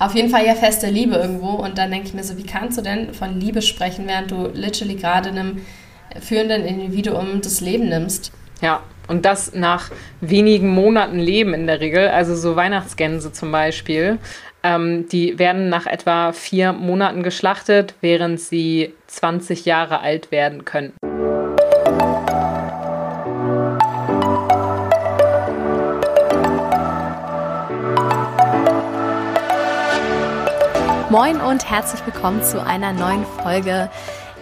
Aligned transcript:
Auf 0.00 0.14
jeden 0.14 0.30
Fall 0.30 0.46
ja 0.46 0.54
feste 0.54 0.88
Liebe 0.88 1.16
irgendwo. 1.16 1.50
Und 1.50 1.76
dann 1.76 1.90
denke 1.90 2.08
ich 2.08 2.14
mir 2.14 2.24
so, 2.24 2.38
wie 2.38 2.46
kannst 2.46 2.78
du 2.78 2.82
denn 2.82 3.12
von 3.12 3.38
Liebe 3.38 3.60
sprechen, 3.60 4.08
während 4.08 4.30
du 4.30 4.48
literally 4.54 4.94
gerade 4.94 5.28
einem 5.28 5.60
führenden 6.18 6.64
Individuum 6.64 7.42
das 7.42 7.60
Leben 7.60 7.90
nimmst? 7.90 8.32
Ja, 8.62 8.82
und 9.08 9.26
das 9.26 9.54
nach 9.54 9.90
wenigen 10.22 10.70
Monaten 10.70 11.18
Leben 11.18 11.52
in 11.52 11.66
der 11.66 11.80
Regel. 11.80 12.08
Also 12.08 12.34
so 12.34 12.56
Weihnachtsgänse 12.56 13.30
zum 13.32 13.52
Beispiel. 13.52 14.18
Ähm, 14.62 15.06
die 15.08 15.38
werden 15.38 15.68
nach 15.68 15.84
etwa 15.84 16.32
vier 16.32 16.72
Monaten 16.72 17.22
geschlachtet, 17.22 17.94
während 18.00 18.40
sie 18.40 18.94
20 19.06 19.66
Jahre 19.66 20.00
alt 20.00 20.32
werden 20.32 20.64
können. 20.64 20.94
Moin 31.10 31.40
und 31.40 31.68
herzlich 31.68 32.06
willkommen 32.06 32.40
zu 32.44 32.64
einer 32.64 32.92
neuen 32.92 33.26
Folge 33.42 33.90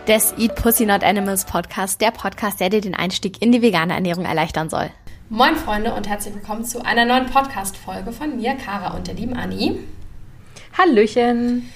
des 0.07 0.35
Eat 0.37 0.55
Pussy 0.55 0.85
Not 0.85 1.03
Animals 1.03 1.47
Podcast, 1.47 1.99
der 2.03 2.11
Podcast, 2.11 2.61
der 2.61 2.69
dir 2.69 2.83
den 2.83 2.95
Einstieg 2.95 3.41
in 3.41 3.53
die 3.53 3.63
vegane 3.63 3.95
Ernährung 3.95 4.27
erleichtern 4.27 4.69
soll. 4.69 4.91
Moin 5.31 5.57
Freunde 5.57 5.95
und 5.95 6.07
herzlich 6.07 6.35
willkommen 6.35 6.67
zu 6.67 6.85
einer 6.85 7.07
neuen 7.07 7.25
Podcast-Folge 7.25 8.13
von 8.13 8.37
mir, 8.37 8.55
Kara 8.57 8.95
und 8.95 9.07
der 9.07 9.15
lieben 9.15 9.33
Anni. 9.33 9.79
Hallöchen! 10.77 11.73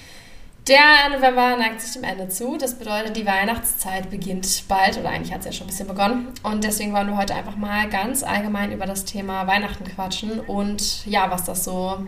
Der 0.67 1.09
November 1.11 1.57
neigt 1.57 1.81
sich 1.81 1.93
dem 1.93 2.03
Ende 2.03 2.27
zu. 2.27 2.57
Das 2.59 2.77
bedeutet, 2.77 3.17
die 3.17 3.25
Weihnachtszeit 3.25 4.11
beginnt 4.11 4.65
bald 4.67 4.99
oder 4.99 5.09
eigentlich 5.09 5.33
hat 5.33 5.39
es 5.39 5.47
ja 5.47 5.51
schon 5.53 5.65
ein 5.65 5.71
bisschen 5.71 5.87
begonnen. 5.87 6.27
Und 6.43 6.63
deswegen 6.63 6.93
wollen 6.93 7.07
wir 7.07 7.17
heute 7.17 7.33
einfach 7.33 7.55
mal 7.55 7.89
ganz 7.89 8.21
allgemein 8.21 8.71
über 8.71 8.85
das 8.85 9.05
Thema 9.05 9.47
Weihnachten 9.47 9.85
quatschen 9.85 10.39
und 10.39 11.03
ja, 11.07 11.31
was 11.31 11.45
das 11.45 11.63
so 11.63 12.05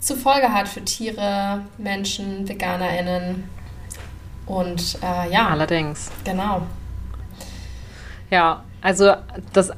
zur 0.00 0.16
Folge 0.16 0.52
hat 0.52 0.68
für 0.68 0.84
Tiere, 0.84 1.62
Menschen, 1.78 2.48
VeganerInnen. 2.48 3.48
Und 4.46 4.98
äh, 5.02 5.30
ja. 5.32 5.48
Allerdings. 5.48 6.10
Genau. 6.24 6.62
Ja, 8.30 8.64
also 8.80 9.14
das 9.52 9.70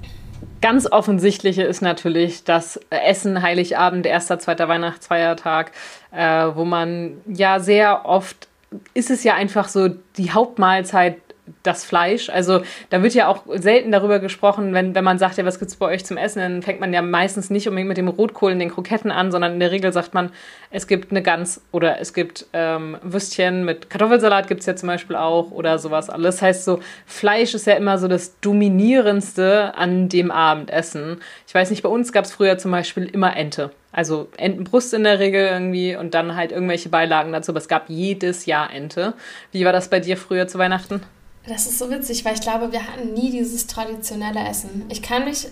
ganz 0.60 0.86
Offensichtliche 0.86 1.62
ist 1.64 1.82
natürlich 1.82 2.44
das 2.44 2.80
Essen 2.88 3.42
Heiligabend, 3.42 4.06
erster, 4.06 4.38
zweiter 4.38 4.68
Weihnachtsfeiertag, 4.68 5.72
äh, 6.12 6.46
wo 6.54 6.64
man 6.64 7.20
ja 7.26 7.60
sehr 7.60 8.06
oft 8.06 8.48
ist 8.94 9.10
es 9.10 9.24
ja 9.24 9.34
einfach 9.34 9.68
so 9.68 9.88
die 10.16 10.30
Hauptmahlzeit 10.30 11.18
das 11.62 11.84
Fleisch. 11.84 12.28
Also 12.28 12.62
da 12.90 13.02
wird 13.02 13.14
ja 13.14 13.28
auch 13.28 13.44
selten 13.54 13.92
darüber 13.92 14.18
gesprochen, 14.18 14.74
wenn, 14.74 14.94
wenn 14.94 15.04
man 15.04 15.18
sagt, 15.18 15.38
ja, 15.38 15.44
was 15.44 15.58
gibt 15.58 15.70
es 15.70 15.76
bei 15.76 15.86
euch 15.86 16.04
zum 16.04 16.16
Essen, 16.16 16.40
dann 16.40 16.62
fängt 16.62 16.80
man 16.80 16.92
ja 16.92 17.02
meistens 17.02 17.50
nicht 17.50 17.68
unbedingt 17.68 17.88
mit 17.88 17.96
dem 17.96 18.08
Rotkohl 18.08 18.52
und 18.52 18.58
den 18.58 18.70
Kroketten 18.70 19.10
an, 19.10 19.30
sondern 19.30 19.54
in 19.54 19.60
der 19.60 19.70
Regel 19.70 19.92
sagt 19.92 20.14
man, 20.14 20.30
es 20.70 20.86
gibt 20.86 21.10
eine 21.10 21.22
Gans 21.22 21.60
oder 21.70 22.00
es 22.00 22.14
gibt 22.14 22.46
ähm, 22.52 22.96
Würstchen 23.02 23.64
mit 23.64 23.90
Kartoffelsalat 23.90 24.48
gibt 24.48 24.60
es 24.60 24.66
ja 24.66 24.76
zum 24.76 24.86
Beispiel 24.86 25.16
auch 25.16 25.50
oder 25.50 25.78
sowas 25.78 26.10
alles. 26.10 26.36
Das 26.36 26.42
heißt 26.42 26.64
so, 26.64 26.80
Fleisch 27.06 27.54
ist 27.54 27.66
ja 27.66 27.74
immer 27.74 27.98
so 27.98 28.08
das 28.08 28.40
Dominierendste 28.40 29.74
an 29.76 30.08
dem 30.08 30.30
Abendessen. 30.30 31.20
Ich 31.46 31.54
weiß 31.54 31.70
nicht, 31.70 31.82
bei 31.82 31.88
uns 31.88 32.12
gab 32.12 32.24
es 32.24 32.32
früher 32.32 32.58
zum 32.58 32.70
Beispiel 32.70 33.04
immer 33.04 33.36
Ente. 33.36 33.70
Also 33.92 34.28
Entenbrust 34.38 34.94
in 34.94 35.04
der 35.04 35.18
Regel 35.18 35.46
irgendwie 35.46 35.94
und 35.96 36.14
dann 36.14 36.34
halt 36.34 36.50
irgendwelche 36.50 36.88
Beilagen 36.88 37.32
dazu. 37.32 37.52
Aber 37.52 37.58
es 37.58 37.68
gab 37.68 37.90
jedes 37.90 38.46
Jahr 38.46 38.72
Ente. 38.72 39.12
Wie 39.52 39.64
war 39.64 39.72
das 39.72 39.88
bei 39.88 40.00
dir 40.00 40.16
früher 40.16 40.48
zu 40.48 40.58
Weihnachten? 40.58 41.02
Das 41.46 41.66
ist 41.66 41.78
so 41.78 41.90
witzig, 41.90 42.24
weil 42.24 42.34
ich 42.34 42.40
glaube, 42.40 42.70
wir 42.72 42.86
hatten 42.86 43.14
nie 43.14 43.30
dieses 43.30 43.66
traditionelle 43.66 44.46
Essen. 44.48 44.84
Ich 44.88 45.02
kann 45.02 45.24
mich 45.24 45.48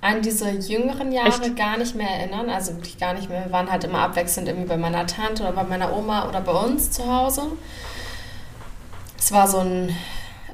an 0.00 0.22
diese 0.22 0.50
jüngeren 0.50 1.12
Jahre 1.12 1.28
Echt? 1.28 1.56
gar 1.56 1.76
nicht 1.78 1.94
mehr 1.94 2.08
erinnern. 2.08 2.50
Also 2.50 2.74
wirklich 2.74 2.98
gar 2.98 3.14
nicht 3.14 3.28
mehr. 3.28 3.44
Wir 3.46 3.52
waren 3.52 3.70
halt 3.70 3.84
immer 3.84 4.00
abwechselnd 4.00 4.48
irgendwie 4.48 4.68
bei 4.68 4.76
meiner 4.76 5.06
Tante 5.06 5.42
oder 5.42 5.52
bei 5.52 5.64
meiner 5.64 5.96
Oma 5.96 6.28
oder 6.28 6.40
bei 6.40 6.52
uns 6.52 6.90
zu 6.90 7.06
Hause. 7.06 7.42
Es 9.18 9.32
war 9.32 9.48
so 9.48 9.58
ein 9.58 9.96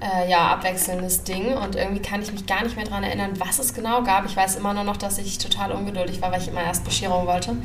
äh, 0.00 0.30
ja, 0.30 0.48
abwechselndes 0.48 1.24
Ding 1.24 1.54
und 1.54 1.76
irgendwie 1.76 2.02
kann 2.02 2.22
ich 2.22 2.30
mich 2.30 2.46
gar 2.46 2.62
nicht 2.62 2.76
mehr 2.76 2.84
daran 2.84 3.02
erinnern, 3.02 3.32
was 3.38 3.58
es 3.58 3.74
genau 3.74 4.02
gab. 4.02 4.26
Ich 4.26 4.36
weiß 4.36 4.56
immer 4.56 4.74
nur 4.74 4.84
noch, 4.84 4.96
dass 4.96 5.18
ich 5.18 5.38
total 5.38 5.72
ungeduldig 5.72 6.20
war, 6.20 6.30
weil 6.30 6.40
ich 6.40 6.48
immer 6.48 6.62
erst 6.62 6.84
Bescherung 6.84 7.26
wollte 7.26 7.56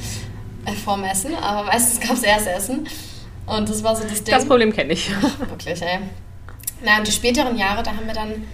äh, 0.66 0.72
vorm 0.72 1.03
Essen. 1.03 1.36
Aber 1.36 1.68
meistens 1.68 2.00
gab 2.00 2.16
es 2.16 2.24
erst 2.24 2.47
Essen. 2.47 2.88
Und 3.46 3.68
das 3.70 3.84
war 3.84 3.96
so 3.96 4.03
das 4.03 4.24
Ding. 4.24 4.34
Das 4.34 4.46
Problem 4.46 4.72
kenne 4.72 4.94
ich. 4.94 5.09
Wirklich, 5.40 5.81
ey. 5.81 6.00
Na, 6.84 6.98
und 6.98 7.08
die 7.08 7.12
späteren 7.12 7.58
Jahre, 7.58 7.82
da 7.82 7.92
haben 7.92 8.06
wir 8.06 8.14
dann 8.14 8.46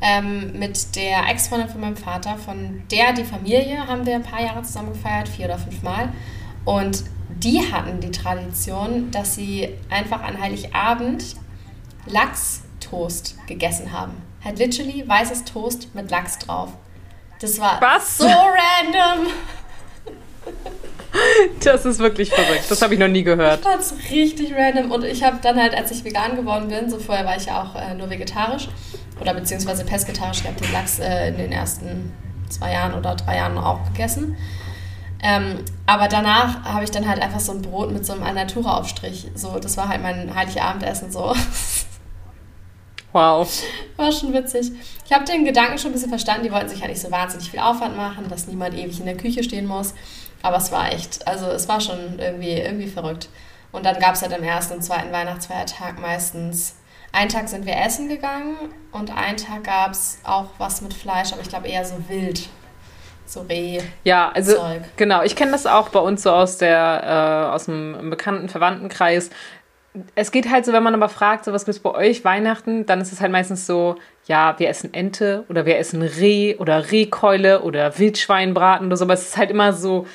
ähm, 0.00 0.58
mit 0.58 0.96
der 0.96 1.28
Ex-Freundin 1.28 1.68
von 1.68 1.80
meinem 1.80 1.96
Vater, 1.96 2.36
von 2.36 2.82
der 2.90 3.12
die 3.12 3.24
Familie, 3.24 3.86
haben 3.86 4.04
wir 4.04 4.16
ein 4.16 4.22
paar 4.22 4.42
Jahre 4.42 4.62
zusammen 4.62 4.92
gefeiert, 4.92 5.28
vier 5.28 5.46
oder 5.46 5.58
fünf 5.58 5.82
Mal. 5.82 6.12
Und 6.64 7.04
die 7.28 7.72
hatten 7.72 8.00
die 8.00 8.10
Tradition, 8.10 9.10
dass 9.10 9.36
sie 9.36 9.68
einfach 9.88 10.22
an 10.22 10.40
Heiligabend 10.40 11.36
Lachstoast 12.06 13.36
gegessen 13.46 13.92
haben. 13.92 14.14
Halt 14.44 14.58
literally 14.58 15.06
weißes 15.06 15.44
Toast 15.44 15.94
mit 15.94 16.10
Lachs 16.10 16.38
drauf. 16.38 16.70
Das 17.40 17.60
war 17.60 17.80
Was? 17.80 18.18
so 18.18 18.26
random. 18.26 19.32
Das 21.64 21.84
ist 21.84 21.98
wirklich 21.98 22.30
verrückt. 22.30 22.64
Das 22.68 22.82
habe 22.82 22.94
ich 22.94 23.00
noch 23.00 23.08
nie 23.08 23.22
gehört. 23.22 23.60
Ich 23.60 23.66
fand 23.66 23.80
es 23.80 23.94
richtig 24.10 24.54
random. 24.54 24.90
Und 24.90 25.04
ich 25.04 25.22
habe 25.24 25.38
dann 25.42 25.60
halt, 25.60 25.74
als 25.74 25.90
ich 25.90 26.04
vegan 26.04 26.36
geworden 26.36 26.68
bin, 26.68 26.88
so 26.88 26.98
vorher 26.98 27.24
war 27.24 27.36
ich 27.36 27.46
ja 27.46 27.62
auch 27.62 27.74
äh, 27.74 27.94
nur 27.94 28.08
vegetarisch 28.08 28.68
oder 29.20 29.34
beziehungsweise 29.34 29.84
pesketarisch. 29.84 30.40
Ich 30.40 30.46
habe 30.46 30.60
den 30.60 30.72
Lachs 30.72 30.98
äh, 30.98 31.28
in 31.28 31.38
den 31.38 31.52
ersten 31.52 32.12
zwei 32.48 32.72
Jahren 32.72 32.94
oder 32.94 33.14
drei 33.16 33.36
Jahren 33.36 33.58
auch 33.58 33.84
gegessen. 33.86 34.36
Ähm, 35.22 35.64
aber 35.86 36.08
danach 36.08 36.62
habe 36.64 36.84
ich 36.84 36.90
dann 36.90 37.08
halt 37.08 37.20
einfach 37.20 37.40
so 37.40 37.52
ein 37.52 37.62
Brot 37.62 37.90
mit 37.90 38.04
so 38.04 38.12
einem 38.12 38.22
Alnatura-Aufstrich. 38.22 39.28
So, 39.34 39.58
das 39.58 39.76
war 39.76 39.88
halt 39.88 40.02
mein 40.02 40.34
Heiligabendessen 40.34 41.10
so. 41.10 41.34
Wow. 43.12 43.50
War 43.96 44.12
schon 44.12 44.34
witzig. 44.34 44.72
Ich 45.06 45.12
habe 45.12 45.24
den 45.24 45.46
Gedanken 45.46 45.78
schon 45.78 45.90
ein 45.90 45.94
bisschen 45.94 46.10
verstanden. 46.10 46.44
Die 46.44 46.52
wollten 46.52 46.68
sich 46.68 46.80
ja 46.80 46.86
nicht 46.86 47.00
so 47.00 47.10
wahnsinnig 47.10 47.50
viel 47.50 47.60
Aufwand 47.60 47.96
machen, 47.96 48.28
dass 48.28 48.46
niemand 48.46 48.74
ewig 48.74 49.00
in 49.00 49.06
der 49.06 49.16
Küche 49.16 49.42
stehen 49.42 49.66
muss. 49.66 49.94
Aber 50.46 50.58
es 50.58 50.70
war 50.70 50.92
echt, 50.92 51.26
also 51.26 51.46
es 51.46 51.68
war 51.68 51.80
schon 51.80 52.20
irgendwie, 52.20 52.52
irgendwie 52.52 52.86
verrückt. 52.86 53.28
Und 53.72 53.84
dann 53.84 53.98
gab 53.98 54.14
es 54.14 54.22
halt 54.22 54.32
am 54.32 54.44
ersten 54.44 54.74
und 54.74 54.82
zweiten 54.82 55.10
Weihnachtsfeiertag 55.10 56.00
meistens. 56.00 56.76
Einen 57.10 57.28
Tag 57.30 57.48
sind 57.48 57.66
wir 57.66 57.76
essen 57.76 58.08
gegangen 58.08 58.54
und 58.92 59.10
einen 59.10 59.38
Tag 59.38 59.64
gab 59.64 59.90
es 59.90 60.20
auch 60.22 60.50
was 60.58 60.82
mit 60.82 60.94
Fleisch, 60.94 61.32
aber 61.32 61.42
ich 61.42 61.48
glaube 61.48 61.66
eher 61.66 61.84
so 61.84 61.96
wild. 62.08 62.48
So 63.26 63.40
Reh. 63.40 63.80
Ja, 64.04 64.30
also 64.32 64.54
Zeug. 64.54 64.82
genau, 64.96 65.24
ich 65.24 65.34
kenne 65.34 65.50
das 65.50 65.66
auch 65.66 65.88
bei 65.88 65.98
uns 65.98 66.22
so 66.22 66.30
aus 66.30 66.58
der 66.58 67.48
äh, 67.50 67.52
aus 67.52 67.68
einem 67.68 68.08
bekannten 68.08 68.48
Verwandtenkreis. 68.48 69.30
Es 70.14 70.30
geht 70.30 70.48
halt 70.48 70.64
so, 70.64 70.72
wenn 70.72 70.84
man 70.84 70.94
aber 70.94 71.08
fragt, 71.08 71.44
so 71.44 71.52
was 71.52 71.64
gibt 71.64 71.76
es 71.76 71.82
bei 71.82 71.90
euch 71.90 72.24
Weihnachten, 72.24 72.86
dann 72.86 73.00
ist 73.00 73.12
es 73.12 73.20
halt 73.20 73.32
meistens 73.32 73.66
so, 73.66 73.96
ja, 74.26 74.56
wir 74.58 74.68
essen 74.68 74.94
Ente 74.94 75.44
oder 75.48 75.66
wir 75.66 75.76
essen 75.78 76.02
Reh 76.02 76.54
oder 76.54 76.92
Rehkeule 76.92 77.62
oder 77.62 77.98
Wildschweinbraten 77.98 78.86
oder 78.86 78.96
so, 78.96 79.06
aber 79.06 79.14
es 79.14 79.26
ist 79.26 79.36
halt 79.36 79.50
immer 79.50 79.72
so 79.72 80.06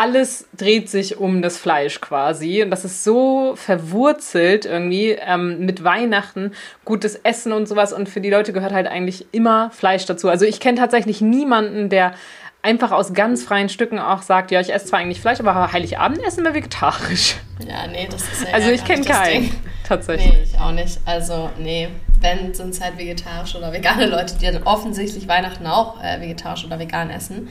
alles 0.00 0.48
dreht 0.56 0.88
sich 0.88 1.18
um 1.18 1.42
das 1.42 1.58
Fleisch 1.58 2.00
quasi. 2.00 2.62
Und 2.62 2.70
das 2.70 2.86
ist 2.86 3.04
so 3.04 3.52
verwurzelt 3.54 4.64
irgendwie 4.64 5.10
ähm, 5.10 5.66
mit 5.66 5.84
Weihnachten, 5.84 6.52
gutes 6.86 7.16
Essen 7.16 7.52
und 7.52 7.68
sowas. 7.68 7.92
Und 7.92 8.08
für 8.08 8.22
die 8.22 8.30
Leute 8.30 8.54
gehört 8.54 8.72
halt 8.72 8.86
eigentlich 8.86 9.26
immer 9.32 9.70
Fleisch 9.70 10.06
dazu. 10.06 10.30
Also 10.30 10.46
ich 10.46 10.58
kenne 10.58 10.78
tatsächlich 10.78 11.20
niemanden, 11.20 11.90
der 11.90 12.14
einfach 12.62 12.92
aus 12.92 13.12
ganz 13.12 13.42
freien 13.42 13.68
Stücken 13.68 13.98
auch 13.98 14.22
sagt, 14.22 14.50
ja, 14.50 14.60
ich 14.60 14.72
esse 14.72 14.86
zwar 14.86 15.00
eigentlich 15.00 15.20
Fleisch, 15.20 15.40
aber 15.40 15.70
Heiligabend 15.70 16.24
essen 16.26 16.44
wir 16.44 16.54
vegetarisch. 16.54 17.36
Ja, 17.68 17.86
nee, 17.86 18.08
das 18.10 18.22
ist 18.22 18.42
ja 18.46 18.54
Also 18.54 18.70
ich 18.70 18.84
kenne 18.84 19.04
keinen, 19.04 19.50
tatsächlich. 19.86 20.32
Nee, 20.32 20.42
ich 20.44 20.58
auch 20.58 20.72
nicht. 20.72 20.98
Also, 21.04 21.50
nee, 21.58 21.88
wenn, 22.20 22.54
sind 22.54 22.70
es 22.70 22.80
halt 22.80 22.96
vegetarische 22.96 23.58
oder 23.58 23.70
vegane 23.72 24.06
Leute, 24.06 24.36
die 24.38 24.46
dann 24.46 24.62
offensichtlich 24.62 25.28
Weihnachten 25.28 25.66
auch 25.66 26.02
äh, 26.02 26.20
vegetarisch 26.22 26.64
oder 26.64 26.78
vegan 26.78 27.10
essen. 27.10 27.48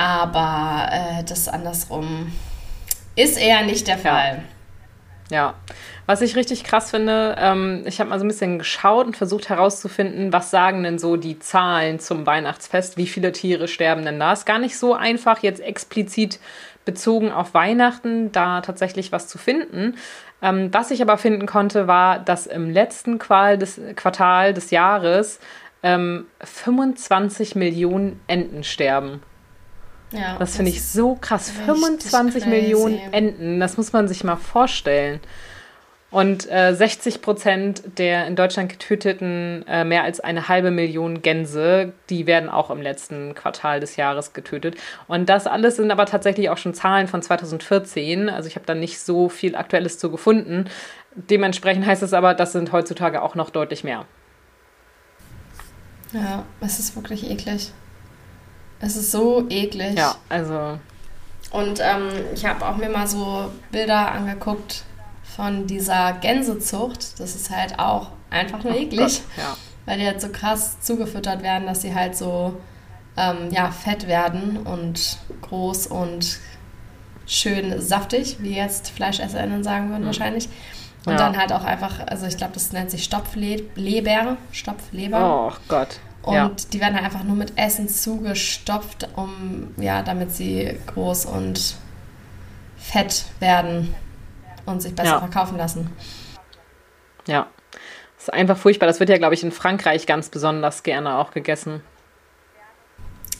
Aber 0.00 0.88
äh, 0.90 1.24
das 1.24 1.46
andersrum 1.46 2.32
ist 3.16 3.38
eher 3.38 3.62
nicht 3.64 3.86
der 3.86 3.98
Fall. 3.98 4.42
Ja. 5.30 5.52
Was 6.06 6.22
ich 6.22 6.36
richtig 6.36 6.64
krass 6.64 6.90
finde, 6.90 7.36
ähm, 7.38 7.82
ich 7.84 8.00
habe 8.00 8.08
mal 8.08 8.18
so 8.18 8.24
ein 8.24 8.28
bisschen 8.28 8.58
geschaut 8.58 9.06
und 9.06 9.16
versucht 9.18 9.50
herauszufinden, 9.50 10.32
was 10.32 10.50
sagen 10.50 10.82
denn 10.84 10.98
so 10.98 11.18
die 11.18 11.38
Zahlen 11.38 12.00
zum 12.00 12.24
Weihnachtsfest, 12.24 12.96
wie 12.96 13.06
viele 13.06 13.32
Tiere 13.32 13.68
sterben 13.68 14.06
denn 14.06 14.18
da? 14.18 14.32
Ist 14.32 14.46
gar 14.46 14.58
nicht 14.58 14.78
so 14.78 14.94
einfach, 14.94 15.42
jetzt 15.42 15.60
explizit 15.60 16.40
bezogen 16.86 17.30
auf 17.30 17.52
Weihnachten 17.52 18.32
da 18.32 18.62
tatsächlich 18.62 19.12
was 19.12 19.28
zu 19.28 19.36
finden. 19.36 19.98
Ähm, 20.40 20.72
was 20.72 20.90
ich 20.90 21.02
aber 21.02 21.18
finden 21.18 21.44
konnte, 21.44 21.88
war, 21.88 22.18
dass 22.20 22.46
im 22.46 22.70
letzten 22.70 23.18
des, 23.18 23.78
Quartal 23.96 24.54
des 24.54 24.70
Jahres 24.70 25.40
ähm, 25.82 26.24
25 26.42 27.54
Millionen 27.54 28.18
Enten 28.28 28.64
sterben. 28.64 29.20
Ja, 30.12 30.36
das 30.38 30.56
finde 30.56 30.70
ich 30.70 30.82
so 30.84 31.14
krass. 31.14 31.50
25 31.50 32.42
crazy. 32.42 32.48
Millionen 32.48 32.98
Enten, 33.12 33.60
das 33.60 33.76
muss 33.76 33.92
man 33.92 34.08
sich 34.08 34.24
mal 34.24 34.36
vorstellen. 34.36 35.20
Und 36.10 36.50
äh, 36.50 36.74
60 36.74 37.22
Prozent 37.22 37.82
der 37.98 38.26
in 38.26 38.34
Deutschland 38.34 38.68
getöteten 38.68 39.64
äh, 39.68 39.84
mehr 39.84 40.02
als 40.02 40.18
eine 40.18 40.48
halbe 40.48 40.72
Million 40.72 41.22
Gänse, 41.22 41.92
die 42.08 42.26
werden 42.26 42.48
auch 42.48 42.70
im 42.70 42.82
letzten 42.82 43.36
Quartal 43.36 43.78
des 43.78 43.94
Jahres 43.94 44.32
getötet. 44.32 44.74
Und 45.06 45.28
das 45.28 45.46
alles 45.46 45.76
sind 45.76 45.92
aber 45.92 46.06
tatsächlich 46.06 46.50
auch 46.50 46.58
schon 46.58 46.74
Zahlen 46.74 47.06
von 47.06 47.22
2014. 47.22 48.28
Also 48.28 48.48
ich 48.48 48.56
habe 48.56 48.66
da 48.66 48.74
nicht 48.74 48.98
so 48.98 49.28
viel 49.28 49.54
Aktuelles 49.54 50.00
zu 50.00 50.10
gefunden. 50.10 50.64
Dementsprechend 51.14 51.86
heißt 51.86 52.02
es 52.02 52.12
aber, 52.12 52.34
das 52.34 52.52
sind 52.52 52.72
heutzutage 52.72 53.22
auch 53.22 53.36
noch 53.36 53.50
deutlich 53.50 53.84
mehr. 53.84 54.04
Ja, 56.12 56.44
es 56.60 56.80
ist 56.80 56.96
wirklich 56.96 57.30
eklig. 57.30 57.72
Es 58.80 58.96
ist 58.96 59.10
so 59.10 59.46
eklig. 59.48 59.96
Ja, 59.96 60.16
also. 60.28 60.78
Und 61.50 61.80
ähm, 61.80 62.08
ich 62.34 62.44
habe 62.44 62.66
auch 62.66 62.76
mir 62.76 62.88
mal 62.88 63.06
so 63.06 63.50
Bilder 63.70 64.12
angeguckt 64.12 64.84
von 65.36 65.66
dieser 65.66 66.14
Gänsezucht, 66.14 67.18
das 67.20 67.34
ist 67.34 67.50
halt 67.50 67.78
auch 67.78 68.08
einfach 68.30 68.62
nur 68.62 68.74
eklig. 68.74 68.98
Gott, 68.98 69.22
ja. 69.36 69.56
Weil 69.86 69.98
die 69.98 70.06
halt 70.06 70.20
so 70.20 70.28
krass 70.28 70.80
zugefüttert 70.80 71.42
werden, 71.42 71.66
dass 71.66 71.82
sie 71.82 71.94
halt 71.94 72.16
so 72.16 72.60
ähm, 73.16 73.50
ja, 73.50 73.70
fett 73.70 74.06
werden 74.06 74.58
und 74.58 75.18
groß 75.42 75.88
und 75.88 76.38
schön 77.26 77.80
saftig, 77.80 78.38
wie 78.40 78.54
jetzt 78.54 78.90
FleischesserInnen 78.90 79.62
sagen 79.64 79.90
würden 79.90 80.02
mhm. 80.02 80.06
wahrscheinlich. 80.06 80.48
Und 81.06 81.12
ja. 81.12 81.18
dann 81.18 81.36
halt 81.38 81.52
auch 81.52 81.64
einfach, 81.64 82.06
also 82.06 82.26
ich 82.26 82.36
glaube, 82.36 82.52
das 82.54 82.72
nennt 82.72 82.90
sich 82.90 83.04
Stopfleber, 83.04 84.36
Stopfleber. 84.52 85.50
Oh 85.50 85.56
Gott. 85.68 85.98
Und 86.22 86.34
ja. 86.34 86.50
die 86.72 86.80
werden 86.80 86.94
halt 86.94 87.04
einfach 87.04 87.24
nur 87.24 87.36
mit 87.36 87.56
Essen 87.56 87.88
zugestopft, 87.88 89.08
um, 89.16 89.74
ja, 89.78 90.02
damit 90.02 90.32
sie 90.32 90.78
groß 90.86 91.26
und 91.26 91.76
fett 92.76 93.24
werden 93.38 93.94
und 94.66 94.82
sich 94.82 94.94
besser 94.94 95.12
ja. 95.12 95.18
verkaufen 95.18 95.56
lassen. 95.56 95.90
Ja, 97.26 97.46
das 98.16 98.24
ist 98.24 98.34
einfach 98.34 98.56
furchtbar. 98.56 98.86
Das 98.86 99.00
wird 99.00 99.08
ja, 99.08 99.16
glaube 99.16 99.34
ich, 99.34 99.42
in 99.42 99.52
Frankreich 99.52 100.06
ganz 100.06 100.28
besonders 100.28 100.82
gerne 100.82 101.16
auch 101.16 101.30
gegessen. 101.30 101.82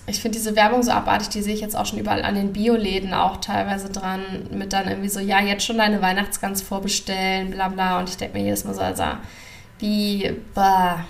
Ich 0.06 0.20
finde 0.20 0.38
diese 0.38 0.56
Werbung 0.56 0.82
so 0.82 0.90
abartig, 0.90 1.28
die 1.28 1.42
sehe 1.42 1.54
ich 1.54 1.60
jetzt 1.60 1.76
auch 1.76 1.86
schon 1.86 1.98
überall 1.98 2.22
an 2.22 2.34
den 2.34 2.52
Bioläden 2.52 3.12
auch 3.12 3.36
teilweise 3.36 3.90
dran, 3.90 4.48
mit 4.50 4.72
dann 4.72 4.88
irgendwie 4.88 5.08
so, 5.08 5.20
ja, 5.20 5.40
jetzt 5.40 5.64
schon 5.64 5.78
deine 5.78 6.02
Weihnachtsgans 6.02 6.62
vorbestellen, 6.62 7.50
bla 7.50 7.68
bla. 7.68 7.98
Und 7.98 8.08
ich 8.08 8.16
denke 8.16 8.38
mir 8.38 8.44
jedes 8.44 8.64
Mal 8.64 8.74
so, 8.74 8.80
also, 8.80 9.04
wie, 9.78 10.34
bah. 10.54 11.04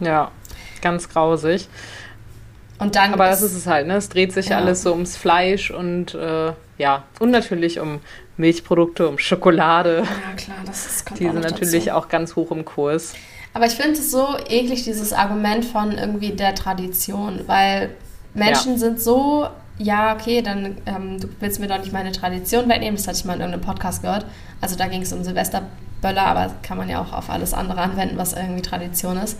Ja, 0.00 0.30
ganz 0.82 1.08
grausig. 1.08 1.68
Und 2.78 2.94
dann 2.96 3.14
Aber 3.14 3.26
das 3.26 3.42
ist 3.42 3.54
es 3.54 3.66
halt, 3.66 3.86
ne? 3.86 3.96
Es 3.96 4.08
dreht 4.08 4.32
sich 4.32 4.48
ja. 4.48 4.58
alles 4.58 4.82
so 4.82 4.92
ums 4.92 5.16
Fleisch 5.16 5.70
und 5.70 6.14
äh, 6.14 6.52
ja, 6.78 7.04
und 7.20 7.30
natürlich 7.30 7.80
um 7.80 8.00
Milchprodukte, 8.36 9.08
um 9.08 9.18
Schokolade. 9.18 10.04
Ja, 10.04 10.36
klar, 10.36 10.58
das 10.66 10.86
ist 10.86 11.06
kommt 11.06 11.20
Die 11.20 11.24
sind 11.24 11.40
natürlich 11.40 11.86
dazu. 11.86 11.96
auch 11.96 12.08
ganz 12.08 12.36
hoch 12.36 12.50
im 12.50 12.64
Kurs. 12.66 13.14
Aber 13.54 13.64
ich 13.64 13.72
finde 13.72 13.92
es 13.92 14.10
so 14.10 14.36
eklig, 14.48 14.84
dieses 14.84 15.14
Argument 15.14 15.64
von 15.64 15.92
irgendwie 15.92 16.32
der 16.32 16.54
Tradition, 16.54 17.40
weil 17.46 17.90
Menschen 18.34 18.72
ja. 18.72 18.78
sind 18.78 19.00
so, 19.00 19.48
ja, 19.78 20.14
okay, 20.14 20.42
dann 20.42 20.76
ähm, 20.84 21.18
du 21.18 21.28
willst 21.40 21.58
mir 21.58 21.68
doch 21.68 21.78
nicht 21.78 21.94
meine 21.94 22.12
Tradition 22.12 22.68
wegnehmen, 22.68 22.96
das 22.96 23.08
hatte 23.08 23.16
ich 23.16 23.24
mal 23.24 23.34
in 23.34 23.40
irgendeinem 23.40 23.64
Podcast 23.64 24.02
gehört. 24.02 24.26
Also 24.60 24.76
da 24.76 24.86
ging 24.88 25.00
es 25.00 25.12
um 25.14 25.24
Silvesterböller, 25.24 26.22
aber 26.22 26.50
kann 26.62 26.76
man 26.76 26.90
ja 26.90 27.00
auch 27.00 27.14
auf 27.14 27.30
alles 27.30 27.54
andere 27.54 27.80
anwenden, 27.80 28.18
was 28.18 28.34
irgendwie 28.34 28.60
Tradition 28.60 29.16
ist 29.16 29.38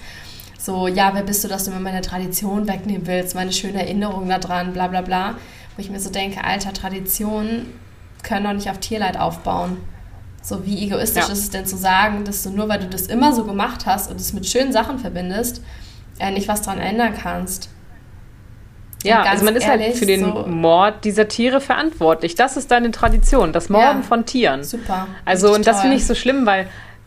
so, 0.67 0.89
ja, 0.89 1.15
wer 1.15 1.23
bist 1.23 1.45
du, 1.45 1.49
dass 1.49 1.65
du 1.65 1.71
mir 1.71 1.79
meine 1.79 2.01
Tradition 2.01 2.67
wegnehmen 2.67 3.07
willst, 3.07 3.37
meine 3.37 3.53
schöne 3.53 3.81
Erinnerung 3.83 4.29
daran, 4.29 4.73
bla 4.73 4.89
bla 4.89 5.01
bla. 5.01 5.35
Wo 5.77 5.81
ich 5.81 5.91
mir 5.91 6.01
so 6.01 6.11
denke, 6.11 6.43
alter, 6.43 6.73
Traditionen 6.73 7.73
können 8.25 8.45
doch 8.45 8.53
nicht 8.53 8.69
auf 8.69 8.79
Tierleid 8.79 9.17
aufbauen. 9.17 9.77
So, 10.43 10.67
wie 10.67 10.85
egoistisch 10.85 11.27
ja. 11.27 11.33
ist 11.33 11.39
es 11.39 11.51
denn 11.51 11.67
zu 11.67 11.77
sagen, 11.77 12.25
dass 12.25 12.43
du 12.43 12.51
nur, 12.51 12.69
weil 12.69 12.81
du 12.81 12.89
das 12.89 13.03
immer 13.03 13.33
so 13.33 13.45
gemacht 13.45 13.87
hast 13.87 14.11
und 14.11 14.21
es 14.21 14.33
mit 14.33 14.45
schönen 14.45 14.73
Sachen 14.73 14.99
verbindest, 14.99 15.63
äh, 16.19 16.33
nicht 16.33 16.49
was 16.49 16.63
daran 16.63 16.81
ändern 16.81 17.15
kannst. 17.17 17.69
Ja, 19.05 19.23
also 19.23 19.45
man 19.45 19.55
ist 19.55 19.69
halt 19.69 19.81
ehrlich, 19.81 19.95
halt 19.95 19.99
für 19.99 20.07
den 20.07 20.25
so 20.25 20.47
Mord 20.49 21.05
dieser 21.05 21.29
Tiere 21.29 21.61
verantwortlich. 21.61 22.35
Das 22.35 22.57
ist 22.57 22.73
deine 22.73 22.91
Tradition, 22.91 23.53
das 23.53 23.69
Morden 23.69 23.99
ja, 23.99 24.03
von 24.03 24.27
Tieren. 24.27 24.65
Super. 24.65 25.07
Also, 25.25 25.55
und 25.55 25.65
das 25.65 25.81
finde 25.81 25.97
ich 25.97 26.07
so 26.07 26.17
schlimm, 26.17 26.45
weil 26.45 26.67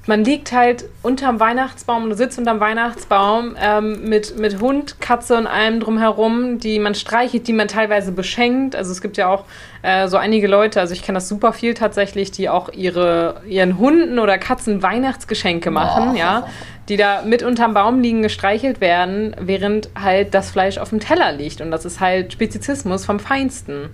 man 0.10 0.24
liegt 0.24 0.52
halt 0.52 0.86
unterm 1.04 1.40
Weihnachtsbaum 1.40 2.06
und 2.06 2.16
sitzt 2.16 2.40
unterm 2.40 2.60
Weihnachtsbaum 2.60 3.56
ähm, 3.62 4.10
mit, 4.10 4.40
mit 4.40 4.60
Hund, 4.60 5.00
Katze 5.00 5.38
und 5.38 5.46
allem 5.46 5.80
drumherum, 5.80 6.58
die 6.58 6.80
man 6.80 6.96
streichelt, 6.96 7.48
die 7.48 7.54
man 7.54 7.68
teilweise 7.68 8.12
beschenkt. 8.12 8.76
Also 8.76 8.92
es 8.92 9.02
gibt 9.02 9.18
ja 9.18 9.28
auch 9.28 9.46
äh, 9.84 10.08
so 10.08 10.18
einige 10.18 10.48
Leute, 10.48 10.80
also 10.80 10.96
ich 10.96 11.04
kenne 11.04 11.18
das 11.18 11.30
super 11.30 11.54
viel 11.54 11.76
tatsächlich, 11.76 12.32
die 12.32 12.50
auch 12.50 12.74
ihre, 12.74 13.44
ihren 13.46 13.78
Hunden 13.78 14.18
oder 14.18 14.40
Katzen 14.40 14.82
Weihnachtsgeschenke 14.82 15.70
machen, 15.70 16.14
oh. 16.16 16.18
ja, 16.18 16.48
die 16.90 16.98
da 16.98 17.22
mit 17.22 17.44
unterm 17.44 17.76
Baum 17.76 18.02
liegen, 18.02 18.24
gestreichelt 18.24 18.82
werden, 18.82 19.36
während 19.40 19.90
halt 19.94 20.34
das 20.34 20.50
Fleisch 20.50 20.80
auf 20.80 20.90
dem 20.90 21.00
Teller 21.00 21.34
liegt. 21.34 21.62
Und 21.62 21.70
das 21.70 21.86
ist 21.86 22.00
halt 22.00 22.34
Spezizismus 22.34 23.06
vom 23.06 23.20
Feinsten. 23.20 23.92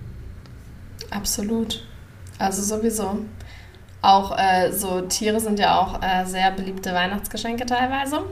Absolut. 1.10 1.84
Also 2.38 2.62
sowieso. 2.62 3.18
Auch 4.02 4.36
äh, 4.38 4.72
so 4.72 5.00
Tiere 5.02 5.40
sind 5.40 5.58
ja 5.58 5.80
auch 5.80 6.00
äh, 6.02 6.24
sehr 6.24 6.50
beliebte 6.50 6.92
Weihnachtsgeschenke 6.92 7.66
teilweise. 7.66 8.24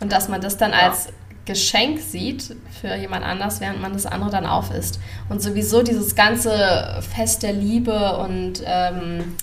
Und 0.00 0.12
dass 0.12 0.28
man 0.28 0.40
das 0.40 0.56
dann 0.56 0.72
ja. 0.72 0.88
als 0.88 1.08
Geschenk 1.44 2.00
sieht 2.00 2.56
für 2.80 2.94
jemand 2.94 3.24
anders, 3.24 3.60
während 3.60 3.80
man 3.80 3.92
das 3.92 4.06
andere 4.06 4.30
dann 4.30 4.46
auf 4.46 4.70
isst. 4.70 4.98
Und 5.28 5.42
sowieso 5.42 5.82
dieses 5.82 6.14
ganze 6.14 7.02
Fest 7.14 7.42
der 7.42 7.52
Liebe 7.52 8.16
und 8.18 8.62
ähm, 8.64 9.36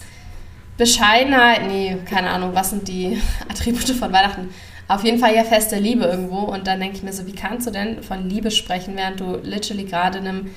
Bescheidenheit, 0.78 1.68
nee, 1.68 1.98
keine 2.06 2.32
Ahnung, 2.32 2.52
was 2.54 2.72
sind 2.72 2.88
die 2.88 3.22
Attribute 3.50 3.92
von 3.92 4.12
Weihnachten? 4.12 4.50
Auf 4.88 5.04
jeden 5.04 5.20
Fall 5.20 5.36
ja 5.36 5.44
Fest 5.44 5.72
der 5.72 5.80
Liebe 5.80 6.06
irgendwo. 6.06 6.40
Und 6.40 6.68
dann 6.68 6.80
denke 6.80 6.98
ich 6.98 7.04
mir 7.04 7.14
so, 7.14 7.28
wie 7.28 7.36
kannst 7.36 7.68
du 7.68 7.72
denn 7.72 8.02
von 8.02 8.28
Liebe 8.28 8.52
sprechen, 8.52 8.98
während 8.98 9.20
du 9.20 9.38
literally 9.38 9.86
gerade 9.86 10.18
einem 10.18 10.50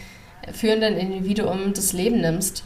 führenden 0.52 0.96
Individuum 0.96 1.74
das 1.74 1.92
Leben 1.92 2.20
nimmst? 2.20 2.64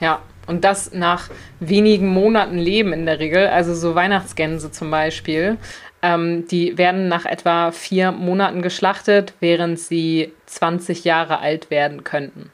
Ja, 0.00 0.20
und 0.46 0.64
das 0.64 0.92
nach 0.92 1.30
wenigen 1.60 2.08
Monaten 2.08 2.58
Leben 2.58 2.92
in 2.92 3.06
der 3.06 3.18
Regel. 3.18 3.46
Also 3.48 3.74
so 3.74 3.94
Weihnachtsgänse 3.94 4.70
zum 4.70 4.90
Beispiel. 4.90 5.58
Ähm, 6.02 6.46
die 6.48 6.78
werden 6.78 7.08
nach 7.08 7.24
etwa 7.24 7.72
vier 7.72 8.12
Monaten 8.12 8.62
geschlachtet, 8.62 9.34
während 9.40 9.78
sie 9.78 10.32
20 10.46 11.04
Jahre 11.04 11.40
alt 11.40 11.70
werden 11.70 12.04
könnten. 12.04 12.50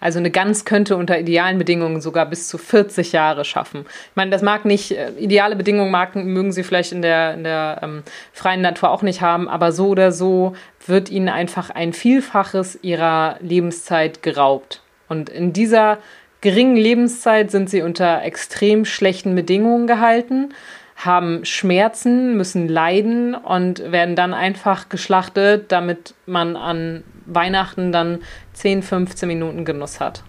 Also 0.00 0.20
eine 0.20 0.30
Gans 0.30 0.64
könnte 0.64 0.96
unter 0.96 1.18
idealen 1.18 1.58
Bedingungen 1.58 2.00
sogar 2.00 2.26
bis 2.26 2.46
zu 2.46 2.56
40 2.56 3.12
Jahre 3.12 3.44
schaffen. 3.44 3.80
Ich 3.80 4.16
meine, 4.16 4.30
das 4.30 4.42
mag 4.42 4.64
nicht, 4.64 4.92
äh, 4.92 5.10
ideale 5.18 5.56
Bedingungen 5.56 5.90
mag, 5.90 6.14
mögen 6.14 6.52
sie 6.52 6.62
vielleicht 6.62 6.92
in 6.92 7.02
der, 7.02 7.34
in 7.34 7.44
der 7.44 7.80
ähm, 7.82 8.02
freien 8.32 8.60
Natur 8.60 8.90
auch 8.90 9.02
nicht 9.02 9.20
haben, 9.20 9.48
aber 9.48 9.72
so 9.72 9.88
oder 9.88 10.12
so 10.12 10.54
wird 10.86 11.10
ihnen 11.10 11.28
einfach 11.28 11.70
ein 11.70 11.92
Vielfaches 11.92 12.78
ihrer 12.82 13.36
Lebenszeit 13.40 14.22
geraubt. 14.22 14.82
Und 15.08 15.30
in 15.30 15.52
dieser 15.52 15.98
geringen 16.40 16.76
Lebenszeit 16.76 17.50
sind 17.50 17.70
sie 17.70 17.82
unter 17.82 18.22
extrem 18.22 18.84
schlechten 18.84 19.34
Bedingungen 19.34 19.86
gehalten, 19.86 20.54
haben 20.96 21.44
Schmerzen, 21.44 22.36
müssen 22.36 22.68
leiden 22.68 23.34
und 23.34 23.92
werden 23.92 24.16
dann 24.16 24.34
einfach 24.34 24.88
geschlachtet, 24.88 25.70
damit 25.70 26.14
man 26.26 26.56
an 26.56 27.04
Weihnachten 27.26 27.92
dann 27.92 28.20
10, 28.54 28.82
15 28.82 29.28
Minuten 29.28 29.64
Genuss 29.64 30.00
hat. 30.00 30.24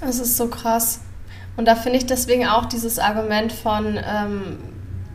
Das 0.00 0.18
ist 0.18 0.36
so 0.36 0.48
krass. 0.48 1.00
Und 1.56 1.66
da 1.66 1.76
finde 1.76 1.98
ich 1.98 2.06
deswegen 2.06 2.46
auch 2.46 2.66
dieses 2.66 2.98
Argument 2.98 3.52
von, 3.52 3.96
ähm, 3.96 4.58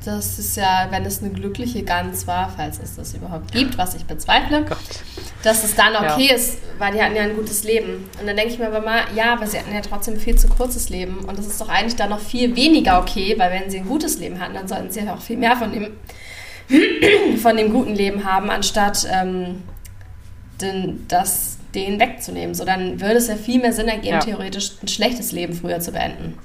das 0.08 0.40
ist 0.40 0.56
ja, 0.56 0.88
wenn 0.90 1.06
es 1.06 1.22
eine 1.22 1.32
glückliche 1.32 1.84
Gans 1.84 2.28
war, 2.28 2.54
falls 2.56 2.80
es 2.80 2.96
das 2.96 3.14
überhaupt 3.14 3.52
gibt, 3.52 3.78
was 3.78 3.94
ich 3.94 4.06
bezweifle, 4.06 4.64
Gott. 4.64 4.78
dass 5.44 5.66
es 5.66 5.76
dann 5.76 5.96
okay 5.98 6.28
ja. 6.30 6.36
ist, 6.36 6.60
weil 6.78 6.94
die 6.94 7.02
hatten 7.02 7.16
ja 7.16 7.24
ein 7.24 7.36
gutes 7.36 7.66
Leben. 7.66 8.10
Und 8.18 8.26
dann 8.26 8.38
denke 8.38 8.54
ich 8.54 8.60
mir 8.60 8.68
aber 8.68 8.80
mal, 8.80 9.02
ja, 9.16 9.34
aber 9.34 9.46
sie 9.46 9.60
hatten 9.60 9.74
ja 9.74 9.82
trotzdem 9.82 10.18
viel 10.18 10.38
zu 10.38 10.48
kurzes 10.48 10.90
Leben. 10.90 11.20
Und 11.26 11.38
das 11.38 11.46
ist 11.46 11.60
doch 11.60 11.68
eigentlich 11.68 11.98
dann 11.98 12.10
noch 12.10 12.22
viel 12.22 12.56
weniger 12.56 13.00
okay, 13.00 13.36
weil 13.38 13.52
wenn 13.52 13.70
sie 13.70 13.80
ein 13.80 13.86
gutes 13.86 14.18
Leben 14.18 14.40
hatten, 14.40 14.54
dann 14.54 14.70
sollten 14.70 14.90
sie 14.92 15.02
ja 15.02 15.14
auch 15.14 15.22
viel 15.22 15.38
mehr 15.38 15.58
von 15.58 15.74
dem, 15.74 15.88
von 17.38 17.58
dem 17.58 17.74
guten 17.74 17.94
Leben 17.94 18.24
haben, 18.24 18.50
anstatt 18.50 19.06
ähm, 19.12 19.64
den, 20.62 21.06
das 21.10 21.58
denen 21.76 22.00
wegzunehmen. 22.00 22.56
So, 22.56 22.64
dann 22.64 23.02
würde 23.02 23.16
es 23.16 23.28
ja 23.28 23.36
viel 23.36 23.60
mehr 23.60 23.74
Sinn 23.74 23.90
ergeben, 23.90 24.16
ja. 24.16 24.20
theoretisch 24.20 24.72
ein 24.82 24.88
schlechtes 24.88 25.34
Leben 25.34 25.54
früher 25.54 25.82
zu 25.82 25.92
beenden. 25.92 26.38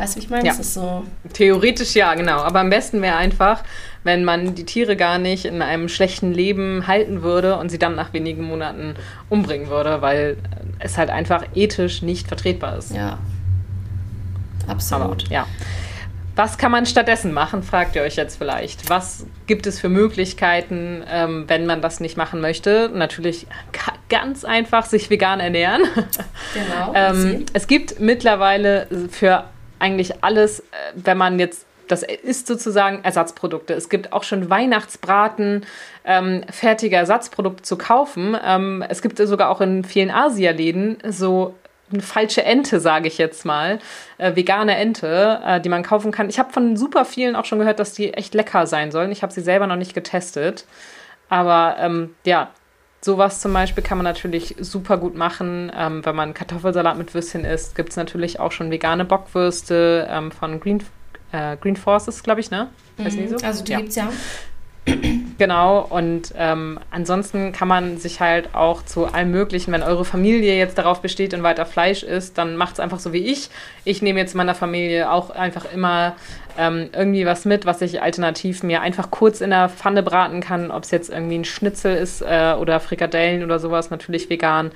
Weißt 0.00 0.16
du, 0.16 0.20
wie 0.20 0.24
ich 0.24 0.30
meine? 0.30 0.46
Ja. 0.46 0.52
Das 0.52 0.60
ist 0.60 0.72
so. 0.72 1.04
Theoretisch 1.34 1.94
ja, 1.94 2.14
genau. 2.14 2.38
Aber 2.38 2.60
am 2.60 2.70
besten 2.70 3.02
wäre 3.02 3.16
einfach, 3.16 3.62
wenn 4.02 4.24
man 4.24 4.54
die 4.54 4.64
Tiere 4.64 4.96
gar 4.96 5.18
nicht 5.18 5.44
in 5.44 5.60
einem 5.60 5.90
schlechten 5.90 6.32
Leben 6.32 6.86
halten 6.86 7.20
würde 7.20 7.58
und 7.58 7.68
sie 7.68 7.78
dann 7.78 7.96
nach 7.96 8.14
wenigen 8.14 8.44
Monaten 8.44 8.94
umbringen 9.28 9.68
würde, 9.68 10.00
weil 10.00 10.38
es 10.78 10.96
halt 10.96 11.10
einfach 11.10 11.44
ethisch 11.54 12.00
nicht 12.00 12.28
vertretbar 12.28 12.78
ist. 12.78 12.94
Ja. 12.94 13.18
Absolut. 14.66 15.26
Aber, 15.26 15.32
ja. 15.32 15.46
Was 16.34 16.56
kann 16.56 16.70
man 16.70 16.86
stattdessen 16.86 17.34
machen, 17.34 17.62
fragt 17.62 17.94
ihr 17.94 18.00
euch 18.00 18.16
jetzt 18.16 18.38
vielleicht. 18.38 18.88
Was 18.88 19.26
gibt 19.46 19.66
es 19.66 19.78
für 19.78 19.90
Möglichkeiten, 19.90 21.04
ähm, 21.10 21.44
wenn 21.46 21.66
man 21.66 21.82
das 21.82 22.00
nicht 22.00 22.16
machen 22.16 22.40
möchte? 22.40 22.90
Natürlich 22.94 23.46
ganz 24.08 24.46
einfach 24.46 24.86
sich 24.86 25.10
vegan 25.10 25.40
ernähren. 25.40 25.82
Genau. 26.54 26.92
ähm, 26.94 27.44
es 27.52 27.66
gibt 27.66 28.00
mittlerweile 28.00 28.86
für 29.10 29.44
eigentlich 29.80 30.22
alles, 30.22 30.60
äh, 30.60 30.64
wenn 30.94 31.18
man 31.18 31.38
jetzt 31.38 31.66
das 31.90 32.04
ist 32.04 32.46
sozusagen 32.46 33.02
Ersatzprodukte. 33.02 33.74
Es 33.74 33.88
gibt 33.88 34.12
auch 34.12 34.22
schon 34.22 34.48
Weihnachtsbraten, 34.48 35.66
ähm, 36.04 36.44
fertige 36.48 36.94
Ersatzprodukte 36.94 37.62
zu 37.62 37.76
kaufen. 37.76 38.36
Ähm, 38.44 38.84
es 38.88 39.02
gibt 39.02 39.18
sogar 39.18 39.50
auch 39.50 39.60
in 39.60 39.82
vielen 39.82 40.10
Asialäden 40.10 40.98
so 41.08 41.54
eine 41.92 42.02
falsche 42.02 42.44
Ente, 42.44 42.78
sage 42.78 43.08
ich 43.08 43.18
jetzt 43.18 43.44
mal, 43.44 43.80
äh, 44.18 44.36
vegane 44.36 44.76
Ente, 44.76 45.40
äh, 45.44 45.60
die 45.60 45.68
man 45.68 45.82
kaufen 45.82 46.12
kann. 46.12 46.28
Ich 46.28 46.38
habe 46.38 46.52
von 46.52 46.76
super 46.76 47.04
vielen 47.04 47.34
auch 47.34 47.44
schon 47.44 47.58
gehört, 47.58 47.80
dass 47.80 47.92
die 47.92 48.14
echt 48.14 48.34
lecker 48.34 48.66
sein 48.66 48.92
sollen. 48.92 49.10
Ich 49.10 49.22
habe 49.22 49.32
sie 49.32 49.40
selber 49.40 49.66
noch 49.66 49.76
nicht 49.76 49.94
getestet. 49.94 50.66
Aber 51.28 51.76
ähm, 51.80 52.14
ja, 52.24 52.50
sowas 53.00 53.40
zum 53.40 53.52
Beispiel 53.52 53.82
kann 53.82 53.98
man 53.98 54.04
natürlich 54.04 54.56
super 54.60 54.98
gut 54.98 55.14
machen. 55.14 55.72
Ähm, 55.74 56.04
wenn 56.04 56.16
man 56.16 56.34
Kartoffelsalat 56.34 56.98
mit 56.98 57.14
Würstchen 57.14 57.44
isst, 57.44 57.74
gibt 57.74 57.90
es 57.90 57.96
natürlich 57.96 58.40
auch 58.40 58.52
schon 58.52 58.70
vegane 58.70 59.04
Bockwürste 59.04 60.08
ähm, 60.10 60.30
von 60.30 60.60
Green 60.60 60.82
äh, 61.32 61.56
Green 61.56 61.76
Forces, 61.76 62.22
glaube 62.22 62.40
ich, 62.40 62.50
ne? 62.50 62.68
Weiß 62.96 63.14
mhm. 63.14 63.28
so? 63.28 63.36
Also 63.44 63.64
die 63.64 63.72
ja. 63.72 63.78
gibt's 63.78 63.96
ja. 63.96 64.10
Genau, 65.40 65.86
und 65.88 66.34
ähm, 66.36 66.78
ansonsten 66.90 67.52
kann 67.52 67.66
man 67.66 67.96
sich 67.96 68.20
halt 68.20 68.54
auch 68.54 68.84
zu 68.84 69.06
allem 69.06 69.30
Möglichen, 69.30 69.72
wenn 69.72 69.82
eure 69.82 70.04
Familie 70.04 70.58
jetzt 70.58 70.76
darauf 70.76 71.00
besteht 71.00 71.32
und 71.32 71.42
weiter 71.42 71.64
Fleisch 71.64 72.02
isst, 72.02 72.36
dann 72.36 72.56
macht 72.56 72.74
es 72.74 72.80
einfach 72.80 72.98
so 72.98 73.14
wie 73.14 73.24
ich. 73.24 73.48
Ich 73.86 74.02
nehme 74.02 74.20
jetzt 74.20 74.34
meiner 74.34 74.54
Familie 74.54 75.10
auch 75.10 75.30
einfach 75.30 75.64
immer 75.72 76.14
ähm, 76.58 76.90
irgendwie 76.92 77.24
was 77.24 77.46
mit, 77.46 77.64
was 77.64 77.80
ich 77.80 78.02
alternativ 78.02 78.62
mir 78.62 78.82
einfach 78.82 79.10
kurz 79.10 79.40
in 79.40 79.48
der 79.48 79.70
Pfanne 79.70 80.02
braten 80.02 80.42
kann, 80.42 80.70
ob 80.70 80.82
es 80.82 80.90
jetzt 80.90 81.08
irgendwie 81.08 81.38
ein 81.38 81.46
Schnitzel 81.46 81.96
ist 81.96 82.20
äh, 82.20 82.54
oder 82.60 82.78
Frikadellen 82.78 83.42
oder 83.42 83.58
sowas, 83.58 83.88
natürlich 83.88 84.28
vegan. 84.28 84.72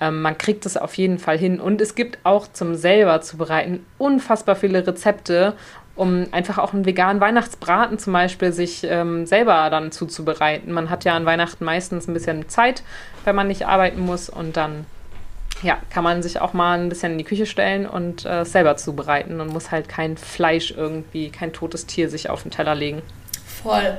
Ähm, 0.00 0.22
man 0.22 0.38
kriegt 0.38 0.64
es 0.64 0.78
auf 0.78 0.94
jeden 0.94 1.18
Fall 1.18 1.36
hin. 1.36 1.60
Und 1.60 1.82
es 1.82 1.94
gibt 1.94 2.18
auch 2.22 2.50
zum 2.50 2.76
selber 2.76 3.20
zubereiten 3.20 3.84
unfassbar 3.98 4.56
viele 4.56 4.86
Rezepte 4.86 5.52
um 5.98 6.26
einfach 6.32 6.58
auch 6.58 6.72
einen 6.72 6.86
veganen 6.86 7.20
Weihnachtsbraten 7.20 7.98
zum 7.98 8.12
Beispiel 8.12 8.52
sich 8.52 8.84
ähm, 8.84 9.26
selber 9.26 9.68
dann 9.70 9.92
zuzubereiten. 9.92 10.72
Man 10.72 10.90
hat 10.90 11.04
ja 11.04 11.14
an 11.14 11.26
Weihnachten 11.26 11.64
meistens 11.64 12.08
ein 12.08 12.14
bisschen 12.14 12.48
Zeit, 12.48 12.82
wenn 13.24 13.34
man 13.34 13.48
nicht 13.48 13.66
arbeiten 13.66 14.00
muss 14.00 14.28
und 14.28 14.56
dann 14.56 14.86
ja, 15.62 15.78
kann 15.90 16.04
man 16.04 16.22
sich 16.22 16.40
auch 16.40 16.52
mal 16.52 16.78
ein 16.78 16.88
bisschen 16.88 17.12
in 17.12 17.18
die 17.18 17.24
Küche 17.24 17.46
stellen 17.46 17.86
und 17.86 18.24
äh, 18.24 18.44
selber 18.44 18.76
zubereiten 18.76 19.40
und 19.40 19.48
muss 19.48 19.72
halt 19.72 19.88
kein 19.88 20.16
Fleisch 20.16 20.70
irgendwie, 20.70 21.30
kein 21.30 21.52
totes 21.52 21.86
Tier 21.86 22.08
sich 22.08 22.30
auf 22.30 22.42
den 22.42 22.52
Teller 22.52 22.76
legen. 22.76 23.02
Voll. 23.44 23.98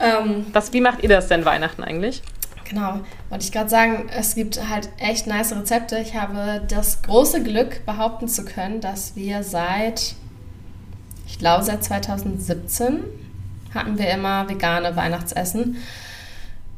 Ähm, 0.00 0.46
Was, 0.52 0.72
wie 0.72 0.80
macht 0.80 1.02
ihr 1.02 1.08
das 1.10 1.28
denn 1.28 1.44
Weihnachten 1.44 1.84
eigentlich? 1.84 2.22
Genau, 2.68 3.00
wollte 3.30 3.44
ich 3.44 3.52
gerade 3.52 3.68
sagen, 3.68 4.10
es 4.14 4.34
gibt 4.34 4.58
halt 4.68 4.90
echt 4.98 5.26
nice 5.26 5.52
Rezepte. 5.52 5.98
Ich 5.98 6.14
habe 6.14 6.62
das 6.68 7.02
große 7.02 7.42
Glück, 7.42 7.84
behaupten 7.86 8.28
zu 8.28 8.44
können, 8.44 8.80
dass 8.80 9.16
wir 9.16 9.42
seit 9.42 10.14
ich 11.38 11.40
glaube 11.40 11.62
seit 11.62 11.84
2017 11.84 13.04
hatten 13.72 13.96
wir 13.96 14.10
immer 14.10 14.48
vegane 14.48 14.96
Weihnachtsessen. 14.96 15.76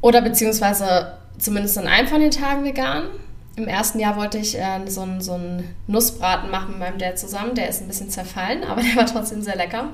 Oder 0.01 0.21
beziehungsweise 0.21 1.13
zumindest 1.39 1.79
an 1.79 1.87
einem 1.87 2.07
von 2.07 2.19
den 2.19 2.29
Tagen 2.29 2.63
vegan. 2.63 3.05
Im 3.55 3.67
ersten 3.67 3.99
Jahr 3.99 4.17
wollte 4.17 4.37
ich 4.37 4.55
äh, 4.55 4.79
so, 4.85 5.01
einen, 5.01 5.19
so 5.19 5.33
einen 5.33 5.73
Nussbraten 5.87 6.51
machen 6.51 6.69
mit 6.69 6.79
meinem 6.79 6.99
Dad 6.99 7.17
zusammen. 7.17 7.55
Der 7.55 7.69
ist 7.69 7.81
ein 7.81 7.87
bisschen 7.87 8.11
zerfallen, 8.11 8.63
aber 8.69 8.83
der 8.83 8.95
war 8.97 9.07
trotzdem 9.07 9.41
sehr 9.41 9.55
lecker. 9.55 9.89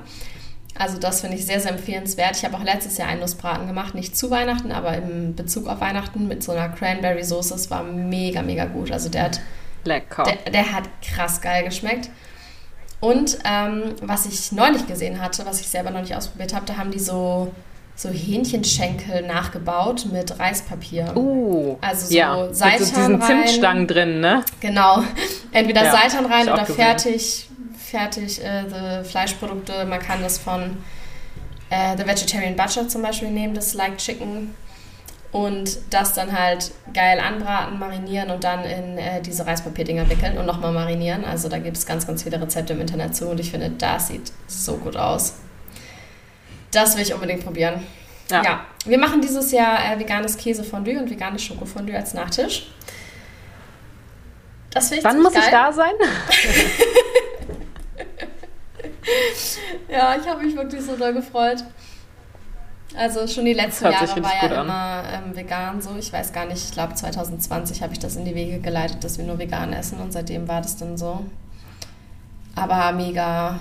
Also 0.74 0.98
das 0.98 1.22
finde 1.22 1.38
ich 1.38 1.46
sehr, 1.46 1.60
sehr 1.60 1.70
empfehlenswert. 1.70 2.36
Ich 2.36 2.44
habe 2.44 2.54
auch 2.54 2.62
letztes 2.62 2.98
Jahr 2.98 3.08
einen 3.08 3.20
Nussbraten 3.20 3.66
gemacht, 3.66 3.94
nicht 3.94 4.18
zu 4.18 4.30
Weihnachten, 4.30 4.70
aber 4.70 4.98
im 4.98 5.34
Bezug 5.34 5.66
auf 5.66 5.80
Weihnachten 5.80 6.28
mit 6.28 6.42
so 6.42 6.52
einer 6.52 6.68
Cranberry-Soße. 6.68 7.54
Es 7.54 7.70
war 7.70 7.84
mega, 7.84 8.42
mega 8.42 8.66
gut. 8.66 8.92
Also 8.92 9.08
der 9.08 9.22
hat, 9.22 9.40
Lecker. 9.84 10.24
Der, 10.24 10.52
der 10.52 10.72
hat 10.74 10.84
krass 11.00 11.40
geil 11.40 11.64
geschmeckt. 11.64 12.10
Und 13.00 13.38
ähm, 13.44 13.94
was 14.02 14.26
ich 14.26 14.52
neulich 14.52 14.86
gesehen 14.86 15.20
hatte, 15.20 15.46
was 15.46 15.60
ich 15.60 15.68
selber 15.68 15.90
noch 15.90 16.00
nicht 16.00 16.16
ausprobiert 16.16 16.54
habe, 16.54 16.66
da 16.66 16.76
haben 16.76 16.90
die 16.90 16.98
so, 16.98 17.52
so 17.94 18.08
Hähnchenschenkel 18.08 19.26
nachgebaut 19.26 20.06
mit 20.12 20.38
Reispapier. 20.38 21.16
Uh, 21.16 21.76
also 21.80 22.06
so 22.06 22.14
ja, 22.14 22.52
Seitan 22.52 22.78
mit 22.80 22.88
so 22.88 22.94
diesen 22.96 23.22
rein. 23.22 23.26
Zimtstangen 23.26 23.86
drin, 23.86 24.20
ne? 24.20 24.42
Genau. 24.60 25.04
Entweder 25.52 25.84
ja, 25.84 25.92
Seitan 25.92 26.26
rein 26.26 26.48
oder 26.48 26.66
fertig, 26.66 27.48
fertig 27.78 28.42
äh, 28.42 29.04
Fleischprodukte. 29.04 29.84
Man 29.84 30.00
kann 30.00 30.20
das 30.20 30.38
von 30.38 30.78
äh, 31.70 31.96
The 31.96 32.04
Vegetarian 32.04 32.56
Butcher 32.56 32.88
zum 32.88 33.02
Beispiel 33.02 33.30
nehmen, 33.30 33.54
das 33.54 33.74
Like 33.74 33.98
Chicken 33.98 34.54
und 35.30 35.78
das 35.90 36.14
dann 36.14 36.32
halt 36.32 36.72
geil 36.94 37.20
anbraten, 37.20 37.78
marinieren 37.78 38.30
und 38.30 38.44
dann 38.44 38.64
in 38.64 38.96
äh, 38.98 39.20
diese 39.20 39.46
Reispapierdinger 39.46 40.08
wickeln 40.08 40.38
und 40.38 40.46
nochmal 40.46 40.72
marinieren. 40.72 41.24
Also 41.24 41.48
da 41.48 41.58
gibt 41.58 41.76
es 41.76 41.86
ganz, 41.86 42.06
ganz 42.06 42.22
viele 42.22 42.40
Rezepte 42.40 42.72
im 42.72 42.80
Internet 42.80 43.14
zu 43.14 43.28
und 43.28 43.38
ich 43.38 43.50
finde, 43.50 43.70
das 43.70 44.08
sieht 44.08 44.32
so 44.46 44.76
gut 44.78 44.96
aus. 44.96 45.34
Das 46.70 46.96
will 46.96 47.02
ich 47.02 47.12
unbedingt 47.12 47.44
probieren. 47.44 47.86
Ja. 48.30 48.42
ja. 48.42 48.66
Wir 48.84 48.98
machen 48.98 49.20
dieses 49.20 49.52
Jahr 49.52 49.92
äh, 49.92 49.98
veganes 49.98 50.36
Käsefondue 50.36 50.98
und 50.98 51.10
veganes 51.10 51.42
Schokofondue 51.42 51.96
als 51.96 52.14
Nachtisch. 52.14 52.70
Das 54.70 54.90
ich 54.90 55.02
Wann 55.02 55.22
muss 55.22 55.32
geil. 55.32 55.42
ich 55.44 55.50
da 55.50 55.72
sein? 55.72 55.92
ja, 59.90 60.16
ich 60.20 60.26
habe 60.26 60.42
mich 60.42 60.56
wirklich 60.56 60.82
so 60.82 60.96
doll 60.96 61.14
gefreut. 61.14 61.64
Also 62.96 63.26
schon 63.26 63.44
die 63.44 63.52
letzten 63.52 63.84
Jahre 63.84 64.22
war 64.22 64.48
ja 64.48 64.62
immer 64.62 65.02
ähm, 65.12 65.36
vegan 65.36 65.80
so. 65.82 65.90
Ich 65.98 66.12
weiß 66.12 66.32
gar 66.32 66.46
nicht, 66.46 66.64
ich 66.64 66.72
glaube 66.72 66.94
2020 66.94 67.82
habe 67.82 67.92
ich 67.92 67.98
das 67.98 68.16
in 68.16 68.24
die 68.24 68.34
Wege 68.34 68.60
geleitet, 68.60 69.04
dass 69.04 69.18
wir 69.18 69.24
nur 69.24 69.38
vegan 69.38 69.72
essen 69.72 70.00
und 70.00 70.12
seitdem 70.12 70.48
war 70.48 70.62
das 70.62 70.76
dann 70.76 70.96
so. 70.96 71.24
Aber 72.54 72.92
mega, 72.92 73.60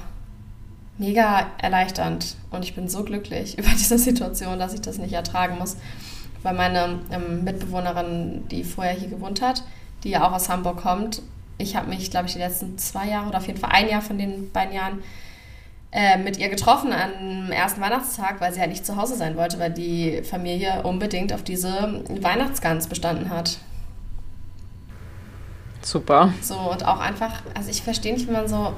mega 0.98 1.48
erleichternd 1.58 2.36
und 2.52 2.64
ich 2.64 2.74
bin 2.74 2.88
so 2.88 3.04
glücklich 3.04 3.58
über 3.58 3.70
diese 3.70 3.98
Situation, 3.98 4.60
dass 4.60 4.74
ich 4.74 4.82
das 4.82 4.98
nicht 4.98 5.14
ertragen 5.14 5.58
muss. 5.58 5.78
Weil 6.44 6.54
meine 6.54 7.00
ähm, 7.12 7.44
Mitbewohnerin, 7.44 8.48
die 8.50 8.64
vorher 8.64 8.94
hier 8.94 9.10
gewohnt 9.10 9.42
hat, 9.42 9.64
die 10.04 10.12
ja 10.12 10.26
auch 10.26 10.32
aus 10.32 10.50
Hamburg 10.50 10.78
kommt, 10.78 11.22
ich 11.58 11.76
habe 11.76 11.90
mich, 11.90 12.12
glaube 12.12 12.28
ich, 12.28 12.34
die 12.34 12.40
letzten 12.40 12.78
zwei 12.78 13.08
Jahre 13.08 13.30
oder 13.30 13.40
auf 13.40 13.48
jeden 13.48 13.60
Fall 13.60 13.72
ein 13.74 13.90
Jahr 13.90 14.02
von 14.02 14.18
den 14.18 14.52
beiden 14.52 14.74
Jahren 14.74 15.00
äh, 15.98 16.16
mit 16.20 16.38
ihr 16.38 16.50
getroffen 16.50 16.94
am 16.94 17.52
ersten 17.52 17.82
Weihnachtstag, 17.82 18.40
weil 18.40 18.54
sie 18.54 18.60
halt 18.60 18.70
nicht 18.70 18.86
zu 18.86 18.98
Hause 18.98 19.16
sein 19.16 19.36
wollte, 19.36 19.58
weil 19.58 19.72
die 19.72 20.22
Familie 20.22 20.84
unbedingt 20.84 21.34
auf 21.34 21.42
diese 21.42 22.04
Weihnachtsgans 22.22 22.86
bestanden 22.86 23.32
hat. 23.32 23.58
Super. 25.82 26.34
So, 26.40 26.54
und 26.54 26.86
auch 26.86 27.00
einfach, 27.00 27.42
also 27.56 27.72
ich 27.72 27.82
verstehe 27.82 28.14
nicht, 28.14 28.28
wie 28.28 28.32
man 28.32 28.48
so 28.48 28.76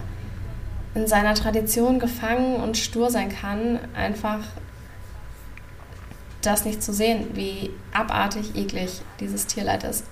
in 0.95 1.07
seiner 1.07 1.33
Tradition 1.33 1.99
gefangen 1.99 2.55
und 2.55 2.77
stur 2.77 3.11
sein 3.11 3.27
kann, 3.27 3.79
einfach 3.93 4.39
das 6.41 6.63
nicht 6.63 6.81
zu 6.81 6.93
sehen, 6.93 7.31
wie 7.33 7.69
abartig 7.91 8.55
eklig 8.55 9.01
dieses 9.19 9.45
Tierleid 9.45 9.83
ist. 9.83 10.05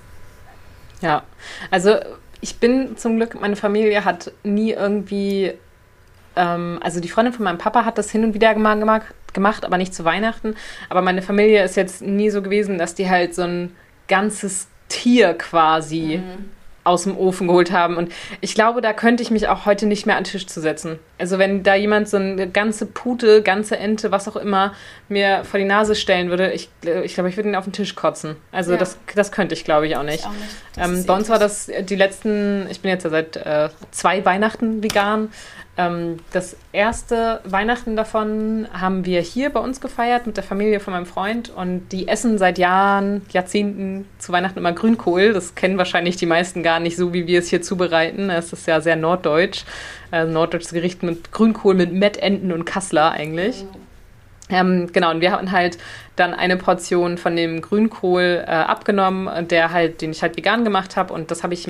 Ja, 1.00 1.22
also 1.70 1.96
ich 2.42 2.58
bin 2.58 2.98
zum 2.98 3.16
Glück, 3.16 3.40
meine 3.40 3.56
Familie 3.56 4.04
hat 4.04 4.30
nie 4.42 4.72
irgendwie 4.72 5.54
ähm, 6.38 6.78
also 6.82 7.00
die 7.00 7.08
Freundin 7.08 7.34
von 7.34 7.44
meinem 7.44 7.58
Papa 7.58 7.84
hat 7.84 7.98
das 7.98 8.10
hin 8.10 8.24
und 8.24 8.34
wieder 8.34 8.54
gemacht, 8.54 9.06
gemacht, 9.34 9.64
aber 9.64 9.76
nicht 9.76 9.94
zu 9.94 10.04
Weihnachten. 10.04 10.54
Aber 10.88 11.02
meine 11.02 11.20
Familie 11.20 11.64
ist 11.64 11.76
jetzt 11.76 12.00
nie 12.00 12.30
so 12.30 12.40
gewesen, 12.40 12.78
dass 12.78 12.94
die 12.94 13.10
halt 13.10 13.34
so 13.34 13.42
ein 13.42 13.74
ganzes 14.06 14.68
Tier 14.88 15.34
quasi 15.34 16.22
mhm 16.22 16.58
aus 16.88 17.04
dem 17.04 17.16
Ofen 17.16 17.46
geholt 17.46 17.70
haben. 17.70 17.96
Und 17.96 18.10
ich 18.40 18.54
glaube, 18.54 18.80
da 18.80 18.92
könnte 18.92 19.22
ich 19.22 19.30
mich 19.30 19.46
auch 19.48 19.66
heute 19.66 19.86
nicht 19.86 20.06
mehr 20.06 20.16
an 20.16 20.24
den 20.24 20.30
Tisch 20.30 20.46
zu 20.46 20.60
setzen. 20.60 20.98
Also 21.18 21.38
wenn 21.38 21.62
da 21.62 21.74
jemand 21.74 22.08
so 22.08 22.16
eine 22.16 22.48
ganze 22.48 22.86
Pute, 22.86 23.42
ganze 23.42 23.76
Ente, 23.76 24.10
was 24.10 24.26
auch 24.26 24.36
immer, 24.36 24.72
mir 25.08 25.44
vor 25.44 25.58
die 25.58 25.66
Nase 25.66 25.94
stellen 25.94 26.30
würde, 26.30 26.50
ich, 26.52 26.70
ich 27.04 27.14
glaube, 27.14 27.28
ich 27.28 27.36
würde 27.36 27.50
ihn 27.50 27.56
auf 27.56 27.64
den 27.64 27.74
Tisch 27.74 27.94
kotzen. 27.94 28.36
Also 28.52 28.72
ja. 28.72 28.78
das, 28.78 28.96
das 29.14 29.30
könnte 29.30 29.54
ich, 29.54 29.64
glaube 29.64 29.86
ich, 29.86 29.96
auch 29.96 30.02
nicht. 30.02 30.20
Ich 30.20 30.26
auch 30.26 30.32
nicht. 30.32 30.48
Ähm, 30.78 31.04
bei 31.06 31.14
uns 31.14 31.28
war 31.28 31.38
das 31.38 31.70
die 31.80 31.96
letzten, 31.96 32.66
ich 32.70 32.80
bin 32.80 32.90
jetzt 32.90 33.04
ja 33.04 33.10
seit 33.10 33.36
äh, 33.36 33.68
zwei 33.90 34.24
Weihnachten 34.24 34.82
vegan. 34.82 35.30
Ähm, 35.78 36.16
das 36.32 36.56
erste 36.72 37.40
Weihnachten 37.44 37.94
davon 37.94 38.66
haben 38.72 39.06
wir 39.06 39.20
hier 39.20 39.50
bei 39.50 39.60
uns 39.60 39.80
gefeiert 39.80 40.26
mit 40.26 40.36
der 40.36 40.42
Familie 40.42 40.80
von 40.80 40.92
meinem 40.92 41.06
Freund 41.06 41.50
und 41.50 41.88
die 41.92 42.08
essen 42.08 42.36
seit 42.36 42.58
Jahren, 42.58 43.22
Jahrzehnten 43.30 44.04
zu 44.18 44.32
Weihnachten 44.32 44.58
immer 44.58 44.72
Grünkohl. 44.72 45.32
Das 45.32 45.54
kennen 45.54 45.78
wahrscheinlich 45.78 46.16
die 46.16 46.26
meisten 46.26 46.64
gar 46.64 46.80
nicht 46.80 46.96
so, 46.96 47.12
wie 47.14 47.28
wir 47.28 47.38
es 47.38 47.48
hier 47.48 47.62
zubereiten. 47.62 48.28
Es 48.28 48.52
ist 48.52 48.66
ja 48.66 48.80
sehr 48.80 48.96
norddeutsch. 48.96 49.64
Äh, 50.10 50.24
norddeutsches 50.24 50.72
Gericht 50.72 51.04
mit 51.04 51.30
Grünkohl, 51.30 51.76
mit 51.76 51.92
Mettenten 51.92 52.50
und 52.50 52.64
Kassler 52.64 53.12
eigentlich. 53.12 53.64
Ähm, 54.50 54.88
genau, 54.92 55.10
und 55.10 55.20
wir 55.20 55.32
haben 55.32 55.52
halt 55.52 55.78
dann 56.16 56.34
eine 56.34 56.56
Portion 56.56 57.18
von 57.18 57.36
dem 57.36 57.60
Grünkohl 57.60 58.42
äh, 58.44 58.50
abgenommen, 58.50 59.46
der 59.46 59.70
halt, 59.72 60.00
den 60.00 60.10
ich 60.10 60.22
halt 60.22 60.36
vegan 60.36 60.64
gemacht 60.64 60.96
habe. 60.96 61.12
Und 61.12 61.30
das 61.30 61.42
habe 61.42 61.54
ich, 61.54 61.68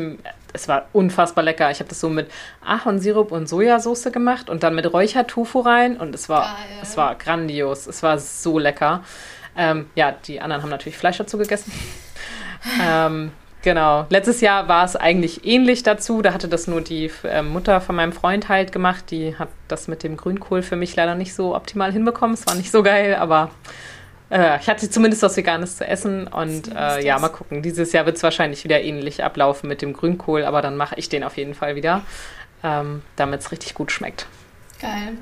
es 0.53 0.69
war 0.69 0.87
unfassbar 0.93 1.45
lecker. 1.45 1.71
Ich 1.71 1.81
habe 1.81 1.89
das 1.89 2.01
so 2.01 2.09
mit 2.09 2.31
Ahornsirup 2.65 3.33
und 3.33 3.49
Sojasauce 3.49 4.11
gemacht 4.13 4.51
und 4.51 4.63
dann 4.63 4.75
mit 4.75 4.93
Räuchertofu 4.93 5.61
rein. 5.61 5.97
Und 5.97 6.15
es 6.15 6.29
war, 6.29 6.43
Geil. 6.43 6.79
es 6.83 6.97
war 6.97 7.15
grandios. 7.15 7.87
Es 7.87 8.03
war 8.03 8.19
so 8.19 8.59
lecker. 8.59 9.03
Ähm, 9.57 9.91
ja, 9.95 10.13
die 10.13 10.41
anderen 10.41 10.63
haben 10.63 10.71
natürlich 10.71 10.97
Fleisch 10.97 11.19
dazu 11.19 11.39
gegessen. 11.39 11.73
ähm, 12.83 13.33
genau. 13.63 14.07
Letztes 14.09 14.41
Jahr 14.41 14.69
war 14.69 14.85
es 14.85 14.97
eigentlich 14.97 15.45
ähnlich 15.45 15.83
dazu. 15.83 16.23
Da 16.23 16.33
hatte 16.33 16.49
das 16.49 16.67
nur 16.67 16.81
die 16.81 17.11
äh, 17.25 17.43
Mutter 17.43 17.81
von 17.81 17.97
meinem 17.97 18.13
Freund 18.13 18.49
halt 18.49 18.73
gemacht. 18.73 19.11
Die 19.11 19.37
hat 19.37 19.49
das 19.69 19.89
mit 19.89 20.03
dem 20.03 20.17
Grünkohl 20.17 20.63
für 20.63 20.77
mich 20.77 20.97
leider 20.97 21.15
nicht 21.15 21.35
so 21.35 21.55
optimal 21.55 21.93
hinbekommen. 21.93 22.35
Es 22.35 22.47
war 22.47 22.55
nicht 22.55 22.71
so 22.71 22.83
geil, 22.83 23.17
aber 23.17 23.51
äh, 24.31 24.59
ich 24.61 24.69
hatte 24.69 24.89
zumindest 24.91 25.23
was 25.23 25.37
Veganes 25.37 25.77
zu 25.77 25.87
essen. 25.87 26.27
Und 26.27 26.75
äh, 26.75 27.05
ja, 27.05 27.19
mal 27.19 27.29
gucken. 27.29 27.63
Dieses 27.63 27.93
Jahr 27.93 28.07
wird 28.07 28.17
es 28.17 28.23
wahrscheinlich 28.23 28.65
wieder 28.65 28.81
ähnlich 28.81 29.25
ablaufen 29.25 29.69
mit 29.69 29.83
dem 29.83 29.93
Grünkohl, 29.93 30.45
aber 30.45 30.63
dann 30.63 30.77
mache 30.77 30.95
ich 30.97 31.09
den 31.09 31.25
auf 31.25 31.37
jeden 31.37 31.55
Fall 31.55 31.77
wieder, 31.77 32.03
ähm, 32.63 33.03
damit 33.17 33.41
es 33.41 33.53
richtig 33.53 33.75
gut 33.75 33.93
schmeckt. 33.93 34.27
Geil. 34.81 35.15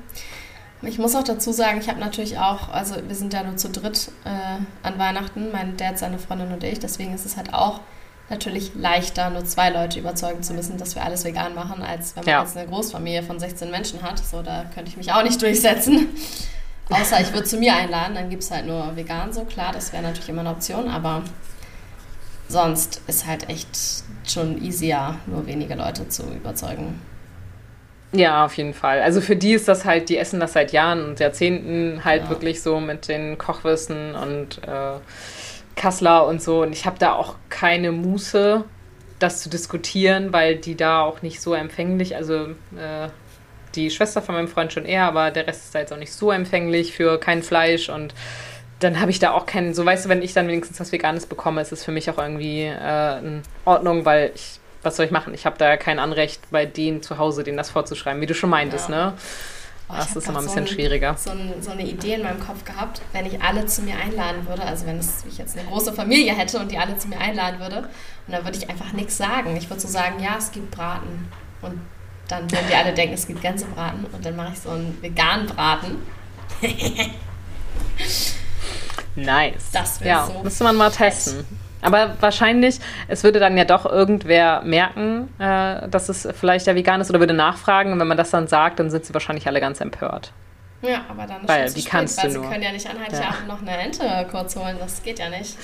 Ich 0.83 0.99
muss 0.99 1.15
auch 1.15 1.23
dazu 1.23 1.51
sagen, 1.51 1.79
ich 1.79 1.89
habe 1.89 1.99
natürlich 1.99 2.37
auch, 2.37 2.69
also 2.69 2.95
wir 3.07 3.15
sind 3.15 3.33
ja 3.33 3.43
nur 3.43 3.57
zu 3.57 3.69
dritt 3.69 4.11
äh, 4.25 4.87
an 4.87 4.99
Weihnachten, 4.99 5.51
mein 5.51 5.75
Dad, 5.75 5.97
seine 5.97 6.19
Freundin 6.19 6.51
und 6.51 6.63
ich, 6.63 6.77
deswegen 6.77 7.15
ist 7.15 7.25
es 7.25 7.35
halt 7.35 7.51
auch 7.53 7.79
natürlich 8.29 8.73
leichter, 8.75 9.31
nur 9.31 9.43
zwei 9.45 9.69
Leute 9.69 9.99
überzeugen 9.99 10.43
zu 10.43 10.53
müssen, 10.53 10.77
dass 10.77 10.93
wir 10.93 11.03
alles 11.03 11.23
vegan 11.25 11.55
machen, 11.55 11.81
als 11.81 12.15
wenn 12.15 12.25
man 12.25 12.31
ja. 12.31 12.41
jetzt 12.43 12.57
eine 12.57 12.67
Großfamilie 12.67 13.23
von 13.23 13.39
16 13.39 13.71
Menschen 13.71 14.03
hat. 14.03 14.19
So, 14.19 14.43
da 14.43 14.65
könnte 14.73 14.91
ich 14.91 14.97
mich 14.97 15.11
auch 15.11 15.23
nicht 15.23 15.41
durchsetzen. 15.41 16.09
Außer 16.89 17.19
ich 17.21 17.33
würde 17.33 17.43
zu 17.43 17.57
mir 17.57 17.75
einladen, 17.75 18.15
dann 18.15 18.29
gibt 18.29 18.43
es 18.43 18.51
halt 18.51 18.65
nur 18.65 18.95
vegan 18.95 19.33
so, 19.33 19.43
klar, 19.43 19.73
das 19.73 19.91
wäre 19.91 20.03
natürlich 20.03 20.29
immer 20.29 20.41
eine 20.41 20.51
Option, 20.51 20.87
aber 20.89 21.21
sonst 22.47 23.01
ist 23.07 23.25
halt 23.25 23.49
echt 23.49 23.69
schon 24.25 24.61
easier, 24.63 25.15
nur 25.25 25.45
wenige 25.45 25.75
Leute 25.75 26.07
zu 26.07 26.23
überzeugen. 26.23 27.01
Ja, 28.13 28.45
auf 28.45 28.53
jeden 28.53 28.73
Fall. 28.73 29.01
Also 29.01 29.19
für 29.19 29.35
die 29.35 29.53
ist 29.53 29.67
das 29.67 29.83
halt, 29.83 30.07
die 30.07 30.17
essen 30.17 30.39
das 30.39 30.53
seit 30.53 30.71
Jahren 30.71 31.05
und 31.05 31.19
Jahrzehnten 31.19 32.05
halt 32.05 32.23
ja. 32.23 32.29
wirklich 32.29 32.61
so 32.61 32.79
mit 32.79 33.09
den 33.09 33.37
Kochwissen 33.37 34.15
und 34.15 34.63
äh, 34.63 34.93
Kassler 35.75 36.25
und 36.25 36.41
so. 36.41 36.61
Und 36.61 36.71
ich 36.71 36.85
habe 36.85 36.97
da 36.97 37.13
auch 37.13 37.35
keine 37.49 37.91
Muße, 37.91 38.63
das 39.19 39.41
zu 39.41 39.49
diskutieren, 39.49 40.31
weil 40.31 40.55
die 40.55 40.75
da 40.75 41.01
auch 41.01 41.21
nicht 41.21 41.41
so 41.41 41.53
empfänglich, 41.53 42.15
also 42.15 42.47
äh, 42.77 43.09
die 43.77 43.91
Schwester 43.91 44.21
von 44.21 44.35
meinem 44.35 44.47
Freund 44.47 44.73
schon 44.73 44.85
eher, 44.85 45.05
aber 45.05 45.31
der 45.31 45.47
Rest 45.47 45.65
ist 45.65 45.75
da 45.75 45.79
jetzt 45.79 45.93
auch 45.93 45.97
nicht 45.97 46.11
so 46.11 46.31
empfänglich 46.31 46.93
für 46.93 47.19
kein 47.19 47.43
Fleisch 47.43 47.89
und 47.89 48.13
dann 48.79 48.99
habe 48.99 49.09
ich 49.09 49.19
da 49.19 49.31
auch 49.31 49.45
keinen, 49.45 49.73
so 49.73 49.85
weißt 49.85 50.05
du, 50.05 50.09
wenn 50.09 50.21
ich 50.21 50.33
dann 50.33 50.47
wenigstens 50.47 50.79
was 50.79 50.91
Veganes 50.91 51.25
bekomme, 51.25 51.61
ist 51.61 51.71
es 51.71 51.83
für 51.83 51.91
mich 51.91 52.09
auch 52.11 52.17
irgendwie 52.17 52.63
äh, 52.63 53.19
in 53.19 53.41
Ordnung, 53.65 54.05
weil 54.05 54.31
ich 54.35 54.59
was 54.83 54.95
soll 54.95 55.05
ich 55.05 55.11
machen? 55.11 55.33
Ich 55.33 55.45
habe 55.45 55.57
da 55.57 55.69
ja 55.69 55.77
kein 55.77 55.99
Anrecht, 55.99 56.41
bei 56.51 56.65
denen 56.65 57.01
zu 57.01 57.17
Hause 57.17 57.43
denen 57.43 57.57
das 57.57 57.69
vorzuschreiben, 57.69 58.21
wie 58.21 58.25
du 58.25 58.33
schon 58.33 58.49
meintest, 58.49 58.89
ja. 58.89 59.11
ne? 59.11 59.13
Oh, 59.89 59.93
das 59.95 60.15
ist 60.15 60.27
immer 60.27 60.39
ein 60.39 60.45
bisschen 60.45 60.67
so 60.67 60.73
schwieriger. 60.73 61.15
So, 61.17 61.31
ein, 61.31 61.53
so, 61.61 61.71
eine 61.71 61.83
Idee 61.83 62.15
in 62.15 62.23
meinem 62.23 62.41
Kopf 62.41 62.65
gehabt, 62.65 63.01
wenn 63.13 63.25
ich 63.25 63.41
alle 63.41 63.65
zu 63.67 63.83
mir 63.83 63.95
einladen 63.95 64.45
würde, 64.45 64.63
also 64.63 64.85
wenn 64.85 64.99
es, 64.99 65.23
ich 65.25 65.37
jetzt 65.37 65.57
eine 65.57 65.65
große 65.65 65.93
Familie 65.93 66.33
hätte 66.33 66.59
und 66.59 66.71
die 66.71 66.77
alle 66.77 66.97
zu 66.97 67.07
mir 67.07 67.19
einladen 67.19 67.59
würde, 67.59 67.77
und 67.77 68.33
dann 68.33 68.43
würde 68.43 68.57
ich 68.57 68.69
einfach 68.69 68.91
nichts 68.91 69.15
sagen. 69.15 69.55
Ich 69.55 69.69
würde 69.69 69.81
so 69.81 69.87
sagen, 69.87 70.21
ja, 70.21 70.35
es 70.37 70.51
gibt 70.51 70.71
Braten. 70.71 71.31
Und 71.61 71.79
dann 72.27 72.51
würden 72.51 72.65
die 72.69 72.75
alle 72.75 72.93
denken, 72.93 73.13
es 73.13 73.27
gibt 73.27 73.41
Gänsebraten. 73.41 74.05
Und 74.05 74.25
dann 74.25 74.35
mache 74.35 74.53
ich 74.53 74.59
so 74.59 74.69
einen 74.69 74.97
veganen 75.01 75.47
Braten. 75.47 75.97
nice. 79.15 79.71
Das 79.71 80.01
wäre 80.01 80.09
ja, 80.09 80.25
so. 80.25 80.43
Müsste 80.43 80.63
man 80.63 80.75
mal 80.75 80.91
testen. 80.91 81.45
Aber 81.81 82.15
wahrscheinlich, 82.19 82.79
es 83.07 83.23
würde 83.23 83.39
dann 83.39 83.55
ja 83.57 83.63
doch 83.63 83.85
irgendwer 83.85 84.61
merken, 84.63 85.29
äh, 85.39 85.87
dass 85.87 86.09
es 86.09 86.27
vielleicht 86.39 86.67
ja 86.67 86.75
vegan 86.75 87.01
ist 87.01 87.09
oder 87.09 87.19
würde 87.19 87.33
nachfragen. 87.33 87.93
Und 87.93 87.99
wenn 87.99 88.07
man 88.07 88.17
das 88.17 88.31
dann 88.31 88.47
sagt, 88.47 88.79
dann 88.79 88.89
sind 88.89 89.05
sie 89.05 89.13
wahrscheinlich 89.13 89.47
alle 89.47 89.61
ganz 89.61 89.79
empört. 89.79 90.33
Ja, 90.81 91.05
aber 91.09 91.25
dann 91.25 91.41
ist 91.41 91.49
weil, 91.49 91.63
es 91.63 91.73
die 91.73 91.81
spät, 91.81 91.91
kannst 91.91 92.23
weil 92.23 92.33
du 92.33 92.41
sie 92.41 92.47
können 92.47 92.61
ja 92.61 92.71
nicht 92.71 92.87
an 92.87 92.99
Heiligabend 92.99 93.39
ja. 93.41 93.47
noch 93.47 93.61
eine 93.61 93.77
Ente 93.77 94.27
kurz 94.29 94.55
holen. 94.55 94.77
Das 94.79 95.01
geht 95.01 95.17
ja 95.17 95.29
nicht. 95.29 95.57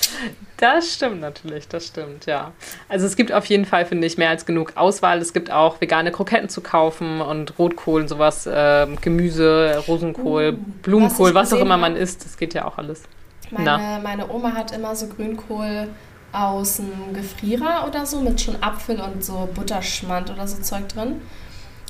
Das 0.56 0.92
stimmt 0.94 1.20
natürlich, 1.20 1.68
das 1.68 1.86
stimmt, 1.86 2.26
ja. 2.26 2.52
Also 2.88 3.06
es 3.06 3.14
gibt 3.14 3.32
auf 3.32 3.44
jeden 3.46 3.64
Fall, 3.64 3.86
finde 3.86 4.06
ich, 4.06 4.18
mehr 4.18 4.30
als 4.30 4.44
genug 4.44 4.76
Auswahl. 4.76 5.18
Es 5.18 5.32
gibt 5.32 5.50
auch 5.50 5.80
vegane 5.80 6.10
Kroketten 6.10 6.48
zu 6.48 6.62
kaufen 6.62 7.20
und 7.20 7.58
Rotkohl 7.58 8.02
und 8.02 8.08
sowas, 8.08 8.46
äh, 8.46 8.86
Gemüse, 9.00 9.82
Rosenkohl, 9.86 10.54
uh, 10.58 10.72
Blumenkohl, 10.82 11.34
was, 11.34 11.52
was 11.52 11.58
auch 11.58 11.62
immer 11.62 11.76
man 11.76 11.96
isst. 11.96 12.24
Das 12.24 12.36
geht 12.36 12.54
ja 12.54 12.64
auch 12.64 12.78
alles. 12.78 13.04
Meine, 13.50 14.00
meine 14.02 14.28
Oma 14.30 14.52
hat 14.52 14.72
immer 14.72 14.96
so 14.96 15.06
Grünkohl 15.06 15.88
aus 16.32 16.76
dem 16.76 17.14
Gefrierer 17.14 17.86
oder 17.86 18.04
so 18.06 18.20
mit 18.20 18.40
schon 18.40 18.60
Apfel 18.62 19.00
und 19.00 19.24
so 19.24 19.48
Butterschmand 19.54 20.30
oder 20.30 20.48
so 20.48 20.60
Zeug 20.62 20.88
drin, 20.88 21.20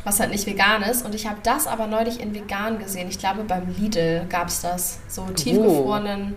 was 0.04 0.20
halt 0.20 0.30
nicht 0.30 0.46
vegan 0.46 0.83
ist. 0.83 1.05
Und 1.05 1.14
ich 1.14 1.26
habe 1.26 1.38
das 1.42 1.66
aber 1.66 1.87
neulich 1.87 2.20
in 2.20 2.35
vegan 2.35 2.79
gesehen. 2.79 3.09
Ich 3.09 3.18
glaube, 3.18 3.42
beim 3.44 3.74
Lidl 3.76 4.26
gab 4.29 4.48
es 4.48 4.61
das. 4.61 5.00
So 5.09 5.26
tiefgefrorenen 5.26 6.35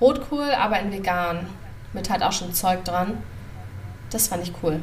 oh. 0.00 0.04
Rotkohl, 0.06 0.50
aber 0.50 0.80
in 0.80 0.92
vegan. 0.92 1.46
Mit 1.92 2.10
halt 2.10 2.22
auch 2.22 2.32
schon 2.32 2.52
Zeug 2.52 2.84
dran. 2.84 3.18
Das 4.10 4.28
fand 4.28 4.42
ich 4.42 4.52
cool. 4.62 4.80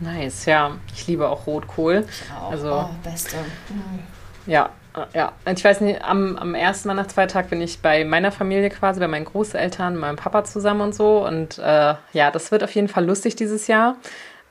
Nice, 0.00 0.46
ja. 0.46 0.76
Ich 0.94 1.06
liebe 1.08 1.28
auch 1.28 1.46
Rotkohl. 1.46 2.06
Ich 2.08 2.32
auch. 2.32 2.52
Also, 2.52 2.72
oh, 2.72 2.90
beste. 3.02 3.36
Mhm. 3.68 3.98
Ja, 4.46 4.70
ja, 5.14 5.32
ich 5.52 5.64
weiß 5.64 5.80
nicht, 5.82 6.02
am, 6.02 6.36
am 6.36 6.54
ersten 6.54 6.88
Weihnachtsfeiertag 6.88 7.50
bin 7.50 7.60
ich 7.60 7.80
bei 7.80 8.04
meiner 8.04 8.32
Familie 8.32 8.70
quasi, 8.70 9.00
bei 9.00 9.08
meinen 9.08 9.24
Großeltern, 9.24 9.96
meinem 9.96 10.16
Papa 10.16 10.44
zusammen 10.44 10.80
und 10.80 10.94
so. 10.94 11.24
Und 11.26 11.58
äh, 11.58 11.94
ja, 12.12 12.30
das 12.32 12.50
wird 12.50 12.64
auf 12.64 12.74
jeden 12.74 12.88
Fall 12.88 13.04
lustig 13.04 13.36
dieses 13.36 13.66
Jahr. 13.66 13.96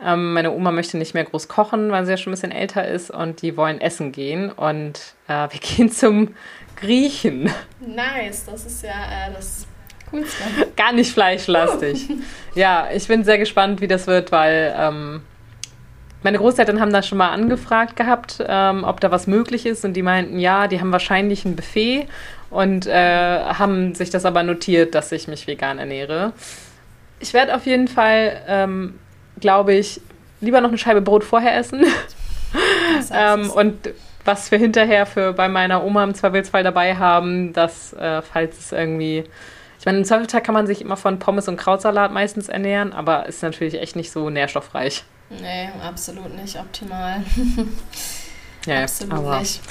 Ähm, 0.04 0.34
meine 0.34 0.52
Oma 0.52 0.72
möchte 0.72 0.98
nicht 0.98 1.14
mehr 1.14 1.24
groß 1.24 1.48
kochen, 1.48 1.92
weil 1.92 2.06
sie 2.06 2.12
ja 2.12 2.18
schon 2.18 2.32
ein 2.32 2.36
bisschen 2.36 2.52
älter 2.52 2.88
ist 2.88 3.10
und 3.10 3.42
die 3.42 3.58
wollen 3.58 3.82
essen 3.82 4.12
gehen. 4.12 4.52
Und 4.52 5.16
äh, 5.28 5.34
wir 5.52 5.60
gehen 5.60 5.92
zum 5.92 6.36
Griechen. 6.76 7.50
Nice, 7.80 8.46
das 8.46 8.66
ist 8.66 8.84
ja 8.84 8.90
äh, 8.90 9.34
das 9.34 9.66
Coolste. 10.10 10.44
Gar 10.76 10.94
nicht 10.94 11.12
fleischlastig. 11.12 12.10
ja, 12.56 12.88
ich 12.94 13.08
bin 13.08 13.24
sehr 13.24 13.38
gespannt, 13.38 13.82
wie 13.82 13.88
das 13.88 14.08
wird, 14.08 14.32
weil 14.32 14.74
ähm, 14.78 15.22
meine 16.24 16.38
Großeltern 16.38 16.80
haben 16.80 16.92
da 16.92 17.04
schon 17.04 17.18
mal 17.18 17.30
angefragt 17.30 17.96
gehabt, 17.96 18.44
ähm, 18.48 18.84
ob 18.84 19.00
da 19.00 19.12
was 19.12 19.28
möglich 19.28 19.66
ist. 19.66 19.86
Und 19.86 19.94
die 19.94 20.02
meinten, 20.02 20.40
ja, 20.40 20.68
die 20.68 20.80
haben 20.80 20.92
wahrscheinlich 20.92 21.46
ein 21.46 21.56
Buffet 21.56 22.08
und 22.50 22.88
äh, 22.88 23.40
haben 23.44 23.96
sich 23.96 24.10
das 24.10 24.26
aber 24.26 24.44
notiert, 24.44 24.96
dass 24.96 25.12
ich 25.12 25.28
mich 25.28 25.48
vegan 25.48 25.80
ernähre. 25.80 26.34
Ich 27.20 27.34
werde 27.34 27.56
auf 27.56 27.66
jeden 27.66 27.88
Fall, 27.88 28.42
ähm, 28.48 29.00
glaube 29.39 29.73
ich, 29.73 30.02
lieber 30.41 30.62
noch 30.62 30.69
eine 30.69 30.78
Scheibe 30.78 31.02
Brot 31.02 31.23
vorher 31.23 31.56
essen. 31.58 31.86
ähm, 33.12 33.50
und 33.52 33.89
was 34.26 34.52
wir 34.52 34.60
hinterher 34.60 35.06
für 35.06 35.34
bei 35.34 35.47
meiner 35.47 35.84
Oma 35.84 36.04
im 36.04 36.13
Zweifelsfall 36.13 36.63
dabei 36.63 36.95
haben, 36.95 37.54
dass, 37.54 37.93
äh, 37.93 38.21
falls 38.21 38.60
es 38.60 38.71
irgendwie. 38.71 39.23
Ich 39.80 39.86
meine, 39.86 40.00
im 40.00 40.06
Zweifelsfall 40.06 40.41
kann 40.41 40.54
man 40.54 40.67
sich 40.67 40.82
immer 40.82 40.97
von 40.97 41.19
Pommes 41.19 41.47
und 41.47 41.56
Krautsalat 41.56 42.12
meistens 42.12 42.50
ernähren, 42.50 42.93
aber 42.93 43.28
ist 43.28 43.41
natürlich 43.41 43.76
echt 43.76 43.95
nicht 43.95 44.12
so 44.12 44.30
nährstoffreich. 44.30 45.04
Nee, 45.30 45.69
absolut 45.82 46.36
nicht 46.36 46.58
optimal. 46.58 47.23
ja, 48.65 48.82
absolut 48.84 49.13
aber, 49.13 49.39
nicht. 49.39 49.62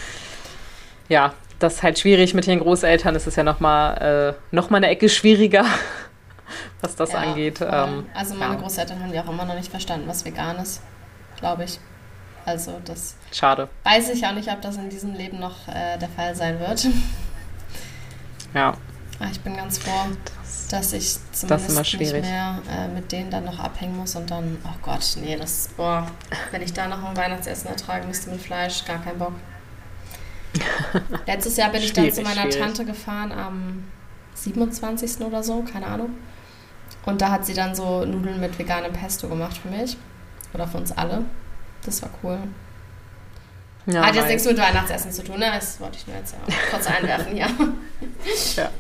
Ja, 1.09 1.35
das 1.59 1.75
ist 1.75 1.83
halt 1.83 1.99
schwierig 1.99 2.35
mit 2.35 2.47
den 2.47 2.61
Großeltern. 2.61 3.15
Es 3.15 3.27
ist 3.27 3.37
ja 3.37 3.43
nochmal 3.43 4.35
äh, 4.35 4.55
noch 4.55 4.71
mal 4.71 4.79
eine 4.79 4.89
Ecke 4.89 5.09
schwieriger, 5.09 5.65
was 6.81 6.97
das 6.97 7.13
ja, 7.13 7.21
angeht. 7.21 7.61
Ähm, 7.61 8.07
also 8.15 8.35
meine 8.35 8.55
ja. 8.55 8.61
Großeltern 8.61 9.03
haben 9.03 9.13
ja 9.13 9.23
auch 9.25 9.31
immer 9.31 9.45
noch 9.45 9.55
nicht 9.55 9.71
verstanden, 9.71 10.09
was 10.09 10.25
vegan 10.25 10.57
ist, 10.57 10.81
glaube 11.39 11.65
ich. 11.65 11.79
Also 12.45 12.81
das 12.85 13.17
Schade. 13.33 13.69
weiß 13.83 14.11
ich 14.11 14.25
auch 14.25 14.33
nicht, 14.33 14.51
ob 14.51 14.63
das 14.63 14.77
in 14.77 14.89
diesem 14.89 15.15
Leben 15.15 15.41
noch 15.41 15.67
äh, 15.67 15.99
der 15.99 16.09
Fall 16.09 16.35
sein 16.35 16.61
wird. 16.61 16.87
Ja. 18.55 18.75
Ah, 19.19 19.27
ich 19.31 19.41
bin 19.41 19.57
ganz 19.57 19.79
froh, 19.79 20.07
dass 20.71 20.93
ich 20.93 21.17
zumindest 21.33 21.99
nicht 21.99 22.13
mehr 22.13 22.61
äh, 22.71 22.89
mit 22.89 23.11
denen 23.13 23.31
dann 23.31 23.45
noch 23.45 23.59
abhängen 23.59 23.97
muss 23.97 24.15
und 24.15 24.31
dann, 24.31 24.59
oh 24.65 24.77
Gott, 24.83 25.17
nee, 25.21 25.37
das, 25.37 25.71
boah, 25.77 26.07
wenn 26.51 26.63
ich 26.63 26.73
da 26.73 26.87
noch 26.87 27.03
ein 27.03 27.17
Weihnachtsessen 27.17 27.69
ertragen 27.69 28.09
müsste 28.09 28.31
mit 28.31 28.41
Fleisch, 28.41 28.85
gar 28.85 29.03
kein 29.03 29.19
Bock. 29.19 29.33
Letztes 31.27 31.57
Jahr 31.57 31.71
bin 31.71 31.83
ich 31.83 31.93
dann 31.93 32.13
zu 32.13 32.23
meiner 32.23 32.43
schwierig. 32.43 32.59
Tante 32.59 32.85
gefahren 32.85 33.33
am 33.33 33.85
27. 34.35 35.21
oder 35.21 35.43
so, 35.43 35.63
keine 35.63 35.87
Ahnung. 35.87 36.11
Und 37.07 37.23
da 37.23 37.31
hat 37.31 37.47
sie 37.47 37.55
dann 37.55 37.75
so 37.75 38.05
Nudeln 38.05 38.41
mit 38.41 38.59
veganem 38.59 38.93
Pesto 38.93 39.29
gemacht 39.29 39.57
für 39.57 39.69
mich. 39.69 39.97
Oder 40.53 40.67
für 40.67 40.77
uns 40.77 40.93
alle. 40.93 41.23
Das 41.85 42.03
war 42.03 42.11
cool. 42.23 42.39
Ja, 43.87 44.05
Hat 44.05 44.17
jetzt 44.17 44.29
nichts 44.29 44.45
mit 44.45 44.59
Weihnachtsessen 44.59 45.13
zu 45.13 45.23
tun, 45.23 45.39
ne? 45.39 45.47
Das 45.55 45.81
wollte 45.81 45.97
ich 45.97 46.07
nur 46.09 46.17
jetzt 46.17 46.35
ja 46.35 46.55
kurz 46.71 46.87
einwerfen, 46.91 47.37
ja. 47.37 47.47
ja. 48.57 48.71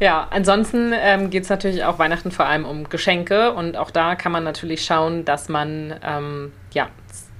Ja, 0.00 0.28
ansonsten 0.30 0.92
ähm, 0.94 1.28
geht 1.28 1.44
es 1.44 1.50
natürlich 1.50 1.84
auch 1.84 1.98
Weihnachten 1.98 2.30
vor 2.30 2.46
allem 2.46 2.64
um 2.64 2.88
Geschenke 2.88 3.52
und 3.52 3.76
auch 3.76 3.90
da 3.90 4.14
kann 4.14 4.32
man 4.32 4.42
natürlich 4.44 4.84
schauen, 4.84 5.24
dass 5.24 5.48
man 5.48 5.94
ähm, 6.02 6.52
ja 6.72 6.88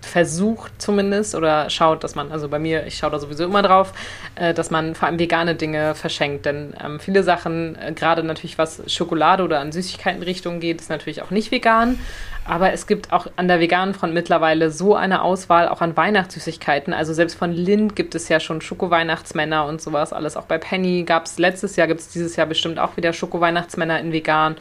versucht 0.02 0.72
zumindest 0.80 1.34
oder 1.34 1.70
schaut, 1.70 2.04
dass 2.04 2.14
man, 2.14 2.32
also 2.32 2.48
bei 2.48 2.58
mir, 2.58 2.86
ich 2.86 2.96
schaue 2.96 3.10
da 3.10 3.18
sowieso 3.18 3.44
immer 3.44 3.62
drauf, 3.62 3.92
äh, 4.34 4.52
dass 4.52 4.70
man 4.70 4.94
vor 4.94 5.08
allem 5.08 5.18
vegane 5.18 5.54
Dinge 5.54 5.94
verschenkt. 5.94 6.44
Denn 6.46 6.74
ähm, 6.84 7.00
viele 7.00 7.22
Sachen, 7.22 7.76
äh, 7.76 7.92
gerade 7.92 8.22
natürlich 8.22 8.58
was 8.58 8.82
Schokolade 8.92 9.42
oder 9.42 9.60
an 9.60 9.72
Süßigkeitenrichtungen 9.72 10.60
geht, 10.60 10.80
ist 10.80 10.90
natürlich 10.90 11.22
auch 11.22 11.30
nicht 11.30 11.50
vegan. 11.50 11.98
Aber 12.44 12.72
es 12.72 12.88
gibt 12.88 13.12
auch 13.12 13.28
an 13.36 13.46
der 13.46 13.60
veganen 13.60 13.94
Front 13.94 14.14
mittlerweile 14.14 14.70
so 14.70 14.96
eine 14.96 15.22
Auswahl 15.22 15.68
auch 15.68 15.80
an 15.80 15.96
Weihnachtssüßigkeiten. 15.96 16.92
Also 16.92 17.14
selbst 17.14 17.38
von 17.38 17.52
Lind 17.52 17.94
gibt 17.94 18.16
es 18.16 18.28
ja 18.28 18.40
schon 18.40 18.60
Schoko-Weihnachtsmänner 18.60 19.64
und 19.66 19.80
sowas 19.80 20.12
alles. 20.12 20.36
Auch 20.36 20.46
bei 20.46 20.58
Penny 20.58 21.04
gab 21.04 21.26
es 21.26 21.38
letztes 21.38 21.76
Jahr, 21.76 21.86
gibt 21.86 22.00
es 22.00 22.08
dieses 22.08 22.34
Jahr 22.34 22.48
bestimmt 22.48 22.80
auch 22.80 22.96
wieder 22.96 23.12
Schoko-Weihnachtsmänner 23.12 24.00
in 24.00 24.12
vegan. 24.12 24.56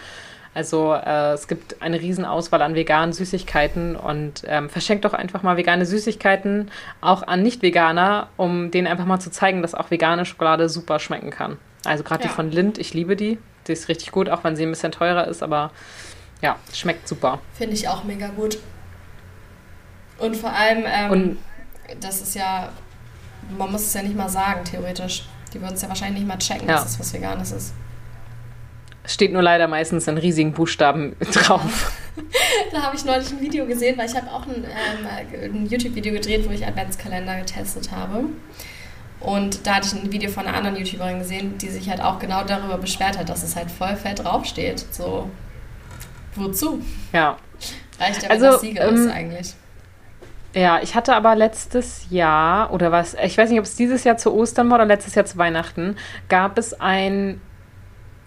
Also 0.54 0.94
äh, 0.94 1.34
es 1.34 1.48
gibt 1.48 1.82
eine 1.82 2.02
Riesenauswahl 2.02 2.62
an 2.62 2.76
veganen 2.76 3.14
Süßigkeiten 3.14 3.96
und 3.96 4.44
ähm, 4.48 4.70
verschenkt 4.70 5.06
doch 5.06 5.14
einfach 5.14 5.44
mal 5.44 5.56
vegane 5.56 5.86
Süßigkeiten 5.86 6.70
auch 7.00 7.24
an 7.24 7.42
Nicht-Veganer, 7.42 8.28
um 8.36 8.70
denen 8.70 8.88
einfach 8.88 9.06
mal 9.06 9.20
zu 9.20 9.32
zeigen, 9.32 9.62
dass 9.62 9.74
auch 9.74 9.92
vegane 9.92 10.26
Schokolade 10.26 10.68
super 10.68 11.00
schmecken 11.00 11.30
kann. 11.30 11.58
Also 11.86 12.04
gerade 12.04 12.24
ja. 12.24 12.30
die 12.30 12.36
von 12.36 12.52
Lind, 12.52 12.78
ich 12.78 12.94
liebe 12.94 13.16
die. 13.16 13.38
Die 13.68 13.72
ist 13.72 13.88
richtig 13.88 14.12
gut, 14.12 14.30
auch 14.30 14.44
wenn 14.44 14.56
sie 14.56 14.64
ein 14.64 14.72
bisschen 14.72 14.92
teurer 14.92 15.28
ist, 15.28 15.42
aber 15.42 15.72
ja, 16.42 16.58
schmeckt 16.74 17.08
super. 17.08 17.40
Finde 17.54 17.76
ich 17.76 17.88
auch 17.88 18.04
mega 18.04 18.28
gut. 18.28 18.58
Und 20.18 20.36
vor 20.36 20.52
allem, 20.52 20.84
ähm, 20.86 21.12
und, 21.12 21.38
das 22.00 22.22
ist 22.22 22.36
ja, 22.36 22.70
man 23.58 23.72
muss 23.72 23.82
es 23.82 23.94
ja 23.94 24.04
nicht 24.04 24.16
mal 24.16 24.30
sagen, 24.30 24.66
theoretisch. 24.66 25.26
Die 25.54 25.62
würden 25.62 25.76
es 25.76 25.82
ja 25.82 25.90
wahrscheinlich 25.90 26.20
nicht 26.20 26.28
mal 26.28 26.38
checken, 26.38 26.68
ja. 26.68 26.76
dass 26.76 26.92
es 26.92 27.00
was 27.00 27.14
Veganes 27.14 27.52
ist. 27.52 27.74
Steht 29.06 29.34
nur 29.34 29.42
leider 29.42 29.68
meistens 29.68 30.08
in 30.08 30.18
riesigen 30.18 30.54
Buchstaben 30.54 31.16
drauf. 31.34 31.92
da 32.72 32.84
habe 32.84 32.96
ich 32.96 33.04
neulich 33.04 33.32
ein 33.32 33.42
Video 33.42 33.66
gesehen, 33.66 33.98
weil 33.98 34.08
ich 34.08 34.16
habe 34.16 34.32
auch 34.32 34.46
ein, 34.46 34.64
ähm, 34.64 35.56
ein 35.56 35.66
YouTube-Video 35.66 36.14
gedreht, 36.14 36.48
wo 36.48 36.54
ich 36.54 36.66
Adventskalender 36.66 37.38
getestet 37.38 37.92
habe. 37.92 38.26
Und 39.20 39.68
da 39.68 39.76
hatte 39.76 39.88
ich 39.88 40.04
ein 40.04 40.12
Video 40.12 40.30
von 40.30 40.48
einer 40.48 40.58
anderen 40.58 40.78
YouTuberin 40.78 41.20
gesehen, 41.20 41.58
die 41.58 41.70
sich 41.70 41.90
halt 41.90 42.02
auch 42.02 42.20
genau 42.20 42.44
darüber 42.44 42.78
beschwert 42.78 43.18
hat, 43.18 43.30
dass 43.30 43.44
es 43.44 43.56
halt 43.56 43.70
voll 43.70 43.96
fett 43.96 44.24
draufsteht. 44.24 44.86
So, 44.92 45.30
wozu? 46.36 46.82
Ja. 47.14 47.38
Reicht 48.00 48.24
ja, 48.24 48.30
also, 48.30 48.46
das 48.46 48.62
Siegel 48.62 48.88
ähm, 48.88 48.96
ist 48.96 49.12
eigentlich. 49.12 49.54
Ja, 50.54 50.82
ich 50.82 50.96
hatte 50.96 51.16
aber 51.16 51.36
letztes 51.36 52.08
Jahr, 52.10 52.74
oder 52.74 52.92
was, 52.92 53.14
ich 53.14 53.38
weiß 53.38 53.50
nicht, 53.52 53.60
ob 53.60 53.66
es 53.66 53.76
dieses 53.76 54.04
Jahr 54.04 54.18
zu 54.18 54.34
Ostern 54.34 54.70
war 54.70 54.78
oder 54.78 54.86
letztes 54.86 55.16
Jahr 55.16 55.26
zu 55.26 55.38
Weihnachten, 55.38 55.96
gab 56.28 56.58
es 56.58 56.74
ein 56.74 57.40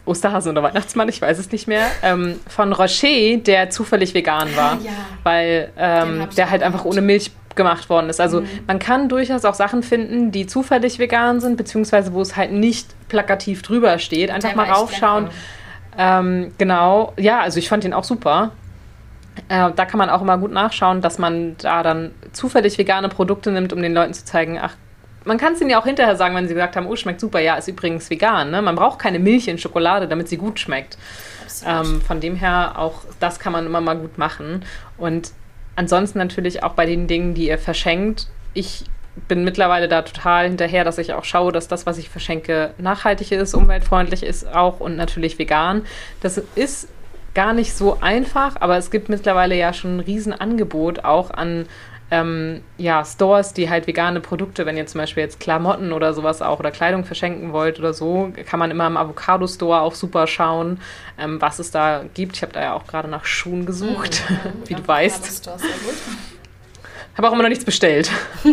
Osterhasen 0.06 0.52
oder 0.52 0.62
Weihnachtsmann, 0.62 1.08
ich 1.08 1.20
weiß 1.20 1.38
es 1.38 1.50
nicht 1.50 1.66
mehr, 1.66 1.86
ähm, 2.02 2.38
von 2.46 2.72
Rocher, 2.72 3.36
der 3.38 3.70
zufällig 3.70 4.14
vegan 4.14 4.54
war. 4.56 4.78
Ja. 4.82 4.90
Weil 5.22 5.72
ähm, 5.78 6.28
der 6.36 6.50
halt 6.50 6.62
einfach 6.62 6.84
ohne 6.84 7.00
Milch 7.00 7.30
gemacht 7.54 7.88
worden 7.88 8.10
ist. 8.10 8.20
Also 8.20 8.40
mhm. 8.40 8.48
man 8.66 8.78
kann 8.78 9.08
durchaus 9.08 9.44
auch 9.44 9.54
Sachen 9.54 9.82
finden, 9.82 10.32
die 10.32 10.46
zufällig 10.46 10.98
vegan 10.98 11.40
sind, 11.40 11.56
beziehungsweise 11.56 12.12
wo 12.12 12.20
es 12.20 12.36
halt 12.36 12.52
nicht 12.52 12.88
plakativ 13.08 13.62
drüber 13.62 13.98
steht. 13.98 14.30
Einfach 14.30 14.50
der 14.50 14.56
mal 14.56 14.70
raufschauen. 14.70 15.28
Ähm, 15.96 16.52
genau, 16.58 17.12
ja, 17.16 17.40
also 17.40 17.58
ich 17.58 17.68
fand 17.68 17.84
den 17.84 17.92
auch 17.92 18.04
super. 18.04 18.50
Äh, 19.48 19.70
da 19.74 19.84
kann 19.84 19.98
man 19.98 20.10
auch 20.10 20.22
immer 20.22 20.38
gut 20.38 20.52
nachschauen, 20.52 21.00
dass 21.00 21.18
man 21.18 21.56
da 21.58 21.82
dann 21.82 22.12
zufällig 22.32 22.78
vegane 22.78 23.08
Produkte 23.08 23.50
nimmt, 23.52 23.72
um 23.72 23.80
den 23.80 23.94
Leuten 23.94 24.14
zu 24.14 24.24
zeigen, 24.24 24.58
ach, 24.60 24.74
man 25.24 25.38
kann 25.38 25.54
es 25.54 25.60
ihnen 25.60 25.70
ja 25.70 25.80
auch 25.80 25.86
hinterher 25.86 26.16
sagen, 26.16 26.34
wenn 26.34 26.48
sie 26.48 26.54
gesagt 26.54 26.76
haben, 26.76 26.86
oh, 26.86 26.96
schmeckt 26.96 27.20
super, 27.20 27.40
ja, 27.40 27.56
ist 27.56 27.68
übrigens 27.68 28.10
vegan. 28.10 28.50
Ne? 28.50 28.62
Man 28.62 28.76
braucht 28.76 28.98
keine 28.98 29.18
Milch 29.18 29.48
in 29.48 29.58
Schokolade, 29.58 30.08
damit 30.08 30.28
sie 30.28 30.36
gut 30.36 30.60
schmeckt. 30.60 30.98
Ähm, 31.66 32.00
von 32.02 32.20
dem 32.20 32.36
her, 32.36 32.74
auch 32.76 33.02
das 33.20 33.38
kann 33.38 33.52
man 33.52 33.66
immer 33.66 33.80
mal 33.80 33.96
gut 33.96 34.18
machen. 34.18 34.64
Und 34.98 35.32
ansonsten 35.76 36.18
natürlich 36.18 36.62
auch 36.62 36.72
bei 36.72 36.86
den 36.86 37.06
Dingen, 37.06 37.34
die 37.34 37.48
ihr 37.48 37.58
verschenkt. 37.58 38.28
Ich 38.52 38.84
bin 39.28 39.44
mittlerweile 39.44 39.88
da 39.88 40.02
total 40.02 40.48
hinterher, 40.48 40.84
dass 40.84 40.98
ich 40.98 41.12
auch 41.12 41.24
schaue, 41.24 41.52
dass 41.52 41.68
das, 41.68 41.86
was 41.86 41.98
ich 41.98 42.08
verschenke, 42.08 42.74
nachhaltig 42.78 43.30
ist, 43.32 43.54
umweltfreundlich 43.54 44.24
ist 44.24 44.46
auch 44.52 44.80
und 44.80 44.96
natürlich 44.96 45.38
vegan. 45.38 45.82
Das 46.20 46.38
ist 46.56 46.88
gar 47.34 47.52
nicht 47.52 47.74
so 47.74 47.98
einfach, 48.00 48.56
aber 48.60 48.76
es 48.76 48.90
gibt 48.90 49.08
mittlerweile 49.08 49.56
ja 49.56 49.72
schon 49.72 49.96
ein 49.96 50.00
Riesenangebot 50.00 51.04
auch 51.04 51.30
an 51.30 51.66
ähm, 52.14 52.62
ja, 52.78 53.04
Stores, 53.04 53.54
die 53.54 53.68
halt 53.68 53.88
vegane 53.88 54.20
Produkte, 54.20 54.66
wenn 54.66 54.76
ihr 54.76 54.86
zum 54.86 55.00
Beispiel 55.00 55.24
jetzt 55.24 55.40
Klamotten 55.40 55.92
oder 55.92 56.14
sowas 56.14 56.42
auch 56.42 56.60
oder 56.60 56.70
Kleidung 56.70 57.04
verschenken 57.04 57.52
wollt 57.52 57.80
oder 57.80 57.92
so, 57.92 58.32
kann 58.46 58.60
man 58.60 58.70
immer 58.70 58.86
im 58.86 58.96
Avocado-Store 58.96 59.80
auch 59.80 59.94
super 59.94 60.28
schauen, 60.28 60.80
ähm, 61.18 61.40
was 61.40 61.58
es 61.58 61.72
da 61.72 62.04
gibt. 62.14 62.36
Ich 62.36 62.42
habe 62.42 62.52
da 62.52 62.62
ja 62.62 62.72
auch 62.74 62.86
gerade 62.86 63.08
nach 63.08 63.24
Schuhen 63.24 63.66
gesucht, 63.66 64.22
mhm, 64.28 64.36
wie 64.66 64.74
du 64.74 64.86
weißt. 64.86 65.50
Habe 67.16 67.28
auch 67.28 67.32
immer 67.32 67.42
noch 67.42 67.48
nichts 67.48 67.64
bestellt. 67.64 68.10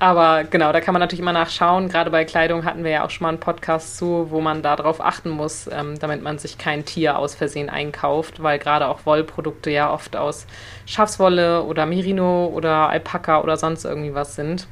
Aber 0.00 0.44
genau, 0.44 0.72
da 0.72 0.80
kann 0.80 0.94
man 0.94 1.00
natürlich 1.00 1.20
immer 1.20 1.32
nachschauen. 1.32 1.88
Gerade 1.88 2.10
bei 2.10 2.24
Kleidung 2.24 2.64
hatten 2.64 2.84
wir 2.84 2.90
ja 2.92 3.04
auch 3.04 3.10
schon 3.10 3.24
mal 3.24 3.30
einen 3.30 3.40
Podcast 3.40 3.96
zu, 3.96 4.30
wo 4.30 4.40
man 4.40 4.62
darauf 4.62 5.00
achten 5.04 5.30
muss, 5.30 5.68
ähm, 5.72 5.98
damit 5.98 6.22
man 6.22 6.38
sich 6.38 6.56
kein 6.56 6.84
Tier 6.84 7.18
aus 7.18 7.34
Versehen 7.34 7.68
einkauft, 7.68 8.40
weil 8.40 8.60
gerade 8.60 8.86
auch 8.86 9.06
Wollprodukte 9.06 9.70
ja 9.70 9.92
oft 9.92 10.14
aus 10.14 10.46
Schafswolle 10.86 11.64
oder 11.64 11.84
Merino 11.84 12.46
oder 12.46 12.88
Alpaka 12.88 13.40
oder 13.40 13.56
sonst 13.56 13.84
irgendwie 13.84 14.14
was 14.14 14.36
sind. 14.36 14.68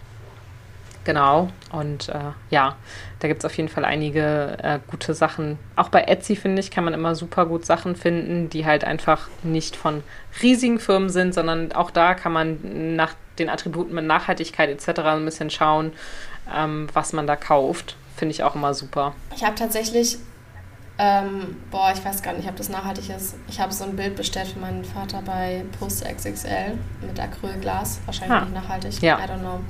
Genau. 1.07 1.51
Und 1.71 2.09
äh, 2.09 2.33
ja, 2.51 2.75
da 3.21 3.29
gibt 3.29 3.39
es 3.39 3.45
auf 3.45 3.57
jeden 3.57 3.69
Fall 3.69 3.85
einige 3.85 4.59
äh, 4.61 4.81
gute 4.89 5.15
Sachen. 5.15 5.57
Auch 5.77 5.89
bei 5.89 6.03
Etsy, 6.03 6.35
finde 6.35 6.59
ich, 6.59 6.73
kann 6.73 6.83
man 6.83 6.95
immer 6.95 7.15
super 7.15 7.47
gut 7.47 7.65
Sachen 7.65 7.95
finden, 7.95 8.51
die 8.51 8.67
halt 8.67 8.83
einfach 8.83 9.29
nicht 9.45 9.77
von 9.77 10.03
riesigen 10.43 10.81
Firmen 10.81 11.09
sind, 11.09 11.33
sondern 11.33 11.71
auch 11.71 11.93
da 11.93 12.15
kann 12.15 12.33
man 12.33 12.97
nach 12.97 13.15
den 13.39 13.49
Attributen 13.49 13.95
mit 13.95 14.05
Nachhaltigkeit 14.05 14.69
etc. 14.69 14.99
ein 15.03 15.25
bisschen 15.25 15.49
schauen, 15.49 15.93
ähm, 16.53 16.89
was 16.93 17.13
man 17.13 17.29
da 17.29 17.37
kauft. 17.37 17.95
Finde 18.17 18.33
ich 18.35 18.43
auch 18.43 18.57
immer 18.57 18.75
super. 18.75 19.15
Ich 19.37 19.45
habe 19.45 19.55
tatsächlich, 19.55 20.19
ähm, 20.99 21.57
boah, 21.71 21.93
ich 21.95 22.05
weiß 22.05 22.21
gar 22.21 22.33
nicht, 22.33 22.49
ob 22.49 22.57
das 22.57 22.69
nachhaltig 22.69 23.11
ist. 23.11 23.37
Ich 23.47 23.61
habe 23.61 23.73
so 23.73 23.85
ein 23.85 23.95
Bild 23.95 24.17
bestellt 24.17 24.49
für 24.49 24.59
meinen 24.59 24.85
Vater 24.85 25.23
bei 25.25 25.65
Post 25.79 26.05
XXL 26.05 26.77
mit 27.01 27.21
Acrylglas. 27.21 28.01
Wahrscheinlich 28.07 28.37
ha. 28.37 28.45
nicht 28.45 28.55
nachhaltig. 28.55 29.01
Ja. 29.03 29.21
I 29.21 29.29
don't 29.29 29.39
know. 29.39 29.61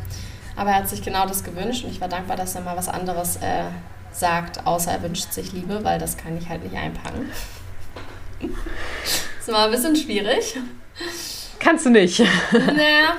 Aber 0.57 0.71
er 0.71 0.77
hat 0.77 0.88
sich 0.88 1.03
genau 1.03 1.27
das 1.27 1.45
gewünscht 1.45 1.85
und 1.85 1.90
ich 1.90 2.01
war 2.01 2.09
dankbar, 2.09 2.37
dass 2.37 2.55
er 2.55 2.62
mal 2.62 2.77
was 2.77 2.88
anderes 2.88 3.37
äh, 3.37 3.64
sagt, 4.11 4.66
außer 4.66 4.90
er 4.90 5.03
wünscht 5.03 5.33
sich 5.33 5.53
Liebe, 5.53 5.85
weil 5.85 5.99
das 5.99 6.16
kann 6.16 6.37
ich 6.38 6.49
halt 6.49 6.64
nicht 6.64 6.77
einpacken. 6.77 7.31
das 9.38 9.49
war 9.55 9.66
ein 9.66 9.71
bisschen 9.71 9.95
schwierig. 9.95 10.57
Kannst 11.59 11.87
du 11.87 11.90
nicht. 11.90 12.21
Naja. 12.53 13.16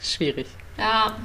Schwierig. 0.00 0.48
Ja. 0.76 1.16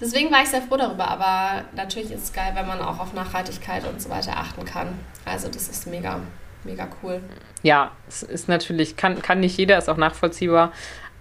Deswegen 0.00 0.32
war 0.32 0.42
ich 0.42 0.48
sehr 0.48 0.62
froh 0.62 0.76
darüber, 0.76 1.06
aber 1.06 1.64
natürlich 1.76 2.10
ist 2.10 2.24
es 2.24 2.32
geil, 2.32 2.52
wenn 2.54 2.66
man 2.66 2.80
auch 2.80 2.98
auf 2.98 3.12
Nachhaltigkeit 3.12 3.86
und 3.86 4.02
so 4.02 4.10
weiter 4.10 4.36
achten 4.36 4.64
kann. 4.64 4.98
Also 5.24 5.48
das 5.48 5.68
ist 5.68 5.86
mega, 5.86 6.20
mega 6.64 6.88
cool. 7.02 7.22
Ja, 7.62 7.92
es 8.08 8.24
ist 8.24 8.48
natürlich, 8.48 8.96
kann, 8.96 9.22
kann 9.22 9.38
nicht 9.38 9.56
jeder, 9.56 9.78
ist 9.78 9.88
auch 9.88 9.96
nachvollziehbar, 9.96 10.72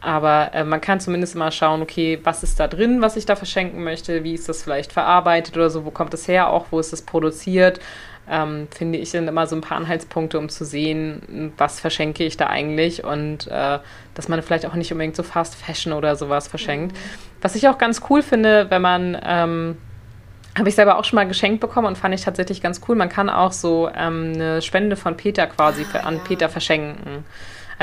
aber 0.03 0.51
äh, 0.53 0.63
man 0.63 0.81
kann 0.81 0.99
zumindest 0.99 1.35
mal 1.35 1.51
schauen, 1.51 1.81
okay, 1.81 2.19
was 2.23 2.43
ist 2.43 2.59
da 2.59 2.67
drin, 2.67 3.01
was 3.01 3.15
ich 3.15 3.25
da 3.25 3.35
verschenken 3.35 3.83
möchte, 3.83 4.23
wie 4.23 4.33
ist 4.33 4.49
das 4.49 4.63
vielleicht 4.63 4.91
verarbeitet 4.91 5.55
oder 5.55 5.69
so, 5.69 5.85
wo 5.85 5.91
kommt 5.91 6.13
es 6.13 6.27
her 6.27 6.49
auch, 6.49 6.65
wo 6.71 6.79
ist 6.79 6.93
es 6.93 7.01
produziert. 7.01 7.79
Ähm, 8.29 8.67
finde 8.71 8.99
ich 8.99 9.09
sind 9.11 9.27
immer 9.27 9.47
so 9.47 9.55
ein 9.55 9.61
paar 9.61 9.77
Anhaltspunkte, 9.77 10.39
um 10.39 10.47
zu 10.47 10.63
sehen, 10.63 11.53
was 11.57 11.79
verschenke 11.79 12.23
ich 12.23 12.37
da 12.37 12.47
eigentlich 12.47 13.03
und 13.03 13.47
äh, 13.47 13.79
dass 14.13 14.29
man 14.29 14.41
vielleicht 14.41 14.65
auch 14.65 14.75
nicht 14.75 14.91
unbedingt 14.91 15.15
so 15.15 15.23
Fast 15.23 15.55
Fashion 15.55 15.91
oder 15.91 16.15
sowas 16.15 16.47
verschenkt. 16.47 16.95
Mhm. 16.95 16.99
Was 17.41 17.55
ich 17.55 17.67
auch 17.67 17.77
ganz 17.77 18.01
cool 18.09 18.21
finde, 18.21 18.69
wenn 18.69 18.81
man 18.81 19.17
ähm, 19.25 19.77
habe 20.57 20.69
ich 20.69 20.75
selber 20.75 20.97
auch 20.97 21.03
schon 21.03 21.15
mal 21.17 21.27
geschenkt 21.27 21.59
bekommen 21.59 21.87
und 21.87 21.97
fand 21.97 22.13
ich 22.13 22.21
tatsächlich 22.21 22.61
ganz 22.61 22.81
cool. 22.87 22.95
Man 22.95 23.09
kann 23.09 23.29
auch 23.29 23.51
so 23.51 23.89
ähm, 23.95 24.33
eine 24.35 24.61
Spende 24.61 24.95
von 24.95 25.17
Peter 25.17 25.47
quasi 25.47 25.85
ah, 25.93 25.99
an 25.99 26.15
ja. 26.15 26.21
Peter 26.23 26.49
verschenken. 26.49 27.25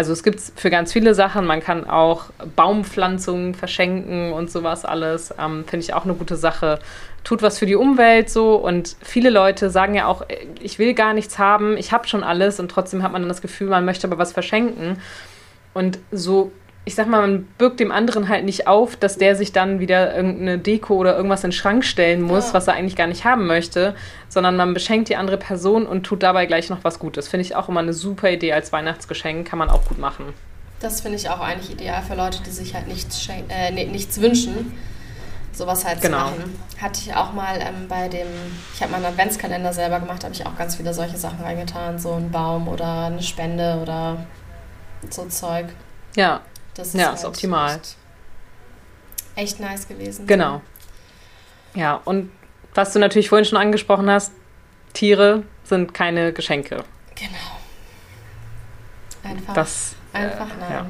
Also 0.00 0.14
es 0.14 0.22
gibt 0.22 0.40
für 0.56 0.70
ganz 0.70 0.94
viele 0.94 1.14
Sachen. 1.14 1.44
Man 1.44 1.60
kann 1.60 1.84
auch 1.84 2.30
Baumpflanzungen 2.56 3.54
verschenken 3.54 4.32
und 4.32 4.50
sowas 4.50 4.86
alles. 4.86 5.34
Ähm, 5.38 5.66
Finde 5.66 5.84
ich 5.84 5.92
auch 5.92 6.04
eine 6.04 6.14
gute 6.14 6.36
Sache. 6.36 6.78
Tut 7.22 7.42
was 7.42 7.58
für 7.58 7.66
die 7.66 7.76
Umwelt 7.76 8.30
so. 8.30 8.54
Und 8.54 8.96
viele 9.02 9.28
Leute 9.28 9.68
sagen 9.68 9.94
ja 9.94 10.06
auch, 10.06 10.22
ich 10.58 10.78
will 10.78 10.94
gar 10.94 11.12
nichts 11.12 11.38
haben, 11.38 11.76
ich 11.76 11.92
habe 11.92 12.08
schon 12.08 12.24
alles. 12.24 12.58
Und 12.60 12.70
trotzdem 12.70 13.02
hat 13.02 13.12
man 13.12 13.20
dann 13.20 13.28
das 13.28 13.42
Gefühl, 13.42 13.68
man 13.68 13.84
möchte 13.84 14.06
aber 14.06 14.16
was 14.16 14.32
verschenken. 14.32 14.96
Und 15.74 15.98
so 16.10 16.50
ich 16.84 16.94
sag 16.94 17.06
mal, 17.06 17.20
man 17.20 17.44
birgt 17.58 17.78
dem 17.78 17.92
anderen 17.92 18.28
halt 18.28 18.44
nicht 18.44 18.66
auf, 18.66 18.96
dass 18.96 19.18
der 19.18 19.36
sich 19.36 19.52
dann 19.52 19.80
wieder 19.80 20.14
irgendeine 20.14 20.58
Deko 20.58 20.94
oder 20.96 21.14
irgendwas 21.14 21.44
in 21.44 21.50
den 21.50 21.56
Schrank 21.56 21.84
stellen 21.84 22.22
muss, 22.22 22.48
ja. 22.48 22.54
was 22.54 22.68
er 22.68 22.74
eigentlich 22.74 22.96
gar 22.96 23.06
nicht 23.06 23.24
haben 23.24 23.46
möchte, 23.46 23.94
sondern 24.28 24.56
man 24.56 24.72
beschenkt 24.72 25.08
die 25.08 25.16
andere 25.16 25.36
Person 25.36 25.86
und 25.86 26.04
tut 26.04 26.22
dabei 26.22 26.46
gleich 26.46 26.70
noch 26.70 26.82
was 26.82 26.98
Gutes. 26.98 27.28
Finde 27.28 27.42
ich 27.42 27.54
auch 27.54 27.68
immer 27.68 27.80
eine 27.80 27.92
super 27.92 28.30
Idee 28.30 28.54
als 28.54 28.72
Weihnachtsgeschenk, 28.72 29.46
kann 29.46 29.58
man 29.58 29.68
auch 29.68 29.84
gut 29.84 29.98
machen. 29.98 30.32
Das 30.80 31.02
finde 31.02 31.18
ich 31.18 31.28
auch 31.28 31.40
eigentlich 31.40 31.70
ideal 31.70 32.02
für 32.02 32.14
Leute, 32.14 32.38
die 32.44 32.50
sich 32.50 32.74
halt 32.74 32.88
nichts, 32.88 33.28
äh, 33.50 33.70
nichts 33.70 34.18
wünschen, 34.18 34.72
sowas 35.52 35.84
halt 35.84 36.00
genau. 36.00 36.30
zu 36.30 36.38
machen. 36.38 36.62
Hatte 36.80 37.00
ich 37.04 37.14
auch 37.14 37.34
mal 37.34 37.58
ähm, 37.60 37.86
bei 37.88 38.08
dem, 38.08 38.26
ich 38.74 38.82
habe 38.82 38.92
meinen 38.92 39.04
Adventskalender 39.04 39.74
selber 39.74 40.00
gemacht, 40.00 40.24
habe 40.24 40.32
ich 40.32 40.46
auch 40.46 40.56
ganz 40.56 40.76
viele 40.76 40.94
solche 40.94 41.18
Sachen 41.18 41.42
reingetan, 41.42 41.98
so 41.98 42.14
ein 42.14 42.30
Baum 42.30 42.66
oder 42.68 43.04
eine 43.04 43.22
Spende 43.22 43.78
oder 43.82 44.24
so 45.10 45.26
Zeug. 45.26 45.66
Ja, 46.16 46.40
das 46.74 46.88
ist, 46.88 46.94
ja, 46.94 47.08
halt 47.08 47.18
ist 47.18 47.24
optimal. 47.24 47.76
Echt, 47.76 47.96
echt 49.36 49.60
nice 49.60 49.88
gewesen. 49.88 50.26
Genau. 50.26 50.62
Ja, 51.74 52.00
und 52.04 52.30
was 52.74 52.92
du 52.92 52.98
natürlich 52.98 53.28
vorhin 53.28 53.44
schon 53.44 53.58
angesprochen 53.58 54.10
hast, 54.10 54.32
Tiere 54.92 55.44
sind 55.64 55.94
keine 55.94 56.32
Geschenke. 56.32 56.84
Genau. 57.14 57.60
Einfach, 59.22 59.54
das, 59.54 59.94
einfach 60.12 60.46
äh, 60.46 60.60
nein. 60.60 60.70
Ja. 60.72 60.86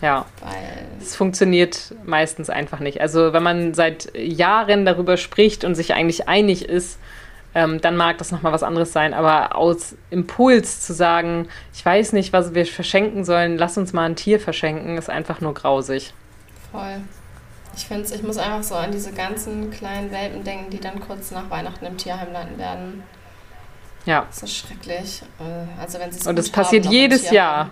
Ja, 0.00 0.26
es 1.00 1.16
funktioniert 1.16 1.92
meistens 2.04 2.50
einfach 2.50 2.78
nicht. 2.78 3.00
Also 3.00 3.32
wenn 3.32 3.42
man 3.42 3.74
seit 3.74 4.16
Jahren 4.16 4.84
darüber 4.84 5.16
spricht 5.16 5.64
und 5.64 5.74
sich 5.74 5.92
eigentlich 5.92 6.28
einig 6.28 6.68
ist, 6.68 7.00
ähm, 7.58 7.80
dann 7.80 7.96
mag 7.96 8.18
das 8.18 8.30
nochmal 8.30 8.52
was 8.52 8.62
anderes 8.62 8.92
sein. 8.92 9.12
Aber 9.14 9.56
aus 9.56 9.96
Impuls 10.10 10.80
zu 10.80 10.94
sagen, 10.94 11.48
ich 11.74 11.84
weiß 11.84 12.12
nicht, 12.12 12.32
was 12.32 12.54
wir 12.54 12.64
verschenken 12.66 13.24
sollen, 13.24 13.58
lass 13.58 13.76
uns 13.76 13.92
mal 13.92 14.04
ein 14.04 14.14
Tier 14.14 14.38
verschenken, 14.38 14.96
ist 14.96 15.10
einfach 15.10 15.40
nur 15.40 15.54
grausig. 15.54 16.14
Voll. 16.70 17.00
Ich 17.76 17.86
finde 17.86 18.12
ich 18.14 18.22
muss 18.22 18.38
einfach 18.38 18.62
so 18.62 18.76
an 18.76 18.92
diese 18.92 19.12
ganzen 19.12 19.70
kleinen 19.70 20.12
Welpen 20.12 20.44
denken, 20.44 20.70
die 20.70 20.78
dann 20.78 21.00
kurz 21.00 21.32
nach 21.32 21.50
Weihnachten 21.50 21.84
im 21.84 21.96
Tierheim 21.96 22.32
landen 22.32 22.58
werden. 22.58 23.02
Ja. 24.04 24.24
Das 24.28 24.44
ist 24.44 24.56
schrecklich. 24.56 25.22
Äh, 25.40 25.80
also 25.80 25.98
wenn 25.98 26.10
Und 26.28 26.38
es 26.38 26.50
passiert 26.50 26.86
jedes 26.86 27.30
Jahr. 27.30 27.70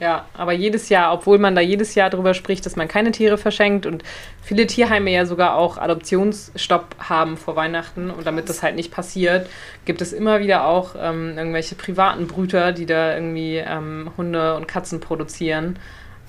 Ja, 0.00 0.24
aber 0.32 0.52
jedes 0.52 0.88
Jahr, 0.88 1.12
obwohl 1.12 1.38
man 1.38 1.54
da 1.54 1.60
jedes 1.60 1.94
Jahr 1.94 2.08
darüber 2.08 2.32
spricht, 2.32 2.64
dass 2.64 2.74
man 2.74 2.88
keine 2.88 3.12
Tiere 3.12 3.36
verschenkt 3.36 3.84
und 3.84 4.02
viele 4.42 4.66
Tierheime 4.66 5.10
ja 5.12 5.26
sogar 5.26 5.56
auch 5.56 5.76
Adoptionsstopp 5.76 6.96
haben 6.98 7.36
vor 7.36 7.54
Weihnachten 7.54 8.10
und 8.10 8.26
damit 8.26 8.48
das 8.48 8.62
halt 8.62 8.76
nicht 8.76 8.90
passiert, 8.90 9.50
gibt 9.84 10.00
es 10.00 10.14
immer 10.14 10.40
wieder 10.40 10.64
auch 10.64 10.94
ähm, 10.98 11.36
irgendwelche 11.36 11.74
privaten 11.74 12.26
Brüter, 12.26 12.72
die 12.72 12.86
da 12.86 13.14
irgendwie 13.14 13.56
ähm, 13.56 14.10
Hunde 14.16 14.56
und 14.56 14.66
Katzen 14.66 15.00
produzieren, 15.00 15.78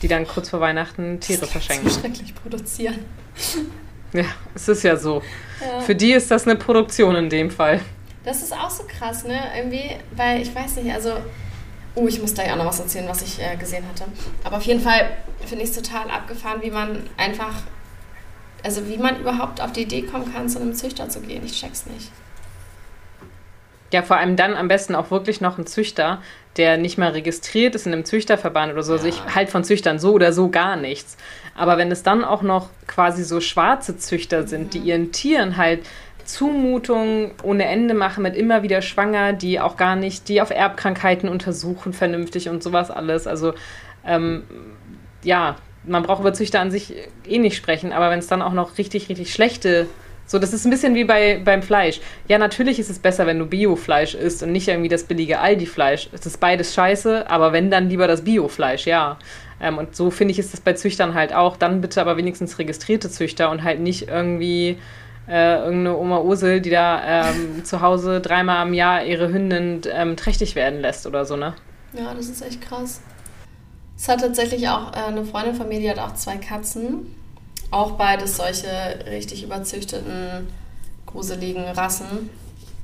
die 0.02 0.10
dann 0.10 0.28
kurz 0.28 0.50
vor 0.50 0.60
Weihnachten 0.60 1.22
Tiere 1.22 1.46
verschenken. 1.46 1.90
So 1.90 2.02
schrecklich 2.02 2.36
produzieren. 2.36 3.00
Ja, 4.14 4.26
es 4.54 4.68
ist 4.68 4.84
ja 4.84 4.98
so. 4.98 5.22
Ja. 5.62 5.80
Für 5.80 5.96
die 5.96 6.12
ist 6.12 6.30
das 6.32 6.46
eine 6.46 6.58
Produktion 6.58 7.16
in 7.16 7.30
dem 7.30 7.50
Fall. 7.50 7.80
Das 8.26 8.42
ist 8.42 8.52
auch 8.52 8.70
so 8.70 8.84
krass, 8.84 9.24
ne? 9.24 9.40
Irgendwie, 9.56 9.96
weil 10.18 10.42
ich 10.42 10.54
weiß 10.54 10.76
nicht, 10.76 10.94
also 10.94 11.14
Oh, 11.96 12.08
ich 12.08 12.22
muss 12.22 12.34
gleich 12.34 12.52
auch 12.52 12.58
noch 12.58 12.66
was 12.66 12.80
erzählen, 12.80 13.08
was 13.08 13.22
ich 13.22 13.42
äh, 13.42 13.56
gesehen 13.58 13.84
hatte. 13.88 14.06
Aber 14.44 14.58
auf 14.58 14.64
jeden 14.64 14.80
Fall 14.80 15.10
finde 15.46 15.64
ich 15.64 15.72
es 15.72 15.76
total 15.76 16.10
abgefahren, 16.10 16.62
wie 16.62 16.72
man 16.72 17.10
einfach, 17.18 17.54
also 18.64 18.88
wie 18.88 18.98
man 18.98 19.20
überhaupt 19.20 19.60
auf 19.62 19.74
die 19.74 19.82
Idee 19.82 20.04
kommen 20.04 20.32
kann, 20.34 20.48
zu 20.48 20.60
einem 20.60 20.74
Züchter 20.74 21.10
zu 21.10 21.20
gehen. 21.20 21.44
Ich 21.46 21.60
check's 21.60 21.86
nicht. 21.86 22.12
Ja, 23.92 24.04
vor 24.04 24.18
allem 24.18 24.38
dann 24.38 24.56
am 24.56 24.70
besten 24.70 24.96
auch 24.96 25.12
wirklich 25.12 25.42
noch 25.42 25.58
ein 25.58 25.68
Züchter, 25.68 26.22
der 26.56 26.78
nicht 26.78 26.98
mal 26.98 27.12
registriert 27.12 27.76
ist 27.76 27.86
in 27.86 27.94
einem 27.94 28.06
Züchterverband 28.06 28.72
oder 28.72 28.84
so. 28.84 28.94
Ja. 28.94 29.00
Also 29.00 29.10
ich 29.10 29.36
halt 29.36 29.50
von 29.50 29.66
Züchtern 29.66 30.00
so 30.00 30.14
oder 30.14 30.32
so 30.32 30.50
gar 30.50 30.78
nichts. 30.78 31.18
Aber 31.56 31.78
wenn 31.78 31.92
es 31.92 32.02
dann 32.04 32.24
auch 32.24 32.42
noch 32.42 32.70
quasi 32.88 33.26
so 33.26 33.42
schwarze 33.42 33.98
Züchter 33.98 34.48
sind, 34.48 34.66
mhm. 34.66 34.70
die 34.70 34.80
ihren 34.80 35.12
Tieren 35.12 35.58
halt 35.58 35.86
Zumutungen 36.26 37.32
ohne 37.44 37.66
Ende 37.66 37.94
machen 37.94 38.24
mit 38.24 38.36
immer 38.36 38.64
wieder 38.64 38.82
schwanger, 38.82 39.34
die 39.34 39.60
auch 39.60 39.78
gar 39.78 39.96
nicht, 39.96 40.28
die 40.28 40.42
auf 40.42 40.50
Erbkrankheiten 40.50 41.30
untersuchen 41.30 41.94
vernünftig 41.94 42.50
und 42.50 42.64
sowas 42.64 42.92
alles. 42.92 43.28
Also 43.28 43.54
ähm, 44.06 44.44
ja, 45.24 45.56
man 45.86 46.04
braucht 46.04 46.22
über 46.22 46.34
Züchter 46.34 46.60
an 46.60 46.72
sich 46.72 46.94
eh 47.28 47.40
nicht 47.40 47.56
sprechen, 47.56 47.92
aber 47.92 48.10
wenn 48.10 48.20
es 48.20 48.28
dann 48.28 48.42
auch 48.42 48.54
noch 48.54 48.78
richtig, 48.78 49.10
richtig 49.10 49.34
schlechte 49.34 49.88
so, 50.32 50.40
das 50.40 50.54
ist 50.54 50.64
ein 50.64 50.72
bisschen 50.72 50.96
wie 50.96 51.04
bei, 51.04 51.42
beim 51.44 51.62
Fleisch. 51.62 52.00
Ja, 52.30 52.38
natürlich 52.38 52.80
ist 52.80 52.90
es 52.90 53.00
besser, 53.00 53.28
wenn 53.28 53.38
du 53.38 53.46
Biofleisch 53.46 54.16
isst 54.16 54.42
und 54.44 54.54
nicht 54.54 54.70
irgendwie 54.70 54.88
das 54.88 55.04
billige 55.04 55.40
Aldi-Fleisch. 55.40 56.08
Es 56.14 56.26
ist 56.26 56.40
beides 56.40 56.74
scheiße, 56.74 57.30
aber 57.30 57.52
wenn, 57.52 57.70
dann 57.70 57.90
lieber 57.90 58.08
das 58.08 58.24
Biofleisch, 58.24 58.88
ja. 58.88 59.20
Ähm, 59.60 59.78
und 59.78 59.94
so 59.94 60.10
finde 60.10 60.32
ich, 60.32 60.40
ist 60.40 60.54
es 60.54 60.62
bei 60.62 60.72
Züchtern 60.72 61.16
halt 61.16 61.34
auch. 61.34 61.58
Dann 61.58 61.82
bitte 61.82 62.00
aber 62.00 62.16
wenigstens 62.16 62.58
registrierte 62.60 63.10
Züchter 63.10 63.52
und 63.52 63.64
halt 63.64 63.82
nicht 63.82 64.08
irgendwie 64.08 64.78
äh, 65.28 65.58
irgendeine 65.58 65.98
Oma 65.98 66.20
Ursel, 66.22 66.62
die 66.62 66.70
da 66.70 67.30
ähm, 67.30 67.64
zu 67.64 67.82
Hause 67.82 68.22
dreimal 68.22 68.68
im 68.68 68.74
Jahr 68.74 69.04
ihre 69.04 69.32
Hündin 69.32 69.82
ähm, 69.92 70.18
trächtig 70.18 70.56
werden 70.56 70.82
lässt 70.82 71.06
oder 71.06 71.26
so, 71.26 71.36
ne? 71.36 71.54
Ja, 71.94 72.14
das 72.14 72.28
ist 72.28 72.42
echt 72.42 72.62
krass. 72.62 73.02
Es 73.98 74.08
hat 74.08 74.22
tatsächlich 74.22 74.68
auch 74.68 74.94
äh, 74.94 75.08
eine 75.08 75.24
Freundin 75.26 75.56
von 75.56 75.68
mir, 75.68 75.80
die 75.80 75.90
hat 75.90 76.00
auch 76.00 76.16
zwei 76.16 76.38
Katzen. 76.38 77.16
Auch 77.70 77.92
beides 77.92 78.38
solche 78.38 78.68
richtig 79.10 79.44
überzüchteten, 79.44 80.48
gruseligen 81.06 81.64
Rassen. 81.66 82.30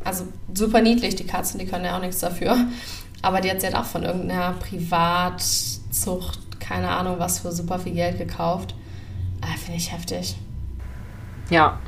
Also 0.03 0.25
super 0.53 0.81
niedlich, 0.81 1.15
die 1.15 1.25
Katzen, 1.25 1.59
die 1.59 1.65
können 1.65 1.85
ja 1.85 1.97
auch 1.97 2.01
nichts 2.01 2.19
dafür. 2.19 2.55
Aber 3.21 3.41
die 3.41 3.49
hat 3.49 3.59
sie 3.59 3.67
halt 3.67 3.75
auch 3.75 3.85
von 3.85 4.03
irgendeiner 4.03 4.53
Privatzucht, 4.53 6.39
keine 6.59 6.89
Ahnung 6.89 7.15
was, 7.17 7.39
für 7.39 7.51
super 7.51 7.79
viel 7.79 7.93
Geld 7.93 8.19
gekauft. 8.19 8.75
Ah, 9.41 9.57
Finde 9.57 9.77
ich 9.77 9.91
heftig. 9.91 10.35
Ja, 11.49 11.79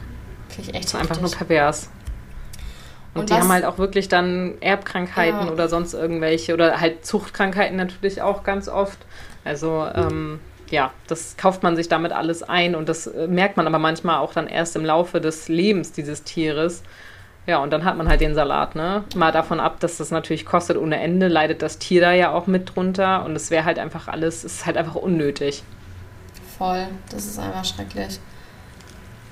Finde 0.59 0.71
ich 0.71 0.75
echt 0.75 0.85
das 0.85 0.93
ist 0.93 0.99
einfach 0.99 1.21
nur 1.21 1.31
pervers. 1.31 1.89
Und, 3.13 3.21
und 3.21 3.29
die 3.29 3.33
haben 3.33 3.49
halt 3.51 3.65
auch 3.65 3.77
wirklich 3.77 4.07
dann 4.07 4.53
Erbkrankheiten 4.61 5.47
ja. 5.47 5.51
oder 5.51 5.67
sonst 5.67 5.93
irgendwelche 5.93 6.53
oder 6.53 6.79
halt 6.79 7.05
Zuchtkrankheiten 7.05 7.75
natürlich 7.75 8.21
auch 8.21 8.43
ganz 8.43 8.69
oft. 8.69 8.99
Also 9.43 9.87
ähm, 9.95 10.39
ja, 10.69 10.91
das 11.07 11.35
kauft 11.37 11.63
man 11.63 11.75
sich 11.75 11.89
damit 11.89 12.11
alles 12.11 12.43
ein 12.43 12.75
und 12.75 12.87
das 12.87 13.07
äh, 13.07 13.27
merkt 13.27 13.57
man 13.57 13.65
aber 13.65 13.79
manchmal 13.79 14.19
auch 14.19 14.33
dann 14.33 14.47
erst 14.47 14.75
im 14.75 14.85
Laufe 14.85 15.19
des 15.19 15.47
Lebens 15.47 15.91
dieses 15.91 16.23
Tieres. 16.23 16.83
Ja, 17.47 17.57
und 17.63 17.71
dann 17.71 17.83
hat 17.83 17.97
man 17.97 18.07
halt 18.07 18.21
den 18.21 18.35
Salat, 18.35 18.75
ne? 18.75 19.03
Mal 19.15 19.31
davon 19.31 19.59
ab, 19.59 19.79
dass 19.79 19.97
das 19.97 20.11
natürlich 20.11 20.45
kostet 20.45 20.77
ohne 20.77 20.99
Ende, 20.99 21.29
leidet 21.29 21.63
das 21.63 21.79
Tier 21.79 22.01
da 22.01 22.11
ja 22.13 22.31
auch 22.31 22.45
mit 22.45 22.75
drunter 22.75 23.25
und 23.25 23.35
es 23.35 23.49
wäre 23.49 23.65
halt 23.65 23.79
einfach 23.79 24.07
alles, 24.07 24.43
es 24.43 24.57
ist 24.57 24.65
halt 24.67 24.77
einfach 24.77 24.95
unnötig. 24.95 25.63
Voll, 26.57 26.87
das 27.09 27.25
ist 27.25 27.39
einfach 27.39 27.65
schrecklich. 27.65 28.19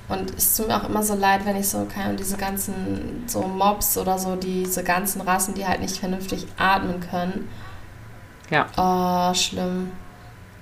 Und 0.10 0.34
es 0.38 0.56
tut 0.56 0.68
mir 0.68 0.78
auch 0.78 0.88
immer 0.88 1.04
so 1.04 1.16
leid, 1.16 1.46
wenn 1.46 1.58
ich 1.58 1.68
so 1.68 1.80
und 1.80 2.20
diese 2.20 2.38
ganzen 2.38 3.24
so 3.28 3.42
Mobs 3.42 3.98
oder 3.98 4.18
so, 4.18 4.36
diese 4.38 4.84
ganzen 4.84 5.22
Rassen, 5.22 5.54
die 5.54 5.68
halt 5.68 5.82
nicht 5.82 5.98
vernünftig 5.98 6.48
atmen 6.58 7.02
können. 7.02 7.50
Ja. 8.50 8.68
Oh, 8.78 9.34
schlimm. 9.34 9.92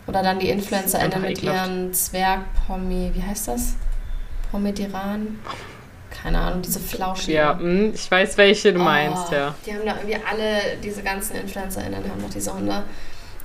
Oder 0.08 0.24
dann 0.24 0.40
die 0.40 0.50
InfluencerInnen 0.50 1.22
mit 1.22 1.44
ihren 1.44 1.94
Zwergpommi, 1.94 3.12
wie 3.14 3.22
heißt 3.22 3.50
das? 3.50 3.76
Pomediran? 4.50 5.40
Keine 6.10 6.40
Ahnung, 6.40 6.62
diese 6.64 6.80
Flauschen. 6.80 7.34
Ja, 7.34 7.58
hm, 7.58 7.94
ich 7.94 8.10
weiß, 8.10 8.38
welche 8.38 8.74
du 8.74 8.80
oh, 8.80 8.84
meinst, 8.84 9.32
ja. 9.32 9.54
Die 9.66 9.74
haben 9.74 9.86
da 9.86 9.96
irgendwie 9.98 10.18
alle, 10.28 10.78
diese 10.84 11.04
ganzen 11.04 11.36
InfluencerInnen 11.36 12.10
haben 12.10 12.22
noch 12.22 12.30
diese 12.30 12.54
Hunde. 12.54 12.84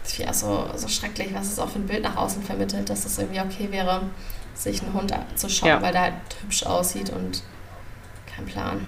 Das 0.02 0.12
ist 0.12 0.18
ja 0.18 0.32
so, 0.32 0.66
so 0.76 0.88
schrecklich, 0.88 1.28
was 1.34 1.52
es 1.52 1.58
auch 1.58 1.68
für 1.68 1.78
ein 1.78 1.86
Bild 1.86 2.02
nach 2.02 2.16
außen 2.16 2.42
vermittelt, 2.42 2.88
dass 2.88 3.02
das 3.02 3.18
irgendwie 3.18 3.40
okay 3.40 3.68
wäre 3.70 4.02
sich 4.54 4.82
einen 4.82 4.94
Hund 4.94 5.14
zu 5.34 5.48
shoppen, 5.48 5.68
ja. 5.68 5.82
weil 5.82 5.92
der 5.92 6.02
halt 6.02 6.14
hübsch 6.42 6.64
aussieht 6.64 7.10
und 7.10 7.42
kein 8.34 8.46
Plan. 8.46 8.86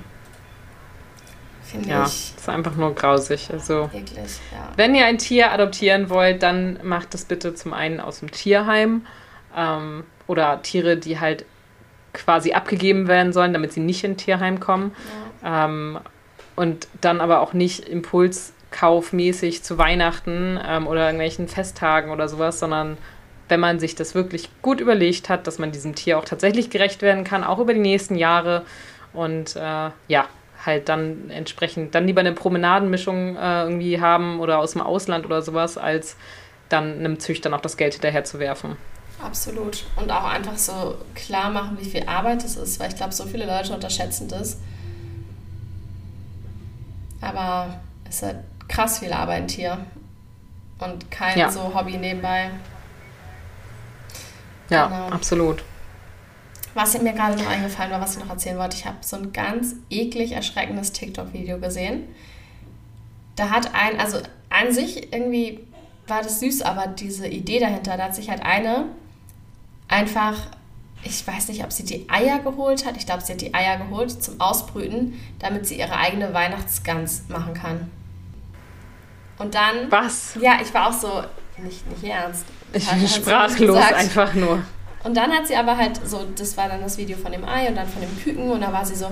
Finde 1.62 1.88
ja, 1.88 2.04
ich. 2.04 2.34
ist 2.36 2.48
einfach 2.48 2.76
nur 2.76 2.94
grausig. 2.94 3.48
Also, 3.50 3.90
eklig, 3.94 4.40
ja. 4.52 4.68
Wenn 4.76 4.94
ihr 4.94 5.06
ein 5.06 5.18
Tier 5.18 5.52
adoptieren 5.52 6.10
wollt, 6.10 6.42
dann 6.42 6.78
macht 6.82 7.14
das 7.14 7.24
bitte 7.24 7.54
zum 7.54 7.72
einen 7.72 7.98
aus 7.98 8.20
dem 8.20 8.30
Tierheim 8.30 9.06
ähm, 9.56 10.04
oder 10.26 10.60
Tiere, 10.62 10.98
die 10.98 11.18
halt 11.18 11.46
quasi 12.12 12.52
abgegeben 12.52 13.08
werden 13.08 13.32
sollen, 13.32 13.54
damit 13.54 13.72
sie 13.72 13.80
nicht 13.80 14.04
in 14.04 14.18
Tierheim 14.18 14.60
kommen. 14.60 14.94
Ja. 15.42 15.64
Ähm, 15.64 15.98
und 16.56 16.88
dann 17.00 17.22
aber 17.22 17.40
auch 17.40 17.54
nicht 17.54 17.88
impulskaufmäßig 17.88 19.62
zu 19.62 19.78
Weihnachten 19.78 20.60
ähm, 20.62 20.86
oder 20.86 21.06
irgendwelchen 21.06 21.48
Festtagen 21.48 22.10
oder 22.10 22.28
sowas, 22.28 22.58
sondern 22.58 22.98
wenn 23.52 23.60
man 23.60 23.78
sich 23.78 23.94
das 23.94 24.14
wirklich 24.14 24.48
gut 24.62 24.80
überlegt 24.80 25.28
hat, 25.28 25.46
dass 25.46 25.58
man 25.58 25.72
diesem 25.72 25.94
Tier 25.94 26.18
auch 26.18 26.24
tatsächlich 26.24 26.70
gerecht 26.70 27.02
werden 27.02 27.22
kann, 27.22 27.44
auch 27.44 27.58
über 27.58 27.74
die 27.74 27.80
nächsten 27.80 28.14
Jahre. 28.14 28.64
Und 29.12 29.56
äh, 29.56 29.90
ja, 30.08 30.24
halt 30.64 30.88
dann 30.88 31.28
entsprechend 31.28 31.94
dann 31.94 32.06
lieber 32.06 32.20
eine 32.20 32.32
Promenadenmischung 32.32 33.36
äh, 33.36 33.64
irgendwie 33.64 34.00
haben 34.00 34.40
oder 34.40 34.58
aus 34.58 34.72
dem 34.72 34.80
Ausland 34.80 35.26
oder 35.26 35.42
sowas, 35.42 35.76
als 35.76 36.16
dann 36.70 36.98
einem 36.98 37.20
Züchter 37.20 37.50
noch 37.50 37.60
das 37.60 37.76
Geld 37.76 37.92
hinterher 37.92 38.24
zu 38.24 38.38
werfen. 38.38 38.78
Absolut. 39.22 39.84
Und 39.96 40.10
auch 40.10 40.24
einfach 40.24 40.56
so 40.56 40.94
klar 41.14 41.50
machen, 41.50 41.76
wie 41.78 41.90
viel 41.90 42.04
Arbeit 42.08 42.42
es 42.44 42.56
ist, 42.56 42.80
weil 42.80 42.88
ich 42.88 42.96
glaube, 42.96 43.12
so 43.12 43.26
viele 43.26 43.44
Leute 43.44 43.74
unterschätzen 43.74 44.28
das. 44.28 44.58
Aber 47.20 47.80
es 48.08 48.14
ist 48.16 48.22
halt 48.22 48.36
krass 48.66 49.00
viel 49.00 49.12
Arbeit 49.12 49.42
ein 49.42 49.48
Tier. 49.48 49.76
Und 50.78 51.10
kein 51.10 51.38
ja. 51.38 51.50
so 51.50 51.74
Hobby 51.74 51.98
nebenbei. 51.98 52.50
Ja, 54.72 54.86
genau. 54.86 55.08
absolut. 55.08 55.62
Was 56.74 57.00
mir 57.00 57.12
gerade 57.12 57.36
noch 57.36 57.50
eingefallen 57.50 57.90
war, 57.90 58.00
was 58.00 58.16
ich 58.16 58.22
noch 58.22 58.30
erzählen 58.30 58.58
wollte, 58.58 58.76
ich 58.76 58.86
habe 58.86 58.96
so 59.02 59.16
ein 59.16 59.32
ganz 59.32 59.74
eklig 59.90 60.32
erschreckendes 60.32 60.92
TikTok-Video 60.92 61.58
gesehen. 61.58 62.08
Da 63.36 63.50
hat 63.50 63.74
ein, 63.74 64.00
also 64.00 64.18
an 64.48 64.72
sich 64.72 65.12
irgendwie 65.12 65.60
war 66.06 66.22
das 66.22 66.40
süß, 66.40 66.62
aber 66.62 66.86
diese 66.86 67.28
Idee 67.28 67.60
dahinter, 67.60 67.96
da 67.96 68.04
hat 68.04 68.14
sich 68.14 68.30
halt 68.30 68.42
eine 68.42 68.86
einfach, 69.88 70.34
ich 71.04 71.26
weiß 71.26 71.48
nicht, 71.48 71.62
ob 71.62 71.72
sie 71.72 71.84
die 71.84 72.08
Eier 72.08 72.38
geholt 72.38 72.86
hat, 72.86 72.96
ich 72.96 73.06
glaube, 73.06 73.22
sie 73.22 73.32
hat 73.32 73.40
die 73.40 73.54
Eier 73.54 73.76
geholt 73.76 74.22
zum 74.22 74.40
Ausbrüten, 74.40 75.20
damit 75.38 75.66
sie 75.66 75.78
ihre 75.78 75.96
eigene 75.96 76.32
Weihnachtsgans 76.32 77.24
machen 77.28 77.54
kann. 77.54 77.90
Und 79.38 79.54
dann. 79.54 79.90
Was? 79.90 80.36
Ja, 80.40 80.58
ich 80.62 80.72
war 80.72 80.88
auch 80.88 80.92
so, 80.92 81.22
nicht, 81.62 81.88
nicht 81.90 82.04
ernst. 82.04 82.44
Ich 82.72 82.88
bin 82.88 83.08
sprachlos 83.08 83.76
einfach 83.76 84.34
nur. 84.34 84.62
Und 85.04 85.16
dann 85.16 85.32
hat 85.32 85.46
sie 85.46 85.56
aber 85.56 85.76
halt 85.76 86.00
so, 86.06 86.20
das 86.36 86.56
war 86.56 86.68
dann 86.68 86.80
das 86.80 86.96
Video 86.96 87.16
von 87.16 87.32
dem 87.32 87.44
Ei 87.44 87.68
und 87.68 87.74
dann 87.74 87.88
von 87.88 88.02
dem 88.02 88.22
Küken 88.22 88.50
und 88.50 88.60
da 88.60 88.72
war 88.72 88.84
sie 88.84 88.94
so, 88.94 89.06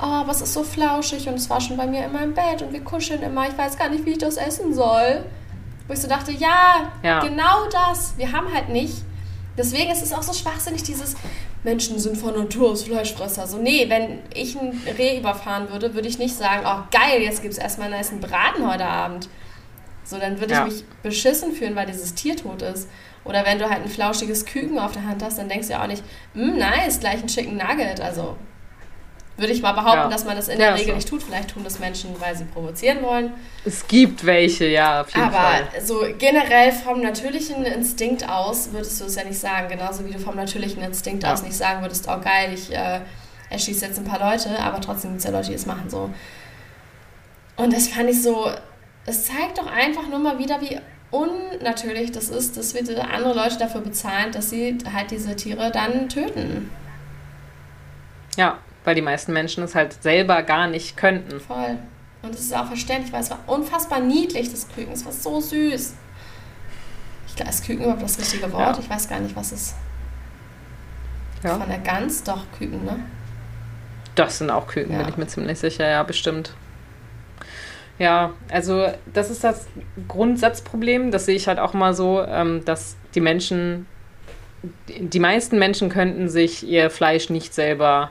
oh, 0.00 0.04
aber 0.04 0.30
es 0.30 0.40
ist 0.40 0.52
so 0.52 0.62
flauschig 0.62 1.28
und 1.28 1.34
es 1.34 1.50
war 1.50 1.60
schon 1.60 1.76
bei 1.76 1.86
mir 1.86 2.04
immer 2.04 2.22
im 2.22 2.34
Bett 2.34 2.62
und 2.62 2.72
wir 2.72 2.82
kuscheln 2.82 3.22
immer, 3.22 3.48
ich 3.48 3.58
weiß 3.58 3.76
gar 3.76 3.88
nicht, 3.88 4.06
wie 4.06 4.12
ich 4.12 4.18
das 4.18 4.36
essen 4.36 4.72
soll. 4.72 5.24
Wo 5.88 5.94
ich 5.94 6.00
so 6.00 6.08
dachte, 6.08 6.30
ja, 6.30 6.92
ja. 7.02 7.20
genau 7.20 7.66
das, 7.70 8.14
wir 8.16 8.30
haben 8.30 8.52
halt 8.54 8.68
nicht. 8.68 9.02
Deswegen 9.58 9.90
ist 9.90 10.02
es 10.02 10.12
auch 10.12 10.22
so 10.22 10.32
schwachsinnig, 10.32 10.84
dieses 10.84 11.16
Menschen 11.64 11.98
sind 11.98 12.16
von 12.16 12.34
Natur 12.34 12.70
aus 12.70 12.84
Fleischfresser. 12.84 13.46
So, 13.46 13.58
nee, 13.58 13.86
wenn 13.88 14.20
ich 14.34 14.56
ein 14.58 14.80
Reh 14.96 15.18
überfahren 15.18 15.70
würde, 15.70 15.94
würde 15.94 16.08
ich 16.08 16.18
nicht 16.18 16.34
sagen, 16.34 16.62
oh 16.64 16.84
geil, 16.90 17.20
jetzt 17.20 17.42
gibt 17.42 17.52
es 17.52 17.58
erstmal 17.58 17.92
einen 17.92 17.96
nice 17.96 18.12
Braten 18.20 18.70
heute 18.70 18.86
Abend. 18.86 19.28
So, 20.04 20.18
dann 20.18 20.40
würde 20.40 20.54
ja. 20.54 20.66
ich 20.66 20.72
mich 20.72 20.84
beschissen 21.02 21.52
fühlen, 21.52 21.76
weil 21.76 21.86
dieses 21.86 22.14
Tier 22.14 22.36
tot 22.36 22.62
ist. 22.62 22.88
Oder 23.24 23.44
wenn 23.44 23.58
du 23.58 23.70
halt 23.70 23.82
ein 23.82 23.88
flauschiges 23.88 24.44
Küken 24.46 24.78
auf 24.78 24.92
der 24.92 25.06
Hand 25.06 25.22
hast, 25.22 25.38
dann 25.38 25.48
denkst 25.48 25.68
du 25.68 25.74
ja 25.74 25.82
auch 25.82 25.86
nicht, 25.86 26.02
mm, 26.34 26.58
nice, 26.58 26.98
gleich 27.00 27.22
ein 27.22 27.28
Chicken 27.28 27.56
Nugget. 27.56 28.00
Also 28.00 28.36
würde 29.36 29.52
ich 29.52 29.62
mal 29.62 29.72
behaupten, 29.72 29.98
ja. 29.98 30.08
dass 30.08 30.24
man 30.24 30.36
das 30.36 30.48
in 30.48 30.58
der 30.58 30.68
ja, 30.68 30.74
Regel 30.74 30.88
so. 30.88 30.94
nicht 30.94 31.08
tut. 31.08 31.22
Vielleicht 31.22 31.50
tun 31.50 31.64
das 31.64 31.78
Menschen, 31.78 32.14
weil 32.20 32.36
sie 32.36 32.44
provozieren 32.44 33.02
wollen. 33.02 33.32
Es 33.64 33.86
gibt 33.86 34.26
welche, 34.26 34.66
ja, 34.66 35.02
auf 35.02 35.08
jeden 35.14 35.26
Aber 35.26 35.36
Fall. 35.36 35.68
Aber 35.72 35.80
so 35.80 36.04
generell 36.18 36.72
vom 36.72 37.00
natürlichen 37.00 37.64
Instinkt 37.64 38.28
aus 38.28 38.72
würdest 38.72 39.00
du 39.00 39.04
es 39.06 39.14
ja 39.14 39.24
nicht 39.24 39.38
sagen. 39.38 39.68
Genauso 39.68 40.04
wie 40.04 40.10
du 40.10 40.18
vom 40.18 40.36
natürlichen 40.36 40.82
Instinkt 40.82 41.24
aus 41.24 41.42
nicht 41.42 41.56
sagen 41.56 41.80
würdest, 41.82 42.06
oh 42.08 42.20
geil, 42.20 42.52
ich 42.52 42.72
äh, 42.72 43.00
erschieße 43.50 43.86
jetzt 43.86 43.98
ein 43.98 44.04
paar 44.04 44.18
Leute. 44.18 44.58
Aber 44.58 44.80
trotzdem 44.80 45.12
gibt 45.12 45.20
es 45.20 45.24
ja 45.24 45.30
Leute, 45.30 45.48
die 45.48 45.54
es 45.54 45.66
machen 45.66 45.88
so. 45.88 46.10
Und 47.56 47.72
das 47.72 47.88
fand 47.88 48.10
ich 48.10 48.22
so, 48.22 48.50
es 49.06 49.26
zeigt 49.26 49.58
doch 49.58 49.66
einfach 49.66 50.08
nur 50.08 50.18
mal 50.18 50.38
wieder, 50.38 50.60
wie 50.60 50.78
unnatürlich 51.10 52.12
das 52.12 52.28
ist, 52.28 52.56
dass 52.56 52.74
wir 52.74 53.12
andere 53.12 53.34
Leute 53.34 53.58
dafür 53.58 53.80
bezahlen, 53.82 54.32
dass 54.32 54.50
sie 54.50 54.78
halt 54.92 55.10
diese 55.10 55.36
Tiere 55.36 55.70
dann 55.70 56.08
töten. 56.08 56.70
Ja, 58.36 58.58
weil 58.84 58.94
die 58.94 59.02
meisten 59.02 59.32
Menschen 59.32 59.62
es 59.62 59.74
halt 59.74 60.02
selber 60.02 60.42
gar 60.42 60.66
nicht 60.68 60.96
könnten. 60.96 61.40
Voll. 61.40 61.78
Und 62.22 62.34
es 62.34 62.40
ist 62.40 62.56
auch 62.56 62.66
verständlich, 62.66 63.12
weil 63.12 63.20
es 63.20 63.30
war 63.30 63.40
unfassbar 63.46 64.00
niedlich, 64.00 64.50
das 64.50 64.68
Küken. 64.68 64.92
Es 64.92 65.04
war 65.04 65.12
so 65.12 65.40
süß. 65.40 65.94
Ich 67.26 67.36
glaube, 67.36 67.50
ist 67.50 67.66
Küken 67.66 67.84
überhaupt 67.84 68.02
das 68.02 68.18
richtige 68.18 68.50
Wort? 68.52 68.76
Ja. 68.76 68.82
Ich 68.82 68.88
weiß 68.88 69.08
gar 69.08 69.20
nicht, 69.20 69.36
was 69.36 69.52
es 69.52 69.74
ja. 71.42 71.58
Von 71.58 71.68
der 71.68 71.78
Gans 71.78 72.22
doch 72.22 72.44
Küken, 72.56 72.84
ne? 72.84 73.00
Das 74.14 74.38
sind 74.38 74.50
auch 74.50 74.66
Küken, 74.66 74.92
ja. 74.92 74.98
bin 75.00 75.08
ich 75.08 75.16
mir 75.16 75.26
ziemlich 75.26 75.58
sicher, 75.58 75.88
ja, 75.88 76.02
bestimmt. 76.02 76.54
Ja, 77.98 78.32
also 78.50 78.86
das 79.12 79.30
ist 79.30 79.44
das 79.44 79.66
Grundsatzproblem. 80.08 81.10
Das 81.10 81.26
sehe 81.26 81.36
ich 81.36 81.48
halt 81.48 81.58
auch 81.58 81.74
mal 81.74 81.94
so, 81.94 82.22
ähm, 82.22 82.64
dass 82.64 82.96
die 83.14 83.20
Menschen, 83.20 83.86
die 84.88 85.20
meisten 85.20 85.58
Menschen 85.58 85.88
könnten 85.88 86.28
sich 86.28 86.66
ihr 86.66 86.90
Fleisch 86.90 87.30
nicht 87.30 87.54
selber 87.54 88.10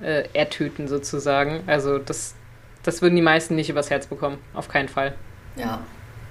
äh, 0.00 0.24
ertöten 0.32 0.88
sozusagen. 0.88 1.60
Also 1.66 1.98
das, 1.98 2.34
das 2.82 3.02
würden 3.02 3.16
die 3.16 3.22
meisten 3.22 3.56
nicht 3.56 3.68
übers 3.68 3.90
Herz 3.90 4.06
bekommen. 4.06 4.38
Auf 4.54 4.68
keinen 4.68 4.88
Fall. 4.88 5.14
Ja, 5.56 5.80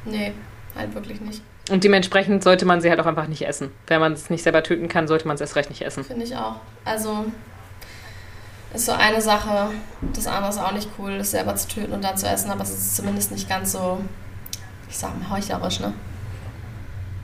nee, 0.05 0.31
halt 0.75 0.93
wirklich 0.95 1.19
nicht. 1.21 1.41
Und 1.71 1.83
dementsprechend 1.83 2.43
sollte 2.43 2.65
man 2.65 2.79
sie 2.79 2.89
halt 2.89 2.99
auch 2.99 3.07
einfach 3.07 3.27
nicht 3.27 3.41
essen. 3.41 3.71
Wenn 3.87 3.99
man 3.99 4.13
es 4.13 4.29
nicht 4.29 4.43
selber 4.43 4.61
töten 4.61 4.87
kann, 4.87 5.07
sollte 5.07 5.27
man 5.27 5.35
es 5.35 5.41
erst 5.41 5.55
recht 5.55 5.69
nicht 5.69 5.81
essen. 5.81 6.03
Finde 6.03 6.23
ich 6.23 6.35
auch. 6.35 6.57
Also 6.85 7.25
ist 8.75 8.85
so 8.85 8.91
eine 8.91 9.21
Sache. 9.21 9.71
Das 10.13 10.27
andere 10.27 10.49
ist 10.49 10.59
auch 10.59 10.71
nicht 10.71 10.89
cool, 10.99 11.17
das 11.17 11.31
selber 11.31 11.55
zu 11.55 11.67
töten 11.67 11.93
und 11.93 12.03
dann 12.03 12.17
zu 12.17 12.27
essen, 12.27 12.51
aber 12.51 12.61
es 12.61 12.69
ist 12.69 12.95
zumindest 12.95 13.31
nicht 13.31 13.49
ganz 13.49 13.71
so, 13.71 13.99
ich 14.89 14.97
sag 14.97 15.19
mal, 15.19 15.37
heuchlerisch, 15.37 15.79
ne? 15.79 15.93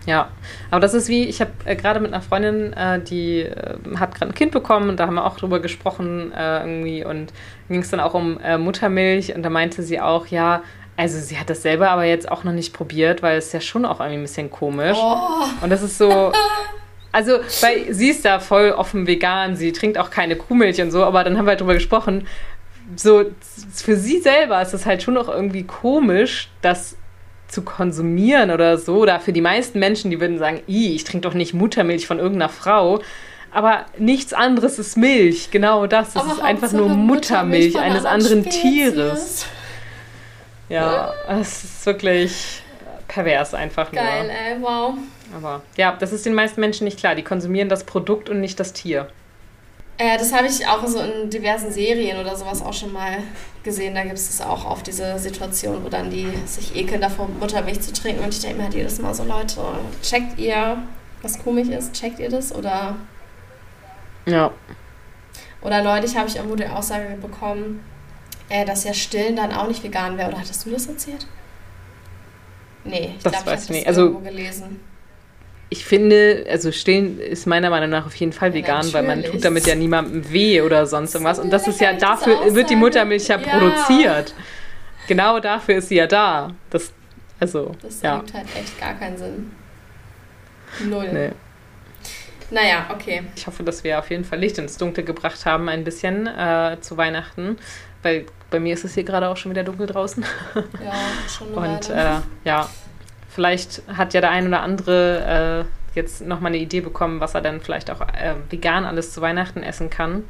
Ja, 0.07 0.29
aber 0.71 0.79
das 0.79 0.95
ist 0.95 1.09
wie, 1.09 1.25
ich 1.25 1.41
habe 1.41 1.51
äh, 1.65 1.75
gerade 1.75 1.99
mit 1.99 2.11
einer 2.11 2.23
Freundin, 2.23 2.73
äh, 2.73 2.99
die 3.01 3.41
äh, 3.41 3.77
hat 3.97 4.15
gerade 4.15 4.31
ein 4.31 4.35
Kind 4.35 4.51
bekommen 4.51 4.89
und 4.89 4.99
da 4.99 5.05
haben 5.05 5.13
wir 5.13 5.25
auch 5.25 5.37
drüber 5.37 5.59
gesprochen 5.59 6.31
äh, 6.33 6.61
irgendwie 6.61 7.05
und 7.05 7.31
ging 7.69 7.81
es 7.81 7.91
dann 7.91 7.99
auch 7.99 8.15
um 8.15 8.39
äh, 8.39 8.57
Muttermilch 8.57 9.35
und 9.35 9.43
da 9.43 9.51
meinte 9.51 9.83
sie 9.83 10.01
auch, 10.01 10.25
ja, 10.25 10.63
also 10.97 11.19
sie 11.19 11.37
hat 11.37 11.51
das 11.51 11.61
selber 11.61 11.91
aber 11.91 12.05
jetzt 12.05 12.31
auch 12.31 12.43
noch 12.43 12.51
nicht 12.51 12.73
probiert, 12.73 13.21
weil 13.21 13.37
es 13.37 13.51
ja 13.51 13.61
schon 13.61 13.85
auch 13.85 13.99
irgendwie 13.99 14.17
ein 14.17 14.23
bisschen 14.23 14.49
komisch. 14.49 14.97
Oh. 14.99 15.43
Und 15.61 15.69
das 15.69 15.83
ist 15.83 15.99
so, 15.99 16.31
also, 17.11 17.39
weil 17.61 17.93
sie 17.93 18.09
ist 18.09 18.25
da 18.25 18.39
voll 18.39 18.71
offen 18.71 19.07
vegan, 19.07 19.55
sie 19.55 19.71
trinkt 19.71 19.97
auch 19.97 20.09
keine 20.09 20.35
Kuhmilch 20.35 20.81
und 20.81 20.91
so, 20.91 21.03
aber 21.03 21.23
dann 21.23 21.37
haben 21.37 21.45
wir 21.45 21.51
halt 21.51 21.61
drüber 21.61 21.73
gesprochen. 21.73 22.27
So, 22.95 23.25
für 23.73 23.95
sie 23.95 24.19
selber 24.19 24.61
ist 24.61 24.73
es 24.73 24.85
halt 24.85 25.03
schon 25.03 25.13
noch 25.13 25.29
irgendwie 25.29 25.63
komisch, 25.63 26.49
das 26.61 26.95
zu 27.47 27.61
konsumieren 27.61 28.49
oder 28.51 28.77
so. 28.77 28.97
Oder 28.97 29.19
für 29.19 29.33
die 29.33 29.41
meisten 29.41 29.79
Menschen, 29.79 30.09
die 30.11 30.19
würden 30.19 30.39
sagen, 30.39 30.61
ich 30.67 31.03
trinke 31.03 31.27
doch 31.27 31.33
nicht 31.33 31.53
Muttermilch 31.53 32.07
von 32.07 32.17
irgendeiner 32.17 32.49
Frau. 32.49 33.01
Aber 33.51 33.85
nichts 33.97 34.33
anderes 34.33 34.79
ist 34.79 34.97
Milch. 34.97 35.51
Genau 35.51 35.85
das. 35.85 36.15
Es 36.15 36.23
ist 36.23 36.41
einfach 36.41 36.71
nur 36.71 36.87
Muttermilch, 36.87 37.73
Muttermilch 37.73 37.77
eines 37.77 38.05
anderen 38.05 38.43
Spezies. 38.43 38.61
Tieres. 38.61 39.45
Ja, 40.69 41.13
es 41.27 41.65
ist 41.65 41.85
wirklich 41.85 42.63
pervers 43.09 43.53
einfach 43.53 43.91
nur. 43.91 44.01
Geil, 44.01 44.29
ey, 44.29 44.61
wow. 44.61 44.93
Aber 45.35 45.61
ja, 45.77 45.95
das 45.95 46.11
ist 46.11 46.25
den 46.25 46.33
meisten 46.33 46.59
Menschen 46.61 46.85
nicht 46.85 46.99
klar. 46.99 47.15
Die 47.15 47.23
konsumieren 47.23 47.69
das 47.69 47.83
Produkt 47.83 48.29
und 48.29 48.39
nicht 48.39 48.59
das 48.59 48.73
Tier. 48.73 49.09
Äh, 49.97 50.17
das 50.17 50.33
habe 50.33 50.47
ich 50.47 50.65
auch 50.67 50.85
so 50.87 50.99
in 50.99 51.29
diversen 51.29 51.71
Serien 51.71 52.19
oder 52.19 52.35
sowas 52.35 52.61
auch 52.61 52.73
schon 52.73 52.91
mal 52.91 53.19
gesehen. 53.63 53.93
Da 53.93 54.01
gibt 54.01 54.15
es 54.15 54.27
das 54.27 54.45
auch 54.45 54.65
auf 54.65 54.83
diese 54.83 55.19
Situation, 55.19 55.83
wo 55.83 55.89
dann 55.89 56.09
die 56.09 56.27
sich 56.45 56.75
ekeln 56.75 57.01
davor, 57.01 57.27
Muttermilch 57.27 57.81
zu 57.81 57.93
trinken. 57.93 58.23
Und 58.23 58.33
ich 58.33 58.41
denke 58.41 58.57
mir 58.57 58.63
halt 58.63 58.73
jedes 58.73 58.99
Mal 58.99 59.13
so, 59.13 59.23
Leute, 59.23 59.61
checkt 60.01 60.39
ihr, 60.39 60.81
was 61.21 61.37
komisch 61.37 61.67
ist? 61.67 61.93
Checkt 61.93 62.19
ihr 62.19 62.29
das? 62.29 62.53
Oder. 62.53 62.95
Ja. 64.25 64.51
Oder 65.61 65.83
neulich 65.83 66.15
habe 66.17 66.27
ich 66.27 66.37
irgendwo 66.37 66.55
die 66.55 66.65
Aussage 66.65 67.15
bekommen, 67.21 67.83
äh, 68.49 68.65
dass 68.65 68.83
ja 68.83 68.95
Stillen 68.95 69.35
dann 69.35 69.53
auch 69.53 69.67
nicht 69.67 69.83
vegan 69.83 70.17
wäre. 70.17 70.29
Oder 70.29 70.39
hattest 70.39 70.65
du 70.65 70.71
das 70.71 70.87
erzählt? 70.87 71.27
Nee, 72.83 73.13
ich 73.17 73.21
glaube, 73.21 73.35
ich 73.35 73.41
habe 73.41 73.51
das 73.51 73.69
nicht. 73.69 73.85
Also, 73.85 74.17
gelesen 74.19 74.79
ich 75.73 75.85
finde, 75.85 76.45
also 76.49 76.69
stillen 76.73 77.17
ist 77.17 77.47
meiner 77.47 77.69
Meinung 77.69 77.89
nach 77.89 78.05
auf 78.05 78.15
jeden 78.15 78.33
Fall 78.33 78.49
ja, 78.49 78.55
vegan, 78.55 78.75
natürlich. 78.75 78.93
weil 78.93 79.03
man 79.03 79.23
tut 79.23 79.45
damit 79.45 79.65
ja 79.65 79.73
niemandem 79.73 80.29
weh 80.29 80.61
oder 80.61 80.85
sonst 80.85 81.15
irgendwas. 81.15 81.39
Und 81.39 81.49
das 81.49 81.65
ist 81.65 81.79
ja, 81.79 81.93
dafür 81.93 82.53
wird 82.53 82.69
die 82.69 82.75
Muttermilch 82.75 83.29
ja, 83.29 83.39
ja, 83.39 83.57
produziert. 83.57 84.35
Genau 85.07 85.39
dafür 85.39 85.77
ist 85.77 85.87
sie 85.87 85.95
ja 85.95 86.07
da. 86.07 86.51
Das, 86.69 86.91
also, 87.39 87.71
das 87.81 88.01
ja. 88.01 88.15
ergibt 88.15 88.33
halt 88.33 88.47
echt 88.53 88.79
gar 88.81 88.95
keinen 88.95 89.17
Sinn. 89.17 89.51
Null. 90.89 91.09
Nee. 91.13 91.29
Naja, 92.49 92.87
okay. 92.93 93.23
Ich 93.37 93.47
hoffe, 93.47 93.63
dass 93.63 93.85
wir 93.85 93.97
auf 93.97 94.09
jeden 94.09 94.25
Fall 94.25 94.39
Licht 94.39 94.57
ins 94.57 94.77
Dunkle 94.77 95.03
gebracht 95.03 95.45
haben, 95.45 95.69
ein 95.69 95.85
bisschen 95.85 96.27
äh, 96.27 96.77
zu 96.81 96.97
Weihnachten. 96.97 97.57
Weil 98.03 98.25
bei 98.49 98.59
mir 98.59 98.73
ist 98.73 98.83
es 98.83 98.93
hier 98.93 99.05
gerade 99.05 99.29
auch 99.29 99.37
schon 99.37 99.51
wieder 99.51 99.63
dunkel 99.63 99.87
draußen. 99.87 100.25
Ja, 100.83 100.93
schon 101.29 101.57
eine 101.57 101.75
Und 101.77 101.89
äh, 101.89 102.17
ja, 102.43 102.69
Vielleicht 103.33 103.81
hat 103.87 104.13
ja 104.13 104.21
der 104.21 104.31
ein 104.31 104.47
oder 104.47 104.61
andere 104.61 105.65
äh, 105.65 105.95
jetzt 105.95 106.21
nochmal 106.21 106.51
eine 106.51 106.57
Idee 106.57 106.81
bekommen, 106.81 107.21
was 107.21 107.33
er 107.33 107.41
dann 107.41 107.61
vielleicht 107.61 107.89
auch 107.89 108.01
äh, 108.01 108.35
vegan 108.49 108.85
alles 108.85 109.13
zu 109.13 109.21
Weihnachten 109.21 109.63
essen 109.63 109.89
kann. 109.89 110.23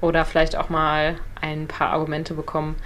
Oder 0.00 0.24
vielleicht 0.24 0.56
auch 0.56 0.68
mal 0.68 1.16
ein 1.40 1.66
paar 1.66 1.90
Argumente 1.90 2.34
bekommen 2.34 2.76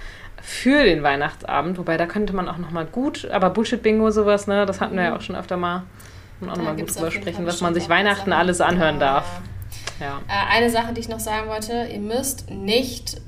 für 0.41 0.83
den 0.83 1.03
Weihnachtsabend. 1.03 1.77
Wobei 1.77 1.97
da 1.97 2.07
könnte 2.07 2.33
man 2.33 2.49
auch 2.49 2.57
nochmal 2.57 2.85
gut, 2.85 3.29
aber 3.31 3.51
Bullshit-Bingo 3.51 4.11
sowas, 4.11 4.47
ne, 4.47 4.65
das 4.65 4.81
hatten 4.81 4.95
wir 4.95 5.03
ja 5.03 5.09
mhm. 5.11 5.17
auch 5.17 5.21
schon 5.21 5.35
öfter 5.35 5.57
mal. 5.57 5.83
Und 6.41 6.49
auch 6.49 6.57
nochmal 6.57 6.75
gut 6.75 6.93
drüber 6.93 7.11
sprechen, 7.11 7.45
was 7.45 7.61
man 7.61 7.73
sich 7.73 7.87
Weihnachten 7.87 8.33
alles 8.33 8.59
anhören 8.61 8.99
darf. 8.99 9.25
Ja. 9.99 10.21
Äh, 10.27 10.57
eine 10.57 10.69
Sache, 10.69 10.93
die 10.93 10.99
ich 10.99 11.07
noch 11.07 11.19
sagen 11.19 11.47
wollte, 11.49 11.87
ihr 11.91 11.99
müsst 11.99 12.49
nicht 12.49 13.21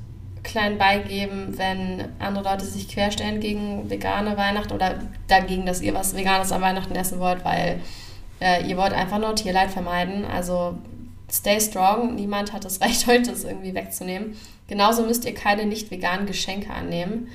klein 0.48 0.78
beigeben, 0.78 1.56
wenn 1.56 2.08
andere 2.18 2.44
Leute 2.44 2.64
sich 2.64 2.88
querstellen 2.88 3.40
gegen 3.40 3.88
vegane 3.88 4.36
Weihnachten 4.36 4.72
oder 4.72 4.98
dagegen, 5.28 5.66
dass 5.66 5.82
ihr 5.82 5.94
was 5.94 6.16
Veganes 6.16 6.52
an 6.52 6.62
Weihnachten 6.62 6.94
essen 6.96 7.20
wollt, 7.20 7.44
weil 7.44 7.80
äh, 8.40 8.66
ihr 8.66 8.76
wollt 8.76 8.92
einfach 8.92 9.18
nur 9.18 9.34
Tierleid 9.34 9.70
vermeiden. 9.70 10.24
Also 10.24 10.78
stay 11.30 11.60
strong. 11.60 12.14
Niemand 12.14 12.52
hat 12.52 12.64
das 12.64 12.80
Recht, 12.80 13.06
heute 13.06 13.30
das 13.30 13.44
irgendwie 13.44 13.74
wegzunehmen. 13.74 14.36
Genauso 14.66 15.02
müsst 15.04 15.24
ihr 15.24 15.34
keine 15.34 15.66
nicht 15.66 15.90
veganen 15.90 16.26
Geschenke 16.26 16.72
annehmen. 16.72 17.28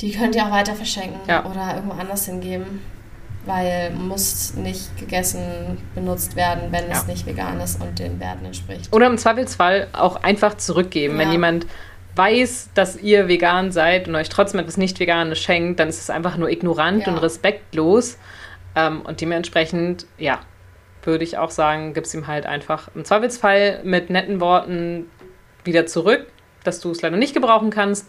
Die 0.00 0.12
könnt 0.12 0.34
ihr 0.34 0.44
auch 0.44 0.50
weiter 0.50 0.74
verschenken 0.74 1.20
ja. 1.28 1.44
oder 1.44 1.76
irgendwo 1.76 1.94
anders 1.94 2.26
hingeben, 2.26 2.80
weil 3.44 3.92
muss 3.92 4.54
nicht 4.54 4.96
gegessen 4.96 5.78
benutzt 5.94 6.34
werden, 6.34 6.72
wenn 6.72 6.88
ja. 6.88 6.96
es 6.96 7.06
nicht 7.06 7.24
vegan 7.24 7.60
ist 7.60 7.80
und 7.80 8.00
den 8.00 8.18
Werten 8.18 8.44
entspricht. 8.44 8.92
Oder 8.92 9.06
im 9.06 9.16
Zweifelsfall 9.16 9.88
auch 9.92 10.16
einfach 10.16 10.56
zurückgeben, 10.56 11.14
ja. 11.14 11.20
wenn 11.20 11.30
jemand 11.30 11.66
weiß, 12.16 12.70
dass 12.74 12.96
ihr 13.00 13.28
vegan 13.28 13.72
seid 13.72 14.08
und 14.08 14.14
euch 14.14 14.28
trotzdem 14.28 14.60
etwas 14.60 14.76
nicht 14.76 15.00
Veganes 15.00 15.38
schenkt, 15.38 15.80
dann 15.80 15.88
ist 15.88 16.00
es 16.00 16.10
einfach 16.10 16.36
nur 16.36 16.50
ignorant 16.50 17.06
ja. 17.06 17.12
und 17.12 17.18
respektlos. 17.18 18.18
Ähm, 18.74 19.02
und 19.02 19.20
dementsprechend, 19.20 20.06
ja, 20.18 20.40
würde 21.02 21.24
ich 21.24 21.38
auch 21.38 21.50
sagen, 21.50 21.94
gibt 21.94 22.06
es 22.06 22.14
ihm 22.14 22.26
halt 22.26 22.46
einfach 22.46 22.88
im 22.94 23.04
Zweifelsfall 23.04 23.80
mit 23.84 24.10
netten 24.10 24.40
Worten 24.40 25.06
wieder 25.64 25.86
zurück, 25.86 26.26
dass 26.64 26.80
du 26.80 26.90
es 26.90 27.02
leider 27.02 27.16
nicht 27.16 27.34
gebrauchen 27.34 27.70
kannst. 27.70 28.08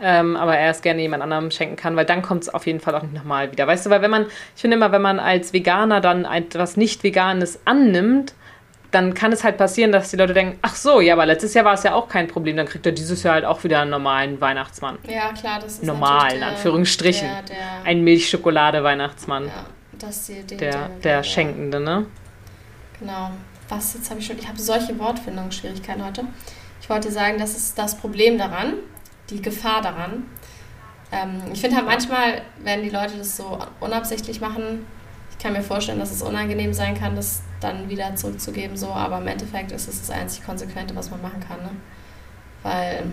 Ähm, 0.00 0.34
aber 0.34 0.56
er 0.56 0.70
es 0.70 0.82
gerne 0.82 1.00
jemand 1.02 1.22
anderem 1.22 1.52
schenken 1.52 1.76
kann, 1.76 1.94
weil 1.94 2.04
dann 2.04 2.20
kommt 2.20 2.42
es 2.42 2.48
auf 2.52 2.66
jeden 2.66 2.80
Fall 2.80 2.94
auch 2.96 3.02
nicht 3.02 3.14
nochmal 3.14 3.52
wieder. 3.52 3.66
Weißt 3.66 3.86
du, 3.86 3.90
weil 3.90 4.02
wenn 4.02 4.10
man, 4.10 4.26
ich 4.54 4.60
finde 4.60 4.76
immer, 4.76 4.90
wenn 4.90 5.00
man 5.00 5.20
als 5.20 5.52
Veganer 5.52 6.00
dann 6.00 6.24
etwas 6.24 6.76
nicht 6.76 7.04
Veganes 7.04 7.60
annimmt, 7.64 8.34
dann 8.94 9.14
kann 9.14 9.32
es 9.32 9.42
halt 9.42 9.56
passieren, 9.56 9.92
dass 9.92 10.10
die 10.10 10.16
Leute 10.16 10.34
denken, 10.34 10.58
ach 10.62 10.74
so, 10.74 11.00
ja, 11.00 11.14
aber 11.14 11.26
letztes 11.26 11.54
Jahr 11.54 11.64
war 11.64 11.74
es 11.74 11.82
ja 11.82 11.94
auch 11.94 12.08
kein 12.08 12.28
Problem, 12.28 12.56
dann 12.56 12.66
kriegt 12.66 12.86
er 12.86 12.92
dieses 12.92 13.22
Jahr 13.22 13.34
halt 13.34 13.44
auch 13.44 13.64
wieder 13.64 13.80
einen 13.80 13.90
normalen 13.90 14.40
Weihnachtsmann. 14.40 14.98
Ja, 15.08 15.32
klar, 15.32 15.58
das 15.60 15.74
ist 15.74 15.84
Normal, 15.84 16.34
in 16.34 16.42
Anführungsstrichen. 16.42 17.28
Der, 17.28 17.42
der, 17.42 17.56
ein 17.84 18.02
Milchschokolade-Weihnachtsmann. 18.02 19.46
Ja, 19.46 19.66
das 19.98 20.26
die, 20.26 20.42
die, 20.42 20.56
der, 20.56 20.70
der, 20.70 20.88
der, 21.02 21.22
Schenkende, 21.22 21.80
ne? 21.80 22.06
Genau. 23.00 23.30
was 23.68 23.94
jetzt 23.94 24.08
habe 24.10 24.20
ich 24.20 24.26
schon, 24.26 24.38
ich 24.38 24.46
habe 24.46 24.58
solche 24.58 24.98
Wortfindungsschwierigkeiten 24.98 26.04
heute. 26.04 26.24
Ich 26.80 26.88
wollte 26.88 27.10
sagen, 27.10 27.38
das 27.38 27.56
ist 27.56 27.78
das 27.78 27.96
Problem 27.96 28.38
daran, 28.38 28.74
die 29.30 29.42
Gefahr 29.42 29.82
daran. 29.82 30.24
Ähm, 31.10 31.42
ich 31.52 31.60
finde 31.60 31.76
halt 31.76 31.86
manchmal, 31.86 32.42
wenn 32.62 32.82
die 32.82 32.90
Leute 32.90 33.16
das 33.18 33.36
so 33.36 33.58
unabsichtlich 33.80 34.40
machen, 34.40 34.86
ich 35.36 35.42
kann 35.42 35.52
mir 35.52 35.62
vorstellen, 35.62 35.98
dass 35.98 36.12
es 36.12 36.22
unangenehm 36.22 36.72
sein 36.72 36.98
kann, 36.98 37.16
das 37.16 37.42
dann 37.60 37.88
wieder 37.88 38.14
zurückzugeben, 38.14 38.76
so, 38.76 38.88
aber 38.88 39.18
im 39.18 39.26
Endeffekt 39.26 39.72
ist 39.72 39.88
es 39.88 40.00
das 40.00 40.10
einzig 40.10 40.44
Konsequente, 40.44 40.94
was 40.94 41.10
man 41.10 41.20
machen 41.20 41.40
kann, 41.46 41.58
ne? 41.62 41.70
Weil 42.62 43.04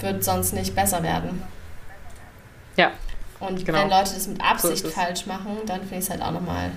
wird 0.00 0.24
sonst 0.24 0.54
nicht 0.54 0.74
besser 0.74 1.02
werden. 1.02 1.42
Ja. 2.76 2.92
Und 3.38 3.64
genau. 3.64 3.78
wenn 3.78 3.90
Leute 3.90 4.14
das 4.14 4.26
mit 4.26 4.40
Absicht 4.42 4.84
so 4.84 4.88
falsch 4.88 5.26
machen, 5.26 5.58
dann 5.66 5.80
finde 5.80 5.96
ich 5.96 6.04
es 6.04 6.10
halt 6.10 6.22
auch 6.22 6.32
nochmal, 6.32 6.70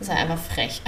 ist 0.00 0.10
halt 0.10 0.20
einfach 0.20 0.42
frech. 0.42 0.80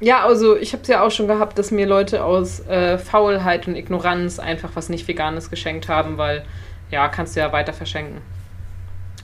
Ja, 0.00 0.24
also 0.24 0.56
ich 0.56 0.72
habe 0.72 0.82
es 0.82 0.88
ja 0.88 1.02
auch 1.02 1.10
schon 1.10 1.26
gehabt, 1.26 1.58
dass 1.58 1.70
mir 1.70 1.86
Leute 1.86 2.22
aus 2.22 2.60
äh, 2.66 2.98
Faulheit 2.98 3.66
und 3.66 3.76
Ignoranz 3.76 4.38
einfach 4.38 4.70
was 4.74 4.90
nicht 4.90 5.08
Veganes 5.08 5.48
geschenkt 5.48 5.88
haben, 5.88 6.18
weil 6.18 6.44
ja, 6.90 7.08
kannst 7.08 7.34
du 7.34 7.40
ja 7.40 7.50
weiter 7.52 7.72
verschenken. 7.72 8.20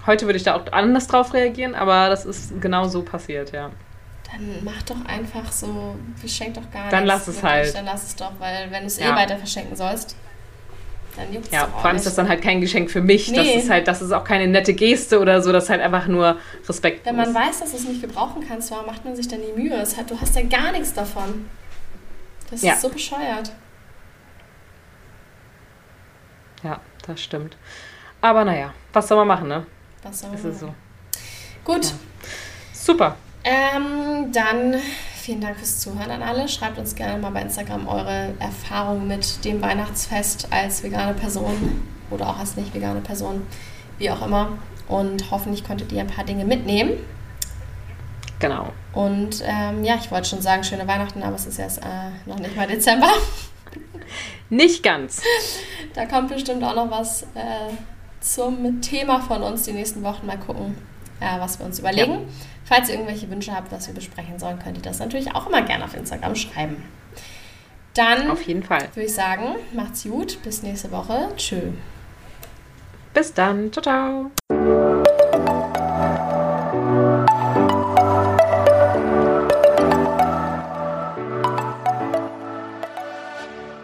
Heute 0.07 0.27
würde 0.27 0.37
ich 0.37 0.43
da 0.43 0.57
auch 0.57 0.73
anders 0.73 1.07
drauf 1.07 1.33
reagieren, 1.33 1.75
aber 1.75 2.09
das 2.09 2.25
ist 2.25 2.61
genau 2.61 2.89
so 2.89 3.03
passiert, 3.03 3.53
ja. 3.53 3.71
Dann 4.31 4.65
mach 4.65 4.83
doch 4.83 5.05
einfach 5.07 5.53
so, 5.53 5.97
verschenk 6.17 6.55
doch 6.55 6.71
gar 6.73 6.91
dann 6.91 7.05
nichts. 7.05 7.07
Dann 7.07 7.07
lass 7.07 7.29
es 7.29 7.37
wirklich, 7.37 7.51
halt. 7.51 7.75
Dann 7.75 7.85
lass 7.85 8.03
es 8.05 8.17
doch, 8.17 8.33
weil 8.39 8.71
wenn 8.71 8.81
du 8.81 8.87
es 8.87 8.99
eh 8.99 9.03
ja. 9.03 9.13
eh 9.13 9.17
weiter 9.17 9.37
verschenken 9.37 9.77
sollst, 9.77 10.17
dann 11.17 11.33
juckt 11.33 11.47
es 11.47 11.53
Ja, 11.53 11.67
vor 11.67 11.85
allem 11.85 11.97
ist 11.97 12.07
das 12.07 12.15
dann 12.15 12.29
halt 12.29 12.43
kein 12.43 12.61
Geschenk 12.61 12.91
für 12.91 13.03
mich. 13.03 13.31
Nee. 13.31 13.37
Das 13.37 13.47
ist 13.49 13.71
halt, 13.71 13.87
das 13.87 14.01
ist 14.01 14.13
auch 14.13 14.25
keine 14.25 14.49
nette 14.49 14.73
Geste 14.73 15.21
oder 15.21 15.43
so, 15.43 15.53
das 15.53 15.65
ist 15.65 15.71
halt 15.71 15.83
einfach 15.83 16.07
nur 16.07 16.39
Respekt. 16.67 17.05
Wenn 17.05 17.17
man 17.17 17.35
weiß, 17.35 17.61
dass 17.61 17.71
du 17.73 17.77
es 17.77 17.85
nicht 17.87 18.01
gebrauchen 18.01 18.43
kannst, 18.47 18.71
warum 18.71 18.87
macht 18.87 19.05
man 19.05 19.15
sich 19.15 19.29
dann 19.29 19.41
die 19.43 19.61
Mühe? 19.61 19.79
Hat, 19.79 20.11
du 20.11 20.21
hast 20.21 20.35
ja 20.35 20.43
gar 20.43 20.73
nichts 20.73 20.95
davon. 20.95 21.47
Das 22.51 22.63
ja. 22.63 22.73
ist 22.73 22.83
so 22.83 22.89
bescheuert. 22.89 23.53
Ja, 26.63 26.81
das 27.07 27.21
stimmt. 27.21 27.57
Aber 28.21 28.45
naja, 28.45 28.73
was 28.93 29.09
soll 29.09 29.19
man 29.19 29.27
machen, 29.27 29.49
ne? 29.49 29.67
Was 30.03 30.17
ist 30.17 30.29
machen? 30.29 30.59
so. 30.59 30.75
Gut. 31.65 31.85
Ja. 31.85 31.93
Super. 32.73 33.17
Ähm, 33.45 34.33
dann 34.33 34.77
vielen 35.15 35.41
Dank 35.41 35.57
fürs 35.57 35.81
Zuhören 35.81 36.11
an 36.11 36.23
alle. 36.23 36.49
Schreibt 36.49 36.79
uns 36.79 36.95
gerne 36.95 37.21
mal 37.21 37.31
bei 37.31 37.43
Instagram 37.43 37.87
eure 37.87 38.35
Erfahrungen 38.39 39.07
mit 39.07 39.45
dem 39.45 39.63
Weihnachtsfest 39.63 40.49
als 40.51 40.83
vegane 40.83 41.15
Person 41.15 41.83
oder 42.11 42.29
auch 42.29 42.39
als 42.39 42.57
nicht 42.57 42.75
vegane 42.75 43.01
Person, 43.01 43.47
wie 43.99 44.11
auch 44.11 44.25
immer. 44.25 44.59
Und 44.89 45.31
hoffentlich 45.31 45.65
konntet 45.65 45.93
ihr 45.93 46.01
ein 46.01 46.09
paar 46.09 46.25
Dinge 46.25 46.45
mitnehmen. 46.45 46.93
Genau. 48.41 48.73
Und 48.93 49.43
ähm, 49.45 49.85
ja, 49.85 49.95
ich 49.95 50.11
wollte 50.11 50.29
schon 50.29 50.43
sagen, 50.43 50.65
schöne 50.65 50.87
Weihnachten, 50.89 51.23
aber 51.23 51.37
es 51.37 51.47
ist 51.47 51.59
erst 51.59 51.79
äh, 51.79 52.11
noch 52.27 52.39
nicht 52.41 52.57
mal 52.57 52.67
Dezember. 52.67 53.11
Nicht 54.51 54.83
ganz. 54.83 55.23
Da 55.95 56.07
kommt 56.07 56.31
bestimmt 56.31 56.65
auch 56.65 56.75
noch 56.75 56.91
was 56.91 57.25
äh, 57.35 57.69
zum 58.23 58.81
Thema 58.81 59.21
von 59.21 59.43
uns 59.43 59.65
die 59.65 59.73
nächsten 59.73 60.03
Wochen. 60.03 60.27
Mal 60.27 60.39
gucken, 60.39 60.77
äh, 61.21 61.39
was 61.39 61.59
wir 61.59 61.67
uns 61.67 61.79
überlegen. 61.79 62.13
Ja. 62.13 62.19
Falls 62.65 62.89
ihr 62.89 62.95
irgendwelche 62.95 63.29
Wünsche 63.31 63.55
habt, 63.55 63.71
was 63.73 63.87
wir 63.87 63.95
besprechen 63.95 64.39
sollen, 64.39 64.59
könnt 64.59 64.77
ihr 64.77 64.83
das 64.83 64.99
natürlich 64.99 65.35
auch 65.35 65.47
immer 65.47 65.63
gerne 65.63 65.85
auf 65.85 65.95
Instagram 65.95 66.35
schreiben. 66.35 66.83
Dann 67.95 68.31
auf 68.31 68.43
jeden 68.43 68.63
Fall. 68.63 68.89
würde 68.95 69.07
ich 69.07 69.15
sagen, 69.15 69.57
macht's 69.75 70.05
gut, 70.05 70.43
bis 70.43 70.63
nächste 70.63 70.91
Woche. 70.91 71.29
Tschö. 71.37 71.73
Bis 73.13 73.35
dann. 73.35 73.71
Ciao, 73.73 74.31
ciao. 74.49 75.02